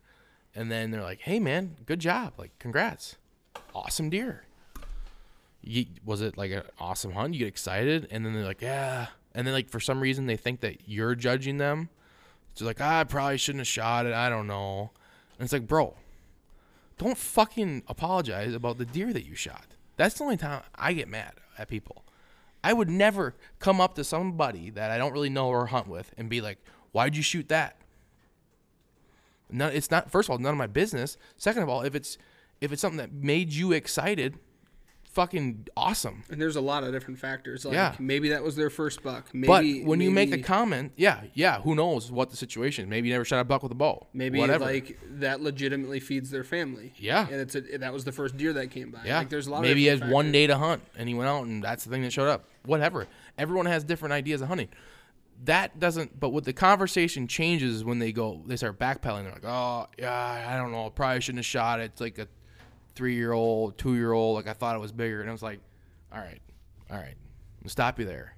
and 0.55 0.71
then 0.71 0.91
they're 0.91 1.03
like 1.03 1.21
hey 1.21 1.39
man 1.39 1.77
good 1.85 1.99
job. 1.99 2.33
Like 2.37 2.57
congrats. 2.59 3.15
Awesome 3.73 4.09
deer. 4.09 4.43
You, 5.61 5.85
was 6.05 6.21
it 6.21 6.37
like 6.37 6.51
an 6.51 6.63
awesome 6.79 7.11
hunt? 7.11 7.33
You 7.33 7.39
get 7.39 7.47
excited 7.47 8.07
and 8.11 8.25
then 8.25 8.33
they're 8.33 8.43
like 8.43 8.61
yeah. 8.61 9.07
And 9.35 9.45
then 9.45 9.53
like 9.53 9.69
for 9.69 9.79
some 9.79 10.01
reason 10.01 10.25
they 10.25 10.37
think 10.37 10.61
that 10.61 10.87
you're 10.87 11.15
judging 11.15 11.57
them. 11.57 11.89
So 12.55 12.65
like 12.65 12.81
ah, 12.81 12.99
i 12.99 13.03
probably 13.03 13.37
shouldn't 13.37 13.61
have 13.61 13.67
shot 13.67 14.05
it. 14.05 14.13
I 14.13 14.29
don't 14.29 14.47
know. 14.47 14.91
And 15.37 15.45
it's 15.45 15.53
like 15.53 15.67
bro 15.67 15.95
don't 16.97 17.17
fucking 17.17 17.83
apologize 17.87 18.55
about 18.55 18.79
the 18.79 18.85
deer 18.85 19.13
that 19.13 19.23
you 19.23 19.35
shot. 19.35 19.67
That's 19.97 20.15
the 20.15 20.23
only 20.23 20.37
time 20.37 20.63
i 20.75 20.93
get 20.93 21.07
mad 21.07 21.33
at 21.57 21.67
people. 21.67 22.03
I 22.63 22.73
would 22.73 22.89
never 22.89 23.35
come 23.59 23.79
up 23.79 23.95
to 23.95 24.03
somebody 24.03 24.71
that 24.71 24.91
i 24.91 24.97
don't 24.97 25.13
really 25.13 25.29
know 25.29 25.47
or 25.47 25.67
hunt 25.67 25.87
with 25.87 26.13
and 26.17 26.29
be 26.29 26.41
like 26.41 26.57
why'd 26.91 27.15
you 27.15 27.23
shoot 27.23 27.49
that 27.49 27.77
no, 29.49 29.67
it's 29.67 29.89
not. 29.89 30.11
First 30.11 30.27
of 30.27 30.31
all, 30.33 30.39
none 30.39 30.51
of 30.51 30.57
my 30.57 30.67
business. 30.67 31.17
Second 31.37 31.63
of 31.63 31.69
all, 31.69 31.81
if 31.81 31.95
it's 31.95 32.17
if 32.59 32.71
it's 32.71 32.81
something 32.81 32.97
that 32.97 33.13
made 33.13 33.53
you 33.53 33.71
excited, 33.71 34.37
fucking 35.05 35.67
awesome. 35.77 36.23
And 36.29 36.41
there's 36.41 36.55
a 36.55 36.61
lot 36.61 36.83
of 36.83 36.91
different 36.91 37.19
factors. 37.19 37.63
Like 37.63 37.73
Yeah. 37.75 37.95
maybe 37.99 38.29
that 38.29 38.43
was 38.43 38.55
their 38.55 38.69
first 38.69 39.03
buck. 39.03 39.33
Maybe 39.33 39.79
but 39.79 39.87
when 39.87 40.01
you 40.01 40.11
make 40.11 40.33
a 40.33 40.39
comment, 40.39 40.93
yeah, 40.97 41.21
yeah, 41.33 41.61
who 41.61 41.75
knows 41.75 42.11
what 42.11 42.29
the 42.29 42.37
situation 42.37 42.85
is? 42.85 42.89
Maybe 42.89 43.07
you 43.07 43.13
never 43.13 43.25
shot 43.25 43.39
a 43.39 43.43
buck 43.43 43.63
with 43.63 43.71
a 43.71 43.75
bow. 43.75 44.07
Maybe 44.13 44.37
whatever. 44.39 44.65
like 44.65 44.99
that 45.19 45.41
legitimately 45.41 45.99
feeds 46.01 46.29
their 46.29 46.43
family. 46.43 46.93
Yeah. 46.97 47.27
and 47.31 47.39
it's 47.39 47.55
a, 47.55 47.61
that 47.77 47.93
was 47.93 48.03
the 48.03 48.11
first 48.11 48.37
deer 48.37 48.53
that 48.53 48.71
came 48.71 48.91
by. 48.91 48.99
yeah, 49.05 49.19
like 49.19 49.29
there's 49.29 49.47
a 49.47 49.51
lot. 49.51 49.61
Maybe 49.61 49.81
he 49.81 49.87
has 49.87 49.99
different 49.99 50.13
one 50.13 50.31
day 50.31 50.47
to 50.47 50.57
hunt, 50.57 50.81
and 50.97 51.07
he 51.07 51.15
went 51.15 51.29
out, 51.29 51.45
and 51.45 51.63
that's 51.63 51.85
the 51.85 51.89
thing 51.89 52.01
that 52.01 52.11
showed 52.11 52.27
up. 52.27 52.45
Whatever. 52.65 53.07
Everyone 53.37 53.65
has 53.67 53.83
different 53.85 54.11
ideas 54.13 54.41
of 54.41 54.49
hunting. 54.49 54.67
That 55.43 55.79
doesn't. 55.79 56.19
But 56.19 56.29
what 56.29 56.43
the 56.43 56.53
conversation 56.53 57.27
changes 57.27 57.83
when 57.83 57.99
they 57.99 58.11
go, 58.11 58.41
they 58.45 58.55
start 58.55 58.79
backpedaling. 58.79 59.23
They're 59.23 59.33
like, 59.33 59.45
oh 59.45 59.87
yeah, 59.97 60.45
I 60.47 60.57
don't 60.57 60.71
know, 60.71 60.89
probably 60.89 61.21
shouldn't 61.21 61.39
have 61.39 61.45
shot 61.45 61.79
it. 61.79 61.91
It's 61.93 62.01
like 62.01 62.17
a 62.17 62.27
three-year-old, 62.95 63.77
two-year-old. 63.77 64.35
Like 64.35 64.47
I 64.47 64.53
thought 64.53 64.75
it 64.75 64.79
was 64.79 64.91
bigger, 64.91 65.21
and 65.21 65.29
I 65.29 65.33
was 65.33 65.43
like, 65.43 65.59
all 66.11 66.19
right, 66.19 66.41
all 66.89 66.97
right, 66.97 67.15
I'll 67.63 67.69
stop 67.69 67.99
you 67.99 68.05
there. 68.05 68.35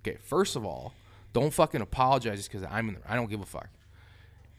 Okay, 0.00 0.16
first 0.22 0.56
of 0.56 0.64
all, 0.64 0.94
don't 1.32 1.52
fucking 1.52 1.80
apologize 1.80 2.38
just 2.38 2.50
because 2.50 2.66
I'm 2.68 2.88
in 2.88 2.94
there. 2.94 3.04
I 3.06 3.14
don't 3.14 3.30
give 3.30 3.40
a 3.40 3.46
fuck. 3.46 3.68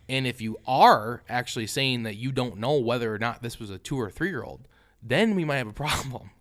And 0.10 0.28
if 0.28 0.42
you 0.42 0.58
are 0.68 1.24
actually 1.30 1.68
saying 1.68 2.04
that 2.04 2.16
you 2.16 2.32
don't 2.32 2.58
know 2.58 2.78
whether 2.78 3.14
or 3.14 3.18
not 3.18 3.42
this 3.42 3.60
was 3.60 3.70
a 3.70 3.78
two 3.78 4.00
or 4.00 4.10
three 4.10 4.30
year 4.30 4.44
old, 4.44 4.68
then 5.02 5.36
we 5.36 5.46
might 5.46 5.58
have 5.58 5.68
a 5.68 5.74
problem. 5.74 6.32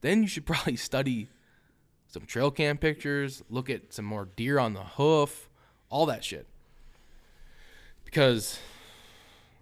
Then 0.00 0.22
you 0.22 0.28
should 0.28 0.46
probably 0.46 0.76
study 0.76 1.28
some 2.14 2.24
trail 2.24 2.50
cam 2.50 2.78
pictures, 2.78 3.42
look 3.50 3.68
at 3.68 3.92
some 3.92 4.04
more 4.04 4.28
deer 4.36 4.58
on 4.58 4.72
the 4.72 4.82
hoof, 4.82 5.48
all 5.90 6.06
that 6.06 6.24
shit. 6.24 6.46
Because, 8.04 8.58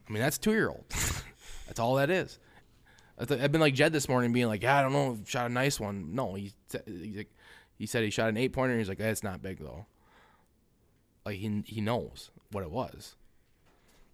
I 0.08 0.12
mean, 0.12 0.22
that's 0.22 0.38
two 0.38 0.52
year 0.52 0.68
old. 0.68 0.84
that's 1.66 1.80
all 1.80 1.96
that 1.96 2.10
is. 2.10 2.38
I've 3.18 3.52
been 3.52 3.60
like 3.60 3.74
Jed 3.74 3.92
this 3.92 4.08
morning, 4.08 4.32
being 4.32 4.48
like, 4.48 4.62
"Yeah, 4.62 4.78
I 4.78 4.82
don't 4.82 4.92
know, 4.92 5.18
shot 5.26 5.46
a 5.46 5.52
nice 5.52 5.78
one." 5.78 6.14
No, 6.14 6.34
he 6.34 6.52
he's 6.86 7.16
like, 7.16 7.32
he 7.78 7.86
said 7.86 8.02
he 8.02 8.10
shot 8.10 8.28
an 8.28 8.36
eight 8.36 8.52
pointer. 8.52 8.76
He's 8.76 8.88
like, 8.88 8.98
"That's 8.98 9.22
not 9.22 9.42
big 9.42 9.58
though." 9.58 9.86
like 11.24 11.36
he 11.36 11.62
he 11.66 11.80
knows 11.80 12.30
what 12.50 12.62
it 12.62 12.70
was. 12.70 13.16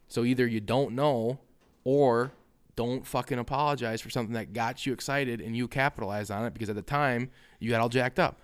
So 0.09 0.25
either 0.25 0.47
you 0.47 0.61
don't 0.61 0.95
know 0.95 1.39
or 1.85 2.33
don't 2.79 3.05
fucking 3.05 3.41
apologize 3.41 4.01
for 4.01 4.09
something 4.09 4.35
that 4.35 4.53
got 4.53 4.87
you 4.87 4.93
excited 4.93 5.41
and 5.41 5.57
you 5.57 5.67
capitalized 5.67 6.31
on 6.31 6.45
it 6.45 6.55
because 6.55 6.71
at 6.71 6.77
the 6.77 6.81
time 6.83 7.29
you 7.59 7.71
got 7.71 7.81
all 7.81 7.89
jacked 7.89 8.21
up. 8.21 8.41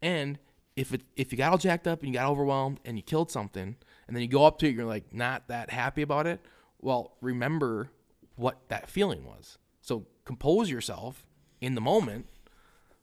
And 0.00 0.38
if 0.76 0.94
it 0.94 1.02
if 1.14 1.30
you 1.30 1.36
got 1.36 1.52
all 1.52 1.58
jacked 1.58 1.86
up 1.86 2.00
and 2.00 2.08
you 2.08 2.14
got 2.14 2.30
overwhelmed 2.30 2.80
and 2.86 2.96
you 2.96 3.02
killed 3.02 3.30
something 3.30 3.76
and 4.06 4.16
then 4.16 4.22
you 4.22 4.28
go 4.28 4.46
up 4.46 4.58
to 4.60 4.66
it 4.66 4.74
you're 4.74 4.86
like 4.86 5.12
not 5.12 5.48
that 5.48 5.68
happy 5.68 6.00
about 6.00 6.26
it, 6.26 6.40
well, 6.80 7.18
remember 7.20 7.90
what 8.36 8.66
that 8.68 8.88
feeling 8.88 9.26
was. 9.26 9.58
So 9.82 10.06
compose 10.24 10.70
yourself 10.70 11.26
in 11.60 11.74
the 11.74 11.82
moment 11.82 12.28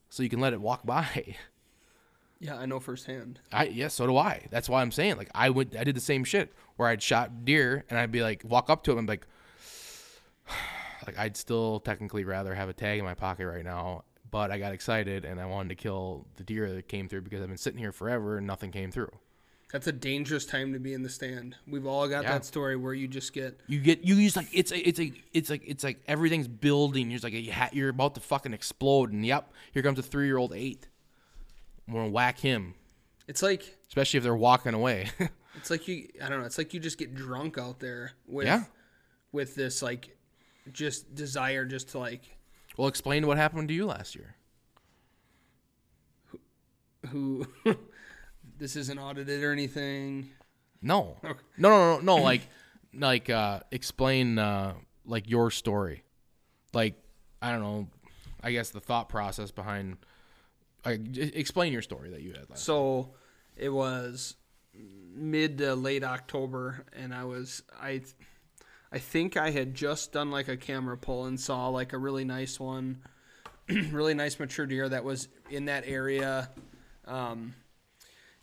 so 0.09 0.23
you 0.23 0.29
can 0.29 0.39
let 0.39 0.53
it 0.53 0.59
walk 0.59 0.87
by. 0.87 1.35
Yeah, 2.39 2.55
I 2.55 2.67
know 2.67 2.79
firsthand. 2.79 3.39
I 3.51 3.63
yes, 3.65 3.95
so 3.95 4.05
do 4.05 4.15
I. 4.15 4.45
That's 4.51 4.69
why 4.69 4.83
I'm 4.83 4.91
saying 4.91 5.17
like 5.17 5.31
I 5.33 5.49
would 5.49 5.75
I 5.75 5.83
did 5.83 5.95
the 5.95 6.01
same 6.01 6.23
shit 6.23 6.53
where 6.75 6.87
I'd 6.87 7.01
shot 7.01 7.45
deer 7.45 7.83
and 7.89 7.97
I'd 7.97 8.11
be 8.11 8.21
like 8.21 8.43
walk 8.43 8.69
up 8.69 8.83
to 8.83 8.91
him 8.91 8.99
and 8.99 9.07
be 9.07 9.13
like 9.13 9.25
like 11.07 11.17
I'd 11.17 11.37
still 11.37 11.79
technically 11.79 12.23
rather 12.23 12.53
have 12.55 12.69
a 12.69 12.73
tag 12.73 12.99
in 12.99 13.05
my 13.05 13.13
pocket 13.15 13.47
right 13.47 13.63
now, 13.65 14.03
but 14.31 14.51
I 14.51 14.59
got 14.59 14.73
excited 14.73 15.25
and 15.25 15.39
I 15.39 15.45
wanted 15.45 15.69
to 15.69 15.75
kill 15.75 16.27
the 16.35 16.43
deer 16.43 16.71
that 16.73 16.87
came 16.87 17.07
through 17.07 17.21
because 17.21 17.41
I've 17.41 17.47
been 17.47 17.57
sitting 17.57 17.79
here 17.79 17.91
forever 17.91 18.37
and 18.37 18.47
nothing 18.47 18.71
came 18.71 18.91
through. 18.91 19.11
That's 19.71 19.87
a 19.87 19.91
dangerous 19.91 20.45
time 20.45 20.71
to 20.71 20.79
be 20.79 20.93
in 20.93 21.03
the 21.03 21.09
stand. 21.09 21.57
We've 21.67 21.85
all 21.85 22.07
got 22.07 22.23
Yeah. 22.23 22.31
that 22.33 22.45
story 22.45 22.77
where 22.77 22.93
you 22.93 23.07
just 23.07 23.33
get 23.33 23.59
You 23.67 23.79
get 23.81 24.01
you 24.03 24.15
use 24.15 24.35
like 24.37 24.47
it's 24.53 24.71
a, 24.71 24.77
it's 24.87 24.99
a 24.99 25.11
it's 25.33 25.49
like 25.49 25.61
it's 25.65 25.83
like 25.83 25.99
everything's 26.07 26.47
building. 26.47 27.09
You're 27.11 27.19
just 27.19 27.23
like 27.25 27.33
you 27.33 27.51
ha- 27.51 27.69
you're 27.73 27.89
about 27.89 28.15
to 28.15 28.21
fucking 28.21 28.53
explode 28.53 29.11
and 29.11 29.25
yep, 29.25 29.51
here 29.73 29.83
comes 29.83 29.99
a 29.99 30.03
three 30.03 30.25
year 30.27 30.37
old 30.37 30.53
eight. 30.53 30.87
I'm 31.87 31.93
gonna 31.93 32.09
whack 32.09 32.39
him, 32.39 32.75
it's 33.27 33.41
like 33.41 33.77
especially 33.87 34.17
if 34.17 34.23
they're 34.23 34.35
walking 34.35 34.73
away. 34.73 35.09
it's 35.55 35.69
like 35.69 35.87
you 35.87 36.07
I 36.23 36.29
don't 36.29 36.39
know, 36.39 36.45
it's 36.45 36.57
like 36.57 36.73
you 36.73 36.79
just 36.79 36.97
get 36.97 37.13
drunk 37.13 37.57
out 37.57 37.79
there 37.79 38.11
with 38.25 38.45
Yeah. 38.47 38.63
with 39.33 39.55
this 39.55 39.81
like 39.81 40.16
just 40.73 41.13
desire 41.15 41.65
just 41.65 41.89
to 41.89 41.99
like 41.99 42.37
well, 42.77 42.87
explain 42.87 43.25
what 43.25 43.37
happened 43.37 43.67
to 43.69 43.73
you 43.73 43.87
last 43.87 44.15
year. 44.15 44.35
who 47.07 47.47
this 48.57 48.75
isn't 48.75 48.99
audited 48.99 49.43
or 49.43 49.51
anything. 49.51 50.29
No. 50.81 51.17
No, 51.23 51.35
no, 51.57 51.69
no, 51.69 51.99
no. 51.99 52.15
Like, 52.17 52.41
like, 52.93 53.29
uh, 53.29 53.61
explain, 53.71 54.37
uh, 54.37 54.73
like 55.05 55.29
your 55.29 55.49
story. 55.49 56.03
Like, 56.73 56.95
I 57.41 57.51
don't 57.51 57.61
know. 57.61 57.87
I 58.43 58.51
guess 58.51 58.69
the 58.69 58.79
thought 58.79 59.09
process 59.09 59.51
behind. 59.51 59.97
Like, 60.85 61.17
explain 61.17 61.73
your 61.73 61.81
story 61.81 62.11
that 62.11 62.21
you 62.21 62.33
had 62.33 62.49
last. 62.49 62.63
So 62.63 63.15
it 63.55 63.69
was 63.69 64.35
mid 64.73 65.57
to 65.57 65.73
late 65.75 66.03
October, 66.03 66.85
and 66.93 67.13
I 67.13 67.23
was 67.23 67.63
I 67.81 68.01
I 68.91 68.99
think 68.99 69.35
I 69.37 69.51
had 69.51 69.75
just 69.75 70.13
done 70.13 70.31
like 70.31 70.47
a 70.47 70.57
camera 70.57 70.97
pull 70.97 71.25
and 71.25 71.39
saw 71.39 71.67
like 71.69 71.93
a 71.93 71.97
really 71.97 72.23
nice 72.23 72.59
one, 72.59 73.01
really 73.69 74.13
nice 74.13 74.39
mature 74.39 74.65
deer 74.65 74.87
that 74.87 75.03
was 75.03 75.27
in 75.49 75.65
that 75.65 75.83
area, 75.85 76.49
um, 77.05 77.53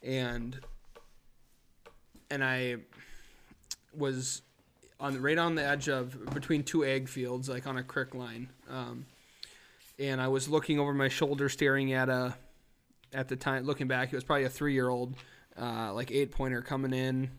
and 0.02 0.58
and 2.30 2.44
I 2.44 2.76
was 3.96 4.42
on 5.00 5.20
right 5.20 5.38
on 5.38 5.54
the 5.54 5.64
edge 5.64 5.88
of 5.88 6.32
between 6.32 6.62
two 6.62 6.84
ag 6.84 7.08
fields, 7.08 7.48
like 7.48 7.66
on 7.66 7.76
a 7.76 7.82
creek 7.82 8.14
line. 8.14 8.48
Um, 8.68 9.06
and 9.98 10.20
I 10.20 10.28
was 10.28 10.48
looking 10.48 10.80
over 10.80 10.92
my 10.92 11.08
shoulder, 11.08 11.48
staring 11.48 11.92
at 11.92 12.08
a, 12.08 12.34
at 13.12 13.28
the 13.28 13.36
time, 13.36 13.64
looking 13.64 13.86
back, 13.86 14.12
it 14.12 14.16
was 14.16 14.24
probably 14.24 14.44
a 14.44 14.50
three-year-old, 14.50 15.14
uh, 15.60 15.92
like 15.92 16.10
eight 16.10 16.32
pointer 16.32 16.62
coming 16.62 16.92
in, 16.92 17.30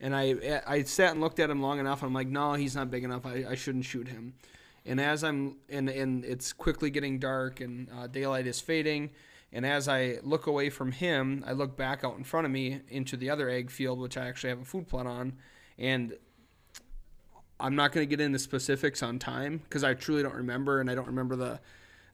and 0.00 0.14
I 0.14 0.62
I 0.66 0.82
sat 0.82 1.12
and 1.12 1.20
looked 1.20 1.40
at 1.40 1.50
him 1.50 1.60
long 1.60 1.78
enough. 1.80 2.02
I'm 2.02 2.14
like, 2.14 2.28
no, 2.28 2.54
he's 2.54 2.76
not 2.76 2.90
big 2.90 3.04
enough. 3.04 3.26
I, 3.26 3.44
I 3.50 3.54
shouldn't 3.54 3.84
shoot 3.84 4.08
him. 4.08 4.34
And 4.86 5.00
as 5.00 5.24
I'm 5.24 5.56
and 5.68 5.88
and 5.88 6.24
it's 6.24 6.52
quickly 6.52 6.90
getting 6.90 7.18
dark 7.18 7.60
and 7.60 7.88
uh, 7.96 8.06
daylight 8.06 8.46
is 8.46 8.60
fading. 8.60 9.10
And 9.52 9.64
as 9.64 9.88
I 9.88 10.18
look 10.22 10.46
away 10.46 10.68
from 10.68 10.92
him, 10.92 11.42
I 11.46 11.52
look 11.52 11.74
back 11.74 12.04
out 12.04 12.18
in 12.18 12.24
front 12.24 12.44
of 12.44 12.50
me 12.50 12.82
into 12.88 13.16
the 13.16 13.30
other 13.30 13.48
ag 13.48 13.70
field, 13.70 13.98
which 13.98 14.18
I 14.18 14.28
actually 14.28 14.50
have 14.50 14.60
a 14.60 14.64
food 14.64 14.88
plot 14.88 15.06
on, 15.06 15.38
and 15.78 16.14
I'm 17.58 17.74
not 17.74 17.92
going 17.92 18.06
to 18.06 18.10
get 18.16 18.22
into 18.22 18.38
specifics 18.38 19.02
on 19.02 19.18
time 19.18 19.62
because 19.64 19.84
I 19.84 19.94
truly 19.94 20.22
don't 20.22 20.34
remember, 20.34 20.80
and 20.80 20.90
I 20.90 20.94
don't 20.94 21.06
remember 21.06 21.34
the 21.34 21.60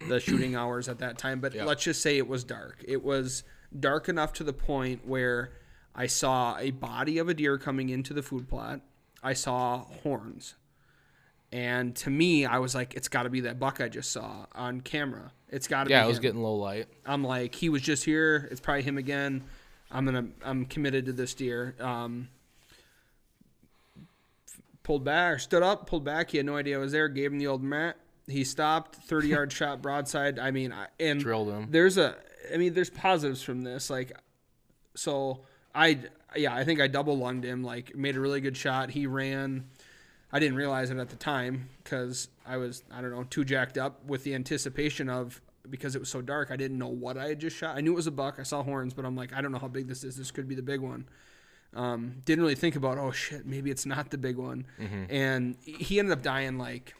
the 0.08 0.20
shooting 0.20 0.54
hours 0.54 0.88
at 0.88 0.98
that 0.98 1.18
time. 1.18 1.40
But 1.40 1.54
let's 1.54 1.82
just 1.82 2.02
say 2.02 2.18
it 2.18 2.28
was 2.28 2.44
dark. 2.44 2.84
It 2.86 3.02
was 3.02 3.42
dark 3.78 4.08
enough 4.08 4.32
to 4.34 4.44
the 4.44 4.52
point 4.52 5.06
where 5.06 5.52
I 5.94 6.06
saw 6.06 6.56
a 6.58 6.70
body 6.70 7.18
of 7.18 7.28
a 7.28 7.34
deer 7.34 7.56
coming 7.58 7.88
into 7.88 8.12
the 8.12 8.22
food 8.22 8.48
plot. 8.48 8.80
I 9.22 9.32
saw 9.32 9.84
horns, 10.02 10.54
and 11.52 11.94
to 11.96 12.10
me, 12.10 12.44
I 12.44 12.58
was 12.58 12.74
like, 12.74 12.94
"It's 12.94 13.08
got 13.08 13.22
to 13.22 13.30
be 13.30 13.40
that 13.40 13.58
buck 13.58 13.80
I 13.80 13.88
just 13.88 14.10
saw 14.12 14.46
on 14.54 14.80
camera. 14.80 15.32
It's 15.48 15.68
got 15.68 15.84
to 15.84 15.90
yeah, 15.90 15.98
be." 15.98 16.00
Yeah, 16.00 16.04
I 16.04 16.08
was 16.08 16.18
him." 16.18 16.22
getting 16.22 16.42
low 16.42 16.56
light. 16.56 16.88
I'm 17.06 17.22
like, 17.24 17.54
he 17.54 17.68
was 17.68 17.80
just 17.80 18.04
here. 18.04 18.48
It's 18.50 18.60
probably 18.60 18.82
him 18.82 18.98
again. 18.98 19.44
I'm 19.90 20.04
gonna, 20.04 20.26
I'm 20.44 20.66
committed 20.66 21.06
to 21.06 21.12
this 21.12 21.34
deer. 21.34 21.76
Um, 21.78 22.28
pulled 24.82 25.04
back, 25.04 25.40
stood 25.40 25.62
up, 25.62 25.86
pulled 25.86 26.04
back. 26.04 26.30
He 26.30 26.38
had 26.38 26.46
no 26.46 26.56
idea 26.56 26.76
I 26.76 26.80
was 26.80 26.92
there. 26.92 27.08
Gave 27.08 27.32
him 27.32 27.38
the 27.38 27.46
old 27.46 27.62
mat. 27.62 27.96
He 28.26 28.42
stopped. 28.42 28.96
Thirty 28.96 29.28
yard 29.28 29.52
shot 29.52 29.80
broadside. 29.80 30.38
I 30.38 30.50
mean, 30.50 30.72
I, 30.72 30.88
and 30.98 31.20
Drilled 31.20 31.48
him. 31.48 31.68
there's 31.70 31.98
a, 31.98 32.16
I 32.52 32.56
mean, 32.56 32.74
there's 32.74 32.90
positives 32.90 33.42
from 33.42 33.62
this. 33.62 33.90
Like, 33.90 34.12
so 34.96 35.40
I, 35.74 35.98
yeah, 36.36 36.54
I 36.54 36.64
think 36.64 36.80
I 36.80 36.86
double 36.86 37.18
lunged 37.18 37.44
him. 37.44 37.62
Like, 37.64 37.94
made 37.96 38.16
a 38.16 38.20
really 38.20 38.40
good 38.40 38.56
shot. 38.56 38.90
He 38.90 39.06
ran. 39.06 39.64
I 40.32 40.38
didn't 40.38 40.56
realize 40.56 40.90
it 40.90 40.98
at 40.98 41.08
the 41.10 41.16
time 41.16 41.68
because 41.82 42.28
I 42.46 42.56
was, 42.56 42.82
I 42.92 43.00
don't 43.00 43.10
know, 43.10 43.24
too 43.24 43.44
jacked 43.44 43.78
up 43.78 44.04
with 44.04 44.24
the 44.24 44.34
anticipation 44.34 45.08
of 45.08 45.40
because 45.70 45.94
it 45.96 45.98
was 46.00 46.08
so 46.08 46.20
dark. 46.20 46.50
I 46.50 46.56
didn't 46.56 46.78
know 46.78 46.88
what 46.88 47.16
I 47.16 47.28
had 47.28 47.38
just 47.40 47.56
shot. 47.56 47.76
I 47.76 47.80
knew 47.80 47.92
it 47.92 47.96
was 47.96 48.06
a 48.06 48.10
buck. 48.12 48.36
I 48.38 48.42
saw 48.42 48.62
horns, 48.62 48.92
but 48.94 49.04
I'm 49.04 49.16
like, 49.16 49.32
I 49.32 49.40
don't 49.40 49.52
know 49.52 49.58
how 49.58 49.68
big 49.68 49.86
this 49.88 50.04
is. 50.04 50.16
This 50.16 50.30
could 50.30 50.48
be 50.48 50.54
the 50.54 50.62
big 50.62 50.80
one. 50.80 51.06
Um, 51.74 52.16
didn't 52.24 52.42
really 52.42 52.54
think 52.54 52.76
about, 52.76 52.98
oh 52.98 53.10
shit, 53.12 53.46
maybe 53.46 53.70
it's 53.70 53.86
not 53.86 54.10
the 54.10 54.18
big 54.18 54.36
one. 54.36 54.66
And 55.08 55.56
he 55.64 55.98
ended 55.98 56.12
up 56.12 56.22
dying 56.22 56.58
like 56.58 56.94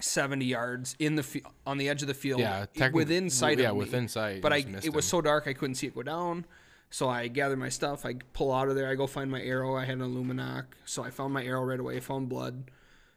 70 0.00 0.44
yards 0.44 0.96
in 0.98 1.14
the 1.16 1.42
on 1.66 1.78
the 1.78 1.88
edge 1.88 2.02
of 2.02 2.08
the 2.08 2.14
field, 2.14 2.40
Yeah, 2.40 2.66
technic- 2.74 2.94
within 2.94 3.30
sight. 3.30 3.58
yeah, 3.58 3.68
of 3.68 3.74
me. 3.74 3.80
within 3.80 4.08
sight, 4.08 4.42
But 4.42 4.52
I, 4.52 4.56
it 4.58 4.92
was 4.94 5.04
him. 5.06 5.10
so 5.10 5.20
dark 5.20 5.46
I 5.46 5.52
couldn't 5.52 5.74
see 5.76 5.86
it 5.86 5.94
go 5.94 6.02
down. 6.02 6.44
So 6.92 7.08
I 7.08 7.28
gather 7.28 7.56
my 7.56 7.70
stuff. 7.70 8.04
I 8.04 8.16
pull 8.34 8.52
out 8.52 8.68
of 8.68 8.74
there. 8.76 8.88
I 8.90 8.94
go 8.96 9.06
find 9.06 9.30
my 9.30 9.40
arrow. 9.40 9.74
I 9.76 9.86
had 9.86 9.96
an 9.96 10.02
Illuminoc, 10.02 10.76
so 10.84 11.02
I 11.02 11.08
found 11.10 11.32
my 11.32 11.42
arrow 11.42 11.64
right 11.64 11.80
away. 11.80 11.98
Found 12.00 12.28
blood. 12.28 12.70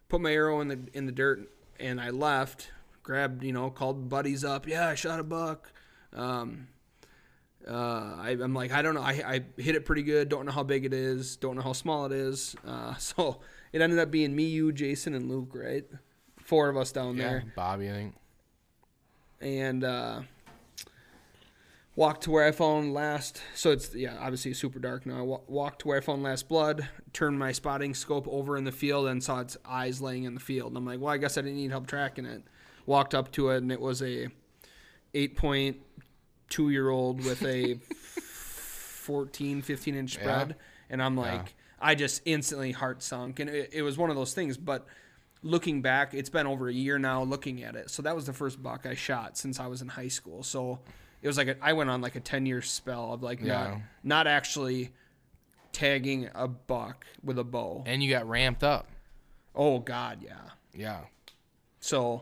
Put 0.07 0.21
my 0.21 0.31
arrow 0.31 0.61
in 0.61 0.69
the 0.69 0.79
in 0.93 1.05
the 1.05 1.11
dirt, 1.11 1.51
and 1.79 1.99
I 1.99 2.09
left. 2.11 2.71
Grabbed, 3.03 3.43
you 3.43 3.51
know, 3.51 3.69
called 3.69 4.07
buddies 4.09 4.43
up. 4.45 4.65
Yeah, 4.65 4.87
I 4.87 4.95
shot 4.95 5.19
a 5.19 5.23
buck. 5.23 5.71
Um, 6.13 6.69
uh, 7.67 8.15
I, 8.17 8.37
I'm 8.41 8.53
like, 8.53 8.71
I 8.71 8.81
don't 8.81 8.95
know. 8.95 9.01
I, 9.01 9.11
I 9.25 9.61
hit 9.61 9.75
it 9.75 9.83
pretty 9.85 10.03
good. 10.03 10.29
Don't 10.29 10.45
know 10.45 10.51
how 10.53 10.63
big 10.63 10.85
it 10.85 10.93
is. 10.93 11.35
Don't 11.35 11.55
know 11.57 11.61
how 11.61 11.73
small 11.73 12.05
it 12.05 12.11
is. 12.13 12.55
Uh, 12.65 12.95
so 12.97 13.41
it 13.73 13.81
ended 13.81 13.99
up 13.99 14.09
being 14.09 14.33
me, 14.35 14.45
you, 14.45 14.71
Jason, 14.71 15.13
and 15.15 15.29
Luke. 15.29 15.51
Right, 15.53 15.83
four 16.37 16.69
of 16.69 16.77
us 16.77 16.91
down 16.93 17.17
Yeah, 17.17 17.23
there 17.27 17.43
Bobby, 17.55 17.89
I 17.89 17.93
think. 17.93 18.15
and 19.41 19.83
uh, 19.83 20.21
walked 21.95 22.23
to 22.23 22.31
where 22.31 22.45
I 22.45 22.51
found 22.51 22.93
last. 22.93 23.41
So 23.53 23.71
it's 23.71 23.95
yeah, 23.95 24.17
obviously 24.19 24.53
super 24.53 24.79
dark 24.79 25.05
now. 25.05 25.19
I 25.19 25.21
wa- 25.21 25.41
walked 25.47 25.79
to 25.81 25.87
where 25.87 25.97
I 25.97 26.01
found 26.01 26.23
last 26.23 26.47
blood. 26.47 26.87
Turned 27.13 27.39
my 27.39 27.51
spotting 27.51 27.93
scope 27.93 28.27
over 28.27 28.57
in 28.57 28.65
the 28.65 28.71
field 28.71 29.07
and 29.07 29.23
saw 29.23 29.39
its 29.39 29.57
eyes 29.65 30.01
laying 30.01 30.25
in 30.25 30.33
the 30.33 30.39
field. 30.39 30.69
And 30.69 30.77
I'm 30.77 30.85
like, 30.85 30.99
well, 30.99 31.13
I 31.13 31.17
guess 31.17 31.37
I 31.37 31.41
didn't 31.41 31.57
need 31.57 31.71
help 31.71 31.87
tracking 31.87 32.25
it. 32.25 32.43
Walked 32.85 33.15
up 33.15 33.31
to 33.33 33.49
it 33.49 33.57
and 33.57 33.71
it 33.71 33.79
was 33.81 34.01
a 34.01 34.27
eight 35.13 35.37
point 35.37 35.77
two 36.49 36.69
year 36.69 36.89
old 36.89 37.23
with 37.23 37.43
a 37.43 37.75
14, 39.05 39.61
15 39.61 39.95
inch 39.95 40.13
spread. 40.13 40.55
And 40.89 41.01
I'm 41.01 41.15
like, 41.15 41.55
I 41.79 41.95
just 41.95 42.21
instantly 42.25 42.71
heart 42.71 43.01
sunk. 43.03 43.39
And 43.39 43.49
it, 43.49 43.69
it 43.73 43.81
was 43.81 43.97
one 43.97 44.09
of 44.09 44.15
those 44.15 44.33
things. 44.33 44.57
But 44.57 44.85
looking 45.41 45.81
back, 45.81 46.13
it's 46.13 46.29
been 46.29 46.45
over 46.45 46.67
a 46.67 46.73
year 46.73 46.99
now 46.99 47.23
looking 47.23 47.63
at 47.63 47.75
it. 47.75 47.89
So 47.89 48.01
that 48.03 48.15
was 48.15 48.25
the 48.25 48.33
first 48.33 48.61
buck 48.61 48.85
I 48.85 48.95
shot 48.95 49.37
since 49.37 49.59
I 49.59 49.67
was 49.67 49.81
in 49.81 49.87
high 49.87 50.07
school. 50.09 50.43
So 50.43 50.79
it 51.25 51.27
was 51.27 51.37
like 51.37 51.47
a, 51.47 51.55
I 51.59 51.73
went 51.73 51.89
on 51.89 52.01
like 52.01 52.15
a 52.15 52.19
10 52.19 52.45
year 52.45 52.61
spell 52.61 53.11
of 53.13 53.23
like 53.23 53.39
not, 53.41 53.47
Yeah. 53.47 53.79
not 54.03 54.27
actually 54.27 54.91
tagging 55.71 56.29
a 56.35 56.47
buck 56.47 57.07
with 57.23 57.39
a 57.39 57.43
bow. 57.43 57.81
And 57.87 58.03
you 58.03 58.11
got 58.11 58.29
ramped 58.29 58.63
up. 58.63 58.85
Oh 59.55 59.79
God, 59.79 60.19
yeah. 60.21 60.35
Yeah. 60.71 60.99
So, 61.79 62.21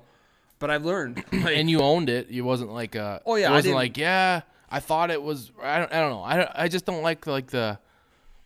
but 0.58 0.70
I've 0.70 0.86
learned. 0.86 1.22
Like, 1.34 1.58
and 1.58 1.70
you 1.70 1.82
owned 1.82 2.10
it. 2.10 2.30
You 2.30 2.46
wasn't 2.46 2.72
like 2.72 2.96
a 2.96 3.22
Oh, 3.26 3.36
yeah, 3.36 3.48
It 3.48 3.52
I 3.52 3.56
wasn't 3.56 3.76
like 3.76 3.98
yeah. 3.98 4.42
I 4.70 4.80
thought 4.80 5.12
it 5.12 5.22
was. 5.22 5.52
I 5.62 5.80
don't. 5.80 5.92
I 5.94 6.00
don't 6.00 6.12
know. 6.12 6.24
I 6.24 6.64
I 6.64 6.68
just 6.70 6.86
don't 6.86 7.02
like 7.04 7.28
like 7.28 7.48
the. 7.48 7.78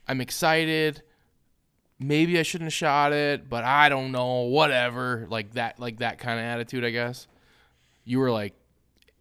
I'm 0.07 0.21
excited. 0.21 1.03
Maybe 1.99 2.39
I 2.39 2.41
shouldn't 2.43 2.65
have 2.67 2.73
shot 2.73 3.13
it, 3.13 3.47
but 3.47 3.63
I 3.63 3.89
don't 3.89 4.11
know. 4.11 4.41
Whatever. 4.41 5.27
Like 5.29 5.53
that. 5.53 5.79
Like 5.79 5.99
that 5.99 6.17
kind 6.17 6.39
of 6.39 6.45
attitude. 6.45 6.83
I 6.83 6.89
guess. 6.89 7.27
You 8.05 8.17
were 8.19 8.31
like, 8.31 8.53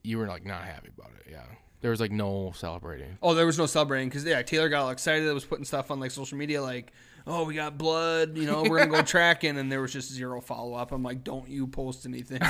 you 0.06 0.18
were 0.18 0.26
like 0.26 0.44
not 0.46 0.62
happy 0.62 0.88
about 0.96 1.10
it. 1.20 1.26
Yeah. 1.30 1.42
there 1.80 1.90
was 1.90 2.00
like 2.00 2.12
no 2.12 2.52
celebrating. 2.56 3.18
Oh, 3.22 3.34
there 3.34 3.46
was 3.46 3.58
no 3.58 3.66
celebrating 3.66 4.08
because 4.08 4.24
yeah, 4.24 4.40
Taylor 4.42 4.68
got 4.68 4.82
all 4.84 4.90
excited. 4.90 5.32
Was 5.32 5.44
putting 5.44 5.64
stuff 5.64 5.90
on 5.90 6.00
like 6.00 6.10
social 6.10 6.38
media, 6.38 6.62
like, 6.62 6.92
"Oh, 7.26 7.44
we 7.44 7.54
got 7.54 7.76
blood," 7.76 8.36
you 8.36 8.46
know, 8.46 8.62
we're 8.62 8.78
gonna 8.78 8.90
go 8.90 9.02
tracking, 9.16 9.58
and 9.58 9.70
there 9.70 9.80
was 9.82 9.92
just 9.92 10.10
zero 10.12 10.40
follow 10.40 10.74
up. 10.74 10.92
I'm 10.92 11.02
like, 11.02 11.24
"Don't 11.24 11.48
you 11.48 11.66
post 11.66 12.06
anything?" 12.06 12.40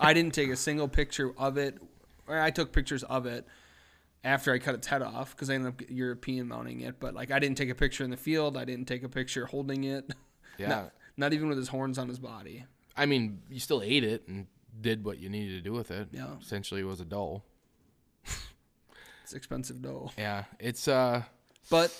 I 0.00 0.12
didn't 0.12 0.34
take 0.34 0.50
a 0.50 0.56
single 0.56 0.88
picture 0.88 1.32
of 1.38 1.56
it. 1.56 1.78
Or 2.26 2.38
I 2.40 2.50
took 2.50 2.72
pictures 2.72 3.02
of 3.02 3.26
it 3.26 3.46
after 4.24 4.52
I 4.52 4.58
cut 4.58 4.74
its 4.74 4.86
head 4.86 5.02
off 5.02 5.36
because 5.36 5.50
I 5.50 5.54
ended 5.54 5.74
up 5.74 5.82
European 5.90 6.48
mounting 6.48 6.80
it. 6.80 6.98
But 6.98 7.14
like, 7.14 7.30
I 7.30 7.38
didn't 7.38 7.58
take 7.58 7.68
a 7.68 7.74
picture 7.74 8.02
in 8.02 8.10
the 8.10 8.16
field. 8.16 8.56
I 8.56 8.64
didn't 8.64 8.86
take 8.86 9.02
a 9.02 9.08
picture 9.10 9.44
holding 9.46 9.84
it. 9.84 10.10
Yeah. 10.58 10.68
Not, 10.68 10.92
not 11.16 11.32
even 11.34 11.48
with 11.48 11.58
his 11.58 11.68
horns 11.68 11.98
on 11.98 12.08
his 12.08 12.18
body. 12.18 12.64
I 12.96 13.06
mean, 13.06 13.42
you 13.50 13.60
still 13.60 13.82
ate 13.82 14.04
it 14.04 14.26
and 14.26 14.46
did 14.80 15.04
what 15.04 15.18
you 15.18 15.28
needed 15.28 15.56
to 15.56 15.60
do 15.60 15.72
with 15.72 15.90
it. 15.90 16.08
Yeah. 16.12 16.28
Essentially, 16.40 16.80
it 16.80 16.84
was 16.84 17.00
a 17.00 17.04
doll. 17.04 17.44
It's 19.22 19.32
expensive 19.32 19.80
doll. 19.80 20.12
Yeah. 20.18 20.44
It's 20.58 20.86
uh. 20.86 21.22
But 21.70 21.96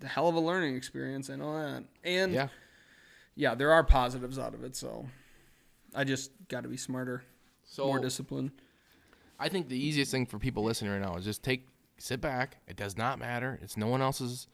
the 0.00 0.08
hell 0.08 0.26
of 0.28 0.34
a 0.34 0.40
learning 0.40 0.74
experience. 0.76 1.30
I 1.30 1.36
know 1.36 1.56
that. 1.56 1.84
And 2.02 2.32
Yeah. 2.32 2.48
yeah, 3.36 3.54
there 3.54 3.70
are 3.72 3.84
positives 3.84 4.38
out 4.38 4.52
of 4.54 4.64
it. 4.64 4.74
So 4.74 5.06
I 5.94 6.02
just 6.02 6.32
got 6.48 6.64
to 6.64 6.68
be 6.68 6.76
smarter, 6.76 7.22
So 7.64 7.86
more 7.86 8.00
disciplined. 8.00 8.50
I 9.38 9.48
think 9.48 9.68
the 9.68 9.78
easiest 9.78 10.10
thing 10.10 10.26
for 10.26 10.38
people 10.40 10.64
listening 10.64 10.90
right 10.90 11.00
now 11.00 11.14
is 11.16 11.24
just 11.24 11.44
take, 11.44 11.68
sit 11.98 12.20
back. 12.20 12.56
It 12.66 12.76
does 12.76 12.96
not 12.96 13.18
matter. 13.20 13.58
It's 13.62 13.76
no 13.76 13.86
one 13.86 14.02
else's 14.02 14.48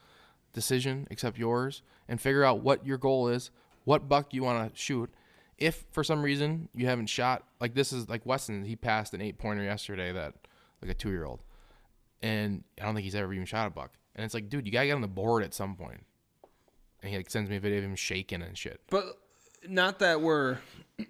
decision 0.53 1.07
except 1.11 1.39
yours, 1.39 1.81
and 2.09 2.21
figure 2.21 2.45
out 2.45 2.61
what 2.63 2.85
your 2.85 2.99
goal 2.99 3.29
is, 3.29 3.51
what 3.85 4.09
buck 4.09 4.35
you 4.35 4.43
want 4.43 4.75
to 4.75 4.79
shoot. 4.79 5.09
If 5.61 5.85
for 5.93 6.03
some 6.03 6.23
reason 6.23 6.69
you 6.75 6.87
haven't 6.87 7.07
shot, 7.07 7.45
like 7.61 7.75
this 7.75 7.93
is 7.93 8.09
like 8.09 8.25
Weston, 8.27 8.65
he 8.65 8.75
passed 8.77 9.13
an 9.15 9.21
eight 9.21 9.39
pointer 9.39 9.63
yesterday 9.63 10.11
that, 10.13 10.35
like 10.83 10.91
a 10.91 10.95
two 10.95 11.11
year 11.11 11.25
old, 11.25 11.43
and 12.23 12.65
I 12.81 12.85
don't 12.87 12.95
think 12.95 13.05
he's 13.05 13.15
ever 13.15 13.33
even 13.33 13.45
shot 13.47 13.67
a 13.67 13.71
buck. 13.71 13.93
And 14.17 14.25
it's 14.25 14.35
like, 14.35 14.49
dude, 14.49 14.67
you 14.67 14.73
gotta 14.73 14.87
get 14.87 14.95
on 14.95 15.01
the 15.03 15.07
board 15.09 15.43
at 15.45 15.55
some 15.55 15.77
point. 15.77 16.05
And 17.03 17.11
he 17.11 17.17
like 17.17 17.31
sends 17.31 17.49
me 17.49 17.57
a 17.57 17.61
video 17.61 17.79
of 17.79 17.85
him 17.85 17.95
shaking 17.97 18.43
and 18.43 18.57
shit. 18.59 18.81
But 18.91 19.19
not 19.69 19.99
that 20.01 20.21
we're 20.21 20.59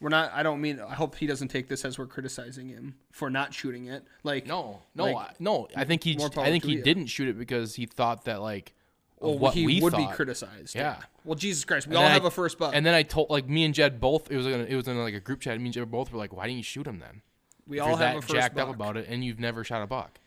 we're 0.00 0.08
not. 0.10 0.32
I 0.34 0.42
don't 0.42 0.60
mean. 0.60 0.80
I 0.80 0.94
hope 0.94 1.16
he 1.16 1.26
doesn't 1.26 1.48
take 1.48 1.68
this 1.68 1.84
as 1.84 1.98
we're 1.98 2.06
criticizing 2.06 2.68
him 2.68 2.96
for 3.12 3.30
not 3.30 3.54
shooting 3.54 3.86
it. 3.86 4.04
Like 4.24 4.46
No, 4.46 4.82
no, 4.94 5.04
Like, 5.04 5.16
I, 5.16 5.32
no. 5.38 5.68
I 5.76 5.84
think 5.84 6.04
he. 6.04 6.14
just- 6.16 6.36
I 6.38 6.46
think 6.46 6.64
he 6.64 6.72
you. 6.74 6.82
didn't 6.82 7.06
shoot 7.06 7.28
it 7.28 7.38
because 7.38 7.74
he 7.76 7.86
thought 7.86 8.24
that 8.26 8.42
like 8.42 8.74
well, 9.20 9.38
what 9.38 9.54
he 9.54 9.64
we 9.66 9.80
would 9.80 9.92
thought. 9.92 10.10
be 10.10 10.14
criticized. 10.16 10.74
Yeah. 10.74 10.96
Well, 11.24 11.34
Jesus 11.36 11.64
Christ, 11.64 11.86
we 11.86 11.96
And 11.96 12.04
all 12.04 12.08
have 12.10 12.24
I- 12.24 12.28
a 12.28 12.30
first 12.30 12.58
buck. 12.58 12.72
And 12.74 12.84
then 12.84 12.94
I 12.94 13.02
told 13.02 13.30
like 13.30 13.48
me 13.48 13.64
and 13.64 13.74
Jed 13.74 14.00
both. 14.00 14.30
It 14.30 14.36
was 14.36 14.46
in, 14.46 14.60
it 14.66 14.74
was 14.76 14.86
in 14.88 14.98
like 14.98 15.14
a 15.14 15.20
group 15.20 15.40
chat. 15.40 15.58
Me 15.58 15.64
and 15.66 15.72
Jed 15.74 15.90
both 15.90 16.12
were 16.12 16.18
like, 16.18 16.32
"Why 16.32 16.44
didn't 16.46 16.58
you 16.58 16.62
shoot 16.64 16.86
him 16.86 16.98
then? 16.98 17.22
we 17.66 17.78
If 17.78 17.82
all 17.84 17.90
have 17.96 17.98
that 17.98 18.16
a 18.16 18.20
first 18.22 18.32
jacked 18.34 18.54
buck. 18.54 18.68
up 18.68 18.74
about 18.74 18.96
it, 18.96 19.06
and 19.08 19.24
you've 19.24 19.40
never 19.40 19.64
shot 19.64 19.82
a 19.82 19.86
buck." 19.86 20.18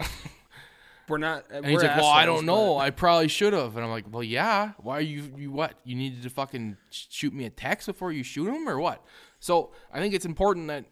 We're 1.08 1.18
not. 1.18 1.44
And 1.50 1.66
he's 1.66 1.82
like, 1.82 1.96
"Well, 1.96 2.06
I 2.06 2.24
don't 2.24 2.46
know. 2.46 2.78
I 2.78 2.90
probably 2.90 3.28
should 3.28 3.52
have." 3.52 3.76
And 3.76 3.84
I'm 3.84 3.90
like, 3.90 4.04
"Well, 4.10 4.22
yeah. 4.22 4.72
Why 4.78 4.98
are 4.98 5.00
you 5.02 5.32
you 5.36 5.50
what? 5.50 5.74
You 5.84 5.96
needed 5.96 6.22
to 6.22 6.30
fucking 6.30 6.76
shoot 6.90 7.34
me 7.34 7.44
a 7.44 7.50
text 7.50 7.86
before 7.88 8.12
you 8.12 8.22
shoot 8.22 8.48
him, 8.48 8.68
or 8.68 8.78
what?" 8.78 9.04
So 9.40 9.72
I 9.92 9.98
think 9.98 10.14
it's 10.14 10.24
important 10.24 10.68
that 10.68 10.84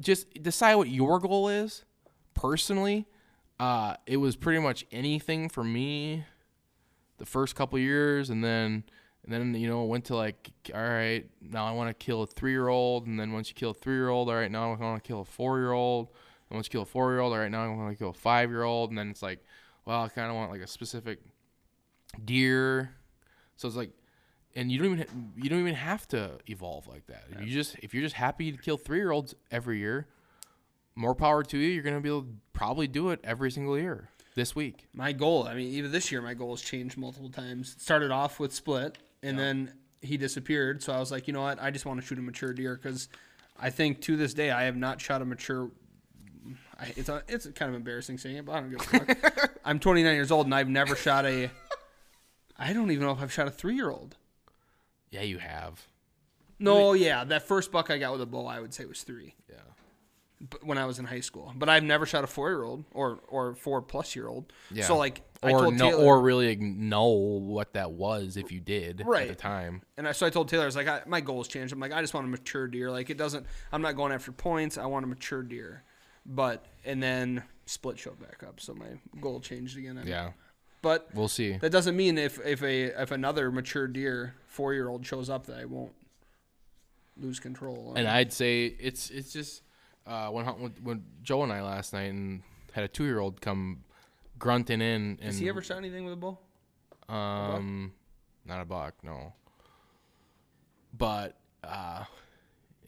just 0.00 0.32
decide 0.42 0.76
what 0.76 0.88
your 0.88 1.20
goal 1.20 1.48
is. 1.50 1.84
Personally, 2.34 3.06
uh, 3.60 3.96
it 4.06 4.16
was 4.16 4.34
pretty 4.34 4.60
much 4.60 4.86
anything 4.90 5.48
for 5.50 5.62
me 5.62 6.24
the 7.20 7.26
first 7.26 7.54
couple 7.54 7.78
years, 7.78 8.30
and 8.30 8.42
then 8.42 8.82
and 9.22 9.32
then 9.32 9.54
you 9.54 9.68
know 9.68 9.84
went 9.84 10.06
to 10.06 10.16
like, 10.16 10.50
all 10.74 10.80
right, 10.80 11.28
now 11.40 11.66
I 11.66 11.72
want 11.72 11.88
to 11.88 12.04
kill 12.04 12.22
a 12.22 12.26
three 12.26 12.50
year 12.50 12.66
old, 12.66 13.06
and 13.06 13.20
then 13.20 13.32
once 13.32 13.48
you 13.48 13.54
kill 13.54 13.70
a 13.70 13.74
three 13.74 13.94
year 13.94 14.08
old, 14.08 14.28
all 14.28 14.34
right, 14.34 14.50
now 14.50 14.72
I 14.72 14.76
want 14.76 15.04
to 15.04 15.06
kill 15.06 15.20
a 15.20 15.24
four 15.24 15.58
year 15.58 15.72
old. 15.72 16.08
And 16.48 16.56
once 16.56 16.66
you 16.66 16.70
kill 16.70 16.82
a 16.82 16.86
four 16.86 17.12
year 17.12 17.20
old, 17.20 17.32
all 17.32 17.38
right, 17.38 17.50
now 17.50 17.64
I 17.64 17.68
want 17.68 17.92
to 17.92 17.96
kill 17.96 18.10
a 18.10 18.14
five 18.14 18.50
year 18.50 18.64
old, 18.64 18.90
and 18.90 18.98
then 18.98 19.10
it's 19.10 19.22
like, 19.22 19.44
well, 19.84 20.02
I 20.02 20.08
kind 20.08 20.30
of 20.30 20.34
want 20.34 20.50
like 20.50 20.62
a 20.62 20.66
specific 20.66 21.20
deer. 22.24 22.92
So 23.56 23.68
it's 23.68 23.76
like, 23.76 23.92
and 24.56 24.72
you 24.72 24.78
don't 24.78 24.92
even 24.92 25.32
you 25.36 25.50
don't 25.50 25.60
even 25.60 25.74
have 25.74 26.08
to 26.08 26.38
evolve 26.46 26.88
like 26.88 27.06
that. 27.06 27.24
If 27.30 27.42
you 27.42 27.52
just 27.52 27.76
if 27.82 27.94
you're 27.94 28.02
just 28.02 28.16
happy 28.16 28.50
to 28.50 28.58
kill 28.58 28.78
three 28.78 28.98
year 28.98 29.10
olds 29.10 29.34
every 29.50 29.78
year, 29.78 30.08
more 30.94 31.14
power 31.14 31.42
to 31.44 31.58
you. 31.58 31.68
You're 31.68 31.84
gonna 31.84 32.00
be 32.00 32.08
able 32.08 32.22
to 32.22 32.34
probably 32.54 32.88
do 32.88 33.10
it 33.10 33.20
every 33.22 33.50
single 33.50 33.78
year 33.78 34.08
this 34.34 34.54
week. 34.54 34.86
My 34.94 35.12
goal. 35.12 35.46
I 35.46 35.54
mean, 35.54 35.68
even 35.74 35.92
this 35.92 36.10
year, 36.12 36.22
my 36.22 36.34
goal 36.34 36.50
has 36.52 36.62
changed 36.62 36.96
multiple 36.96 37.30
times. 37.30 37.74
It 37.74 37.80
started 37.80 38.10
off 38.10 38.40
with 38.40 38.54
split, 38.54 38.98
and 39.22 39.38
then 39.38 39.72
he 40.02 40.16
disappeared. 40.16 40.82
So 40.82 40.92
I 40.92 40.98
was 40.98 41.10
like, 41.10 41.26
you 41.26 41.32
know 41.32 41.42
what? 41.42 41.60
I 41.60 41.70
just 41.70 41.86
want 41.86 42.00
to 42.00 42.06
shoot 42.06 42.18
a 42.18 42.22
mature 42.22 42.52
deer 42.52 42.78
because 42.80 43.08
I 43.58 43.70
think 43.70 44.00
to 44.02 44.16
this 44.16 44.34
day 44.34 44.50
I 44.50 44.64
have 44.64 44.76
not 44.76 45.00
shot 45.00 45.22
a 45.22 45.24
mature. 45.24 45.70
I, 46.78 46.92
it's 46.96 47.08
a, 47.08 47.22
it's 47.28 47.46
kind 47.54 47.68
of 47.68 47.74
embarrassing 47.74 48.18
saying 48.18 48.36
it, 48.36 48.44
but 48.44 48.52
I 48.52 48.60
don't 48.60 48.70
give 48.70 48.80
a 48.80 48.84
fuck. 48.84 49.58
I'm 49.64 49.78
29 49.78 50.14
years 50.14 50.30
old 50.30 50.46
and 50.46 50.54
I've 50.54 50.68
never 50.68 50.96
shot 50.96 51.26
a. 51.26 51.50
I 52.58 52.72
don't 52.72 52.90
even 52.90 53.04
know 53.04 53.12
if 53.12 53.20
I've 53.20 53.32
shot 53.32 53.46
a 53.46 53.50
three 53.50 53.74
year 53.74 53.90
old. 53.90 54.16
Yeah, 55.10 55.22
you 55.22 55.38
have. 55.38 55.86
No, 56.58 56.92
yeah, 56.92 57.24
that 57.24 57.48
first 57.48 57.72
buck 57.72 57.90
I 57.90 57.98
got 57.98 58.12
with 58.12 58.20
a 58.20 58.26
bow, 58.26 58.46
I 58.46 58.60
would 58.60 58.74
say 58.74 58.84
was 58.84 59.02
three. 59.02 59.34
Yeah. 59.48 59.56
When 60.62 60.78
I 60.78 60.86
was 60.86 60.98
in 60.98 61.04
high 61.04 61.20
school, 61.20 61.52
but 61.54 61.68
I've 61.68 61.82
never 61.82 62.06
shot 62.06 62.24
a 62.24 62.26
four 62.26 62.48
year 62.48 62.62
old 62.62 62.84
or 62.92 63.20
or 63.28 63.54
four 63.54 63.82
plus 63.82 64.16
year 64.16 64.26
old. 64.26 64.52
Yeah. 64.70 64.84
So 64.86 64.96
like, 64.96 65.20
I 65.42 65.50
Or 65.52 65.60
told 65.64 65.74
no, 65.74 65.90
Taylor, 65.90 66.02
or 66.04 66.20
really 66.22 66.56
know 66.56 67.08
what 67.08 67.74
that 67.74 67.92
was 67.92 68.38
if 68.38 68.50
you 68.50 68.58
did 68.58 69.02
right. 69.04 69.22
at 69.22 69.28
the 69.28 69.34
time. 69.34 69.82
And 69.98 70.08
I, 70.08 70.12
so 70.12 70.24
I 70.26 70.30
told 70.30 70.48
Taylor, 70.48 70.62
I 70.62 70.66
was 70.66 70.76
like, 70.76 70.88
I, 70.88 71.02
my 71.06 71.20
goals 71.20 71.46
changed. 71.46 71.74
I'm 71.74 71.80
like, 71.80 71.92
I 71.92 72.00
just 72.00 72.14
want 72.14 72.26
a 72.26 72.30
mature 72.30 72.68
deer. 72.68 72.90
Like, 72.90 73.10
it 73.10 73.18
doesn't, 73.18 73.44
I'm 73.70 73.82
not 73.82 73.96
going 73.96 74.12
after 74.12 74.32
points. 74.32 74.78
I 74.78 74.86
want 74.86 75.04
a 75.04 75.08
mature 75.08 75.42
deer. 75.42 75.82
But, 76.24 76.64
and 76.86 77.02
then 77.02 77.42
split 77.66 77.98
showed 77.98 78.18
back 78.18 78.42
up. 78.46 78.60
So 78.60 78.72
my 78.74 78.86
goal 79.20 79.40
changed 79.40 79.76
again. 79.76 79.98
I'm- 79.98 80.08
Yeah, 80.08 80.30
But 80.80 81.08
we'll 81.14 81.28
see. 81.28 81.58
that 81.58 81.70
doesn't 81.70 81.96
mean 81.96 82.16
if, 82.16 82.38
if 82.46 82.62
a, 82.62 83.02
if 83.02 83.10
another 83.10 83.50
mature 83.50 83.86
deer, 83.88 84.34
four 84.46 84.72
year 84.72 84.88
old 84.88 85.04
shows 85.04 85.28
up 85.28 85.46
that 85.46 85.58
I 85.58 85.66
won't 85.66 85.92
lose 87.18 87.40
control. 87.40 87.92
And 87.96 88.08
I'd 88.08 88.32
say 88.32 88.64
it's 88.66 89.10
it's 89.10 89.32
just 89.32 89.62
uh, 90.10 90.28
when 90.28 90.44
when 90.46 90.74
when 90.82 91.04
Joe 91.22 91.42
and 91.44 91.52
I 91.52 91.62
last 91.62 91.92
night 91.92 92.10
and 92.10 92.42
had 92.72 92.84
a 92.84 92.88
two 92.88 93.04
year 93.04 93.20
old 93.20 93.40
come 93.40 93.84
grunting 94.38 94.80
in. 94.80 95.18
And, 95.20 95.20
Has 95.22 95.38
he 95.38 95.48
ever 95.48 95.62
shot 95.62 95.78
anything 95.78 96.04
with 96.04 96.14
a 96.14 96.16
bow? 96.16 96.38
Um, 97.08 97.92
not 98.44 98.60
a 98.60 98.64
buck, 98.64 98.94
no. 99.02 99.32
But 100.96 101.38
uh, 101.62 102.04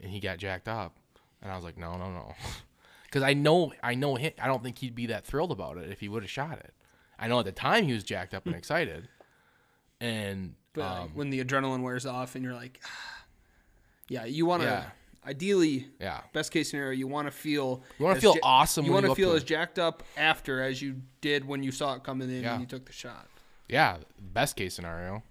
and 0.01 0.11
he 0.11 0.19
got 0.19 0.39
jacked 0.39 0.69
up, 0.69 0.97
and 1.41 1.51
I 1.53 1.55
was 1.55 1.65
like, 1.65 1.79
no, 1.79 1.97
no, 1.97 2.11
no, 2.11 2.35
because 3.05 3.23
I 3.23 3.35
know, 3.35 3.73
I 3.83 3.95
know 3.95 4.17
him. 4.17 4.33
I 4.43 4.49
don't 4.49 4.63
think 4.63 4.79
he'd 4.79 4.95
be 4.95 5.07
that 5.07 5.25
thrilled 5.25 5.53
about 5.53 5.77
it 5.79 5.91
if 5.91 6.01
he 6.01 6.09
would 6.09 6.23
have 6.25 6.31
shot 6.31 6.59
it. 6.59 6.75
I 7.19 7.29
know 7.29 7.39
at 7.39 7.45
the 7.45 7.53
time 7.53 7.85
he 7.85 7.93
was 7.93 8.03
jacked 8.03 8.35
up 8.35 8.47
and 8.47 8.55
excited, 8.57 9.09
and 10.01 10.55
But 10.73 10.83
um, 10.83 11.11
when 11.15 11.31
the 11.31 11.45
adrenaline 11.45 11.83
wears 11.83 12.05
off 12.05 12.35
and 12.35 12.45
you're 12.45 12.55
like, 12.55 12.81
yeah, 14.09 14.25
you 14.25 14.47
want 14.47 14.63
to, 14.63 14.69
Yeah. 14.69 14.85
Ideally, 15.27 15.89
yeah, 16.01 16.21
best 16.33 16.51
case 16.53 16.71
scenario, 16.71 16.93
you 16.93 17.07
want 17.07 17.27
to 17.27 17.31
feel 17.33 17.83
You 17.99 18.05
wanna 18.05 18.17
as 18.17 18.23
feel 18.23 18.37
awesome 18.43 18.85
You 18.85 18.93
want 18.93 19.07
to 19.07 19.15
feel 19.15 19.33
as 19.33 19.43
it. 19.43 19.47
jacked 19.47 19.79
up 19.79 20.03
after 20.17 20.63
as 20.63 20.81
you 20.83 21.03
did 21.21 21.45
when 21.47 21.63
you 21.63 21.71
saw 21.73 21.95
it 21.95 22.03
coming 22.05 22.29
in 22.31 22.43
Yeah. 22.43 22.53
and 22.53 22.61
you 22.61 22.67
took 22.67 22.85
the 22.87 22.93
shot. 22.93 23.27
yeah, 23.69 23.99
best 24.21 24.57
case 24.57 24.75
scenario. 24.75 25.23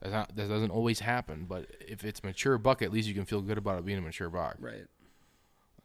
That's 0.00 0.12
not 0.12 0.36
that 0.36 0.48
doesn't 0.48 0.70
always 0.70 1.00
happen, 1.00 1.46
but 1.48 1.66
if 1.80 2.04
it's 2.04 2.22
mature 2.22 2.58
buck, 2.58 2.82
at 2.82 2.92
least 2.92 3.08
you 3.08 3.14
can 3.14 3.24
feel 3.24 3.40
good 3.40 3.56
about 3.58 3.78
it 3.78 3.84
being 3.86 3.98
a 3.98 4.02
mature 4.02 4.28
buck. 4.28 4.56
Right. 4.58 4.84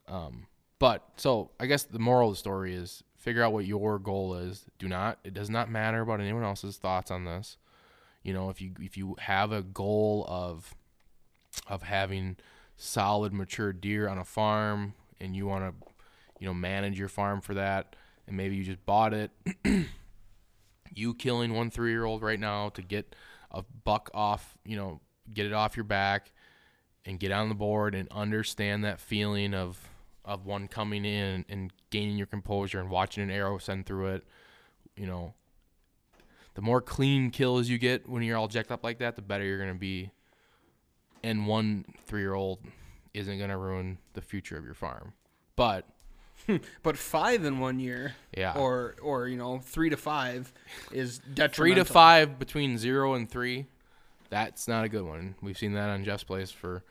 Um, 0.07 0.47
but 0.79 1.07
so 1.17 1.51
I 1.59 1.65
guess 1.67 1.83
the 1.83 1.99
moral 1.99 2.29
of 2.29 2.35
the 2.35 2.39
story 2.39 2.73
is 2.73 3.03
figure 3.15 3.43
out 3.43 3.53
what 3.53 3.65
your 3.65 3.97
goal 3.99 4.35
is. 4.35 4.65
Do 4.77 4.87
not 4.89 5.19
it 5.23 5.33
does 5.33 5.49
not 5.49 5.69
matter 5.71 6.01
about 6.01 6.19
anyone 6.19 6.43
else's 6.43 6.77
thoughts 6.77 7.11
on 7.11 7.23
this. 7.25 7.57
You 8.23 8.33
know, 8.33 8.49
if 8.49 8.61
you 8.61 8.71
if 8.81 8.97
you 8.97 9.15
have 9.19 9.51
a 9.53 9.61
goal 9.61 10.25
of 10.27 10.73
of 11.67 11.83
having 11.83 12.35
solid 12.81 13.33
mature 13.33 13.71
deer 13.71 14.07
on 14.07 14.17
a 14.17 14.25
farm 14.25 14.93
and 15.19 15.35
you 15.35 15.45
want 15.45 15.63
to 15.63 15.87
you 16.39 16.47
know 16.47 16.53
manage 16.53 16.97
your 16.97 17.09
farm 17.09 17.41
for 17.41 17.53
that 17.53 17.95
and 18.25 18.35
maybe 18.35 18.55
you 18.55 18.63
just 18.63 18.83
bought 18.85 19.13
it 19.13 19.31
you 20.93 21.13
killing 21.13 21.53
one 21.53 21.69
3-year-old 21.69 22.21
right 22.21 22.39
now 22.39 22.69
to 22.69 22.81
get 22.81 23.15
a 23.51 23.63
buck 23.83 24.09
off, 24.13 24.57
you 24.65 24.75
know, 24.75 25.01
get 25.33 25.45
it 25.45 25.53
off 25.53 25.75
your 25.77 25.83
back 25.83 26.31
and 27.05 27.19
get 27.19 27.31
on 27.31 27.49
the 27.49 27.55
board 27.55 27.95
and 27.95 28.07
understand 28.11 28.83
that 28.83 28.99
feeling 28.99 29.53
of 29.53 29.89
of 30.25 30.45
one 30.45 30.67
coming 30.67 31.05
in 31.05 31.43
and 31.49 31.71
gaining 31.89 32.15
your 32.15 32.27
composure 32.27 32.79
and 32.79 32.89
watching 32.89 33.23
an 33.23 33.31
arrow 33.31 33.57
send 33.57 33.85
through 33.85 34.07
it. 34.07 34.23
You 34.95 35.07
know, 35.07 35.33
the 36.53 36.61
more 36.61 36.81
clean 36.81 37.31
kills 37.31 37.67
you 37.67 37.77
get 37.77 38.07
when 38.07 38.21
you're 38.21 38.37
all 38.37 38.47
jacked 38.47 38.71
up 38.71 38.83
like 38.83 38.99
that, 38.99 39.15
the 39.15 39.21
better 39.21 39.43
you're 39.43 39.59
gonna 39.59 39.73
be. 39.73 40.11
And 41.23 41.47
one 41.47 41.85
three 42.05 42.21
year 42.21 42.33
old 42.33 42.59
isn't 43.13 43.37
gonna 43.39 43.57
ruin 43.57 43.97
the 44.13 44.21
future 44.21 44.57
of 44.57 44.65
your 44.65 44.73
farm. 44.73 45.13
But 45.55 45.85
But 46.83 46.97
five 46.97 47.43
in 47.43 47.59
one 47.59 47.79
year, 47.79 48.15
Yeah. 48.35 48.53
or 48.57 48.95
or 49.01 49.27
you 49.27 49.37
know 49.37 49.59
three 49.59 49.89
to 49.89 49.97
five, 49.97 50.51
is 50.91 51.19
detrimental. 51.19 51.53
three 51.55 51.75
to 51.75 51.85
five 51.85 52.39
between 52.39 52.77
zero 52.77 53.13
and 53.15 53.29
three, 53.29 53.65
that's 54.29 54.67
not 54.67 54.85
a 54.85 54.89
good 54.89 55.03
one. 55.03 55.35
We've 55.41 55.57
seen 55.57 55.73
that 55.73 55.89
on 55.89 56.03
Jeff's 56.05 56.23
place 56.23 56.49
for 56.51 56.83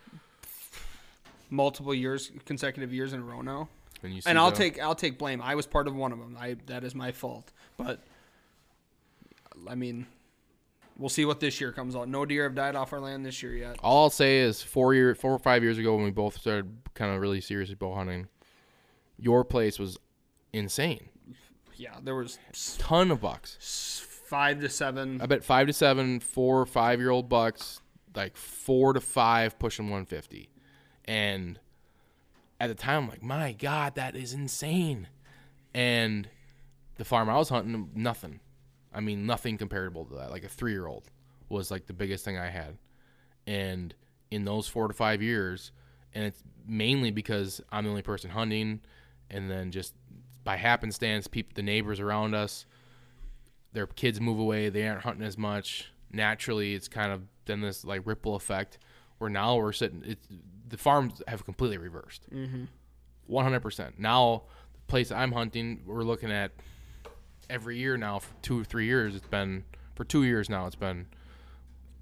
multiple 1.51 1.95
years, 1.95 2.31
consecutive 2.45 2.93
years 2.93 3.13
in 3.15 3.21
a 3.21 3.25
row 3.25 3.41
now. 3.41 3.69
And 4.03 4.15
you 4.15 4.21
see 4.21 4.29
and 4.31 4.39
I'll 4.39 4.51
the- 4.51 4.57
take 4.59 4.81
I'll 4.81 4.95
take 4.95 5.19
blame. 5.19 5.41
I 5.43 5.55
was 5.55 5.67
part 5.67 5.89
of 5.89 5.97
one 5.97 6.13
of 6.13 6.19
them. 6.19 6.37
I 6.39 6.57
that 6.67 6.85
is 6.85 6.95
my 6.95 7.11
fault. 7.13 7.51
But 7.77 8.05
I 9.67 9.75
mean, 9.75 10.07
we'll 10.99 11.09
see 11.09 11.25
what 11.25 11.41
this 11.41 11.61
year 11.61 11.73
comes 11.73 11.95
out. 11.97 12.09
No 12.09 12.27
deer 12.27 12.45
have 12.45 12.55
died 12.55 12.75
off 12.77 12.93
our 12.93 13.01
land 13.01 13.25
this 13.25 13.43
year 13.43 13.55
yet. 13.55 13.77
All 13.83 14.05
I'll 14.05 14.11
say 14.11 14.39
is 14.39 14.63
four 14.63 14.95
year, 14.95 15.15
four 15.15 15.33
or 15.33 15.39
five 15.39 15.63
years 15.63 15.79
ago 15.79 15.95
when 15.95 16.05
we 16.05 16.11
both 16.11 16.39
started 16.39 16.71
kind 16.95 17.15
of 17.15 17.21
really 17.21 17.41
seriously 17.41 17.75
bow 17.77 17.95
hunting, 17.95 18.27
your 19.19 19.45
place 19.45 19.79
was 19.79 19.99
insane. 20.53 21.09
Yeah, 21.77 21.97
there 22.03 22.15
was 22.17 22.39
Ton 22.79 23.11
of 23.13 23.21
bucks. 23.21 24.05
five 24.27 24.61
to 24.61 24.69
seven. 24.69 25.21
I 25.21 25.27
bet 25.27 25.45
five 25.45 25.69
to 25.69 25.73
seven, 25.73 26.19
four 26.21 26.61
or 26.61 26.67
five 26.67 26.99
year 26.99 27.11
old 27.11 27.29
bucks, 27.29 27.81
like 28.17 28.37
four 28.37 28.93
to 28.93 29.01
five 29.01 29.59
pushing 29.59 29.87
150. 29.87 30.49
And 31.05 31.61
at 32.61 32.67
the 32.67 32.75
time, 32.75 33.05
I'm 33.05 33.09
like, 33.09 33.23
my 33.23 33.53
God, 33.53 33.95
that 33.95 34.17
is 34.17 34.33
insane. 34.33 35.07
And 35.73 36.29
the 36.97 37.05
farm 37.05 37.31
I 37.31 37.37
was 37.39 37.49
hunting, 37.51 37.91
nothing. 37.95 38.41
I 38.99 39.01
mean, 39.01 39.27
nothing 39.27 39.57
comparable 39.57 40.05
to 40.07 40.17
that. 40.17 40.33
Like 40.33 40.43
a 40.43 40.49
three 40.49 40.73
year 40.73 40.89
old 40.89 41.05
was 41.49 41.71
like 41.71 41.87
the 41.87 41.93
biggest 41.93 42.25
thing 42.25 42.37
I 42.37 42.49
had. 42.49 42.77
And 43.47 43.95
in 44.33 44.45
those 44.45 44.67
four 44.67 44.89
to 44.89 44.93
five 44.93 45.23
years, 45.23 45.71
and 46.13 46.25
it's 46.25 46.43
mainly 46.67 47.13
because 47.13 47.61
I'm 47.71 47.85
the 47.85 47.91
only 47.91 48.03
person 48.03 48.31
hunting, 48.31 48.81
and 49.31 49.49
then 49.49 49.71
just 49.71 49.95
by 50.43 50.57
happenstance, 50.57 51.29
people, 51.29 51.53
the 51.55 51.63
neighbors 51.63 52.01
around 52.01 52.35
us, 52.35 52.67
their 53.73 53.87
kids 53.87 54.21
move 54.21 54.41
away, 54.41 54.69
they 54.69 54.89
aren't 54.89 55.03
hunting 55.03 55.25
as 55.25 55.39
much. 55.39 55.93
Naturally, 56.11 56.75
it's 56.75 56.89
kind 56.89 57.13
of 57.13 57.23
done 57.45 57.61
this 57.61 57.85
like 57.85 58.03
ripple 58.05 58.35
effect 58.35 58.79
where 59.19 59.31
now 59.31 59.55
we're 59.57 59.73
sitting. 59.73 60.03
It's 60.05 60.27
the 60.69 60.77
farms 60.77 61.23
have 61.29 61.45
completely 61.45 61.79
reversed. 61.79 62.27
Mm-hmm. 62.35 62.65
One 63.29 63.45
hundred 63.45 63.61
percent. 63.61 64.01
Now 64.01 64.43
the 64.73 64.81
place 64.89 65.13
I'm 65.13 65.31
hunting, 65.31 65.83
we're 65.87 66.03
looking 66.03 66.33
at 66.33 66.51
every 67.51 67.79
year 67.79 67.97
now 67.97 68.19
for 68.19 68.33
two 68.43 68.61
or 68.61 68.65
three 68.65 68.87
years. 68.87 69.15
It's 69.15 69.27
been 69.27 69.65
for 69.95 70.05
two 70.05 70.25
years 70.25 70.49
now. 70.49 70.67
It's 70.67 70.77
been 70.77 71.07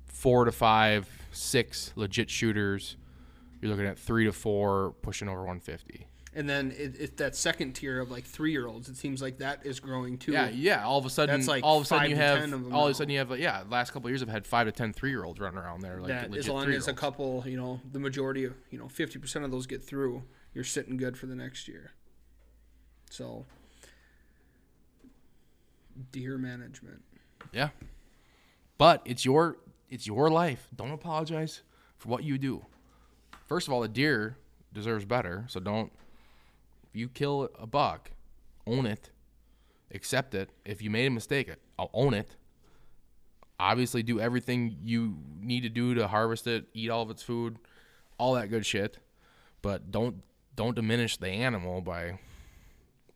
four 0.07 0.45
to 0.45 0.53
five, 0.53 1.09
six 1.33 1.93
legit 1.97 2.31
shooters. 2.31 2.97
You're 3.61 3.71
looking 3.71 3.87
at 3.87 3.99
three 3.99 4.25
to 4.25 4.33
four, 4.33 4.95
pushing 5.03 5.29
over 5.29 5.39
150. 5.39 6.07
And 6.35 6.47
then 6.47 6.75
it, 6.77 7.01
it, 7.01 7.17
that 7.17 7.35
second 7.35 7.73
tier 7.73 7.99
of 7.99 8.11
like 8.11 8.25
three 8.25 8.53
year 8.53 8.67
olds, 8.67 8.91
it 8.91 8.97
seems 8.99 9.23
like 9.23 9.39
that 9.39 9.65
is 9.65 9.81
growing 9.81 10.19
too. 10.19 10.33
Yeah, 10.33 10.51
yeah. 10.51 10.85
All 10.85 10.99
of 10.99 11.07
a 11.07 11.11
sudden, 11.11 11.35
That's 11.35 11.49
like 11.49 11.65
all 11.65 11.79
of 11.79 11.85
a 11.85 11.87
sudden 11.87 12.11
you 12.11 12.17
have 12.17 12.53
of 12.53 12.75
all 12.75 12.85
of 12.85 12.91
a 12.91 12.95
sudden 12.95 13.11
you 13.11 13.19
have 13.19 13.31
like, 13.31 13.41
yeah. 13.41 13.63
Last 13.71 13.93
couple 13.93 14.09
of 14.09 14.11
years, 14.11 14.23
I've 14.23 14.29
had 14.29 14.47
five 14.47 14.67
to 14.67 14.73
ten 14.73 14.93
three 14.93 15.09
year 15.09 15.25
olds 15.25 15.41
running 15.41 15.59
around 15.59 15.81
there 15.81 15.99
like 15.99 16.09
that 16.09 16.31
legit 16.31 16.45
as 16.45 16.49
long 16.51 16.71
as 16.71 16.89
a 16.89 16.93
couple, 16.93 17.43
you 17.47 17.57
know, 17.57 17.81
the 17.91 17.99
majority 17.99 18.45
of, 18.45 18.53
you 18.71 18.79
know, 18.79 18.85
50% 18.85 19.45
of 19.45 19.51
those 19.51 19.67
get 19.67 19.83
through, 19.83 20.25
you're 20.53 20.63
sitting 20.63 20.99
good 20.99 21.17
for 21.17 21.25
the 21.25 21.35
next 21.35 21.69
year. 21.69 21.93
So, 23.09 23.47
deer 26.13 26.39
management. 26.39 27.03
Yeah. 27.53 27.71
But 28.79 29.03
it's 29.05 29.25
your 29.25 29.59
it's 29.89 30.07
your 30.07 30.31
life. 30.31 30.69
Don't 30.75 30.91
apologize 30.91 31.63
for 31.97 32.09
what 32.09 32.25
you 32.25 32.39
do. 32.39 32.67
First 33.47 33.69
of 33.69 33.73
all, 33.73 33.81
the 33.81 33.89
deer 33.89 34.37
deserves 34.73 35.05
better, 35.05 35.45
so 35.49 35.61
don't 35.61 35.93
if 36.89 36.97
you 36.97 37.09
kill 37.09 37.51
a 37.59 37.67
buck, 37.67 38.11
own 38.67 38.87
it. 38.87 39.11
Accept 39.95 40.35
it. 40.35 40.51
If 40.65 40.83
you 40.83 40.91
made 40.91 41.07
a 41.07 41.11
mistake, 41.11 41.51
I'll 41.79 41.91
own 41.95 42.13
it. 42.13 42.37
Obviously 43.59 44.03
do 44.03 44.21
everything 44.21 44.77
you 44.83 45.17
need 45.41 45.63
to 45.63 45.69
do 45.69 45.95
to 45.95 46.09
harvest 46.09 46.47
it, 46.47 46.67
eat 46.75 46.91
all 46.91 47.03
of 47.03 47.11
its 47.11 47.23
food, 47.23 47.59
all 48.19 48.35
that 48.35 48.51
good 48.51 48.67
shit. 48.67 48.99
But 49.63 49.91
don't 49.91 50.23
don't 50.55 50.75
diminish 50.75 51.17
the 51.17 51.29
animal 51.29 51.81
by 51.81 52.19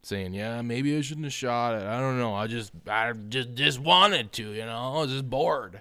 saying, 0.03 0.35
"Yeah, 0.35 0.63
maybe 0.63 0.97
I 0.97 1.01
shouldn't 1.01 1.27
have 1.27 1.33
shot 1.33 1.75
it. 1.75 1.87
I 1.87 2.01
don't 2.01 2.19
know. 2.19 2.35
I 2.35 2.47
just, 2.47 2.73
I 2.89 3.13
just, 3.13 3.55
just 3.55 3.79
wanted 3.79 4.33
to. 4.35 4.53
You 4.53 4.65
know, 4.67 4.95
I 4.97 5.01
was 5.03 5.11
just 5.11 5.29
bored." 5.29 5.81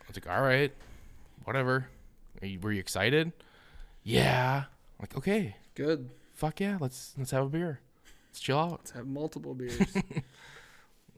I 0.00 0.04
was 0.08 0.16
like, 0.16 0.28
"All 0.28 0.42
right, 0.42 0.72
whatever." 1.44 1.88
Are 2.40 2.46
you, 2.46 2.58
were 2.58 2.72
you 2.72 2.80
excited? 2.80 3.32
Yeah. 4.02 4.64
I'm 4.66 5.02
like, 5.02 5.16
okay, 5.16 5.54
Good. 5.76 6.10
fuck 6.34 6.58
yeah, 6.58 6.76
let's 6.80 7.14
let's 7.16 7.30
have 7.30 7.46
a 7.46 7.48
beer. 7.48 7.80
Let's 8.30 8.40
chill 8.40 8.58
out. 8.58 8.72
Let's 8.80 8.90
have 8.92 9.06
multiple 9.06 9.54
beers. 9.54 9.78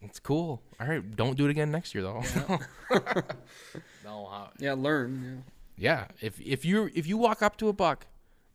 It's 0.04 0.20
cool. 0.20 0.60
All 0.78 0.86
right, 0.86 1.16
don't 1.16 1.34
do 1.36 1.46
it 1.46 1.50
again 1.50 1.70
next 1.70 1.94
year 1.94 2.04
though. 2.04 2.22
no. 4.04 4.26
Uh, 4.26 4.48
yeah, 4.58 4.74
learn. 4.74 5.44
yeah. 5.78 6.08
If 6.20 6.38
if 6.40 6.64
you 6.64 6.90
if 6.94 7.06
you 7.06 7.16
walk 7.16 7.40
up 7.42 7.56
to 7.58 7.68
a 7.68 7.72
buck 7.72 8.06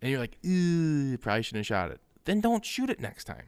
and 0.01 0.11
you're 0.11 0.19
like, 0.19 0.37
"Ooh, 0.45 1.17
probably 1.17 1.41
shouldn't 1.41 1.61
have 1.61 1.65
shot 1.65 1.89
it," 1.91 1.99
then 2.25 2.41
don't 2.41 2.65
shoot 2.65 2.89
it 2.89 2.99
next 2.99 3.23
time. 3.25 3.43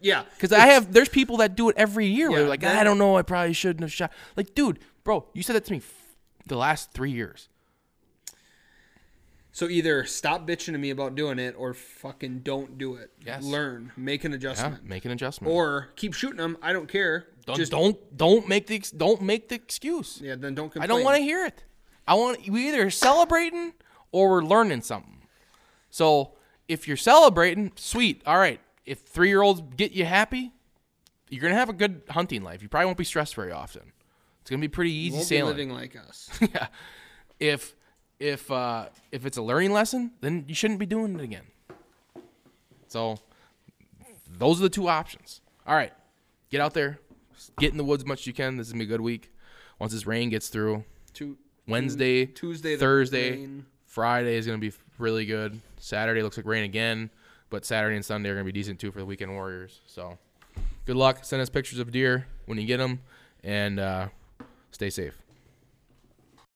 Yeah. 0.00 0.20
Yeah. 0.20 0.24
Because 0.34 0.52
I 0.52 0.66
have, 0.66 0.92
there's 0.92 1.08
people 1.08 1.38
that 1.38 1.56
do 1.56 1.68
it 1.70 1.76
every 1.78 2.06
year. 2.06 2.30
where 2.30 2.40
they're 2.40 2.48
like, 2.48 2.60
then- 2.60 2.76
I 2.76 2.84
don't 2.84 2.98
know, 2.98 3.16
I 3.16 3.22
probably 3.22 3.54
shouldn't 3.54 3.80
have 3.82 3.92
shot. 3.92 4.12
Like, 4.36 4.54
dude, 4.54 4.78
bro, 5.02 5.26
you 5.32 5.42
said 5.42 5.56
that 5.56 5.64
to 5.66 5.72
me 5.72 5.78
f- 5.78 5.92
the 6.46 6.56
last 6.56 6.92
three 6.92 7.10
years. 7.10 7.48
So 9.52 9.68
either 9.68 10.04
stop 10.04 10.48
bitching 10.48 10.72
to 10.72 10.78
me 10.78 10.90
about 10.90 11.14
doing 11.14 11.38
it 11.38 11.54
or 11.56 11.74
fucking 11.74 12.40
don't 12.40 12.76
do 12.76 12.96
it. 12.96 13.12
Yes. 13.24 13.44
Learn. 13.44 13.92
Make 13.96 14.24
an 14.24 14.32
Yeah, 14.32 14.36
adjustment. 14.36 14.84
make 14.84 15.04
an 15.04 15.12
adjustment. 15.12 15.52
Or 15.54 15.90
keep 15.94 16.12
shooting 16.12 16.38
them. 16.38 16.58
I 16.60 16.72
don't 16.72 16.88
care. 16.88 17.28
don't 17.46 17.56
Just 17.56 17.70
don't 17.70 18.16
don't 18.16 18.48
make 18.48 18.66
the 18.66 18.82
don't 18.96 19.22
make 19.22 19.48
the 19.48 19.54
excuse. 19.54 20.18
Yeah, 20.20 20.34
then 20.34 20.56
don't 20.56 20.70
complain. 20.72 20.82
I 20.82 20.86
don't 20.88 21.04
want 21.04 21.18
to 21.18 21.22
hear 21.22 21.44
it. 21.46 21.62
I 22.06 22.14
want 22.14 22.48
we 22.48 22.66
either 22.68 22.90
celebrating 22.90 23.74
or 24.10 24.28
we're 24.30 24.42
learning 24.42 24.82
something. 24.82 25.22
So 25.88 26.32
if 26.68 26.88
you're 26.88 26.96
celebrating, 26.96 27.72
sweet. 27.76 28.22
All 28.26 28.38
right. 28.38 28.60
If 28.86 29.00
three 29.00 29.28
year 29.28 29.42
olds 29.42 29.62
get 29.76 29.92
you 29.92 30.04
happy, 30.04 30.52
you're 31.30 31.42
gonna 31.42 31.54
have 31.54 31.68
a 31.68 31.74
good 31.74 32.02
hunting 32.10 32.42
life. 32.42 32.62
You 32.62 32.68
probably 32.68 32.86
won't 32.86 32.98
be 32.98 33.04
stressed 33.04 33.34
very 33.34 33.52
often. 33.52 33.92
It's 34.40 34.50
gonna 34.50 34.60
be 34.60 34.68
pretty 34.68 34.92
easy 34.92 35.18
be 35.18 35.24
sailing. 35.24 35.56
living 35.56 35.70
like 35.70 35.96
us. 35.96 36.28
yeah. 36.40 36.66
If 37.40 37.74
if 38.20 38.50
uh 38.50 38.86
if 39.10 39.26
it's 39.26 39.36
a 39.36 39.42
learning 39.42 39.72
lesson, 39.72 40.12
then 40.20 40.44
you 40.48 40.54
shouldn't 40.54 40.80
be 40.80 40.86
doing 40.86 41.18
it 41.18 41.22
again. 41.22 41.44
So 42.88 43.18
those 44.30 44.60
are 44.60 44.64
the 44.64 44.68
two 44.68 44.88
options. 44.88 45.40
All 45.66 45.74
right. 45.74 45.92
Get 46.50 46.60
out 46.60 46.74
there. 46.74 46.98
Get 47.58 47.72
in 47.72 47.78
the 47.78 47.84
woods 47.84 48.02
as 48.02 48.06
much 48.06 48.20
as 48.20 48.26
you 48.26 48.32
can. 48.32 48.56
This 48.56 48.68
is 48.68 48.72
gonna 48.72 48.84
be 48.84 48.86
a 48.86 48.88
good 48.88 49.00
week. 49.00 49.32
Once 49.78 49.92
this 49.92 50.06
rain 50.06 50.28
gets 50.30 50.48
through. 50.48 50.84
Tu- 51.14 51.38
Wednesday, 51.66 52.26
Tuesday, 52.26 52.76
Thursday. 52.76 53.48
Friday 53.86 54.36
is 54.36 54.46
gonna 54.46 54.58
be 54.58 54.72
really 54.98 55.26
good. 55.26 55.60
Saturday 55.78 56.22
looks 56.22 56.36
like 56.36 56.46
rain 56.46 56.64
again, 56.64 57.10
but 57.50 57.64
Saturday 57.64 57.96
and 57.96 58.04
Sunday 58.04 58.30
are 58.30 58.34
gonna 58.34 58.44
be 58.44 58.52
decent 58.52 58.78
too 58.80 58.90
for 58.92 58.98
the 58.98 59.06
weekend 59.06 59.32
warriors. 59.32 59.80
So 59.86 60.18
good 60.86 60.96
luck. 60.96 61.24
Send 61.24 61.42
us 61.42 61.50
pictures 61.50 61.78
of 61.78 61.90
deer 61.90 62.26
when 62.46 62.58
you 62.58 62.66
get 62.66 62.78
them, 62.78 63.00
and 63.42 63.80
uh, 63.80 64.08
stay 64.70 64.90
safe. 64.90 65.14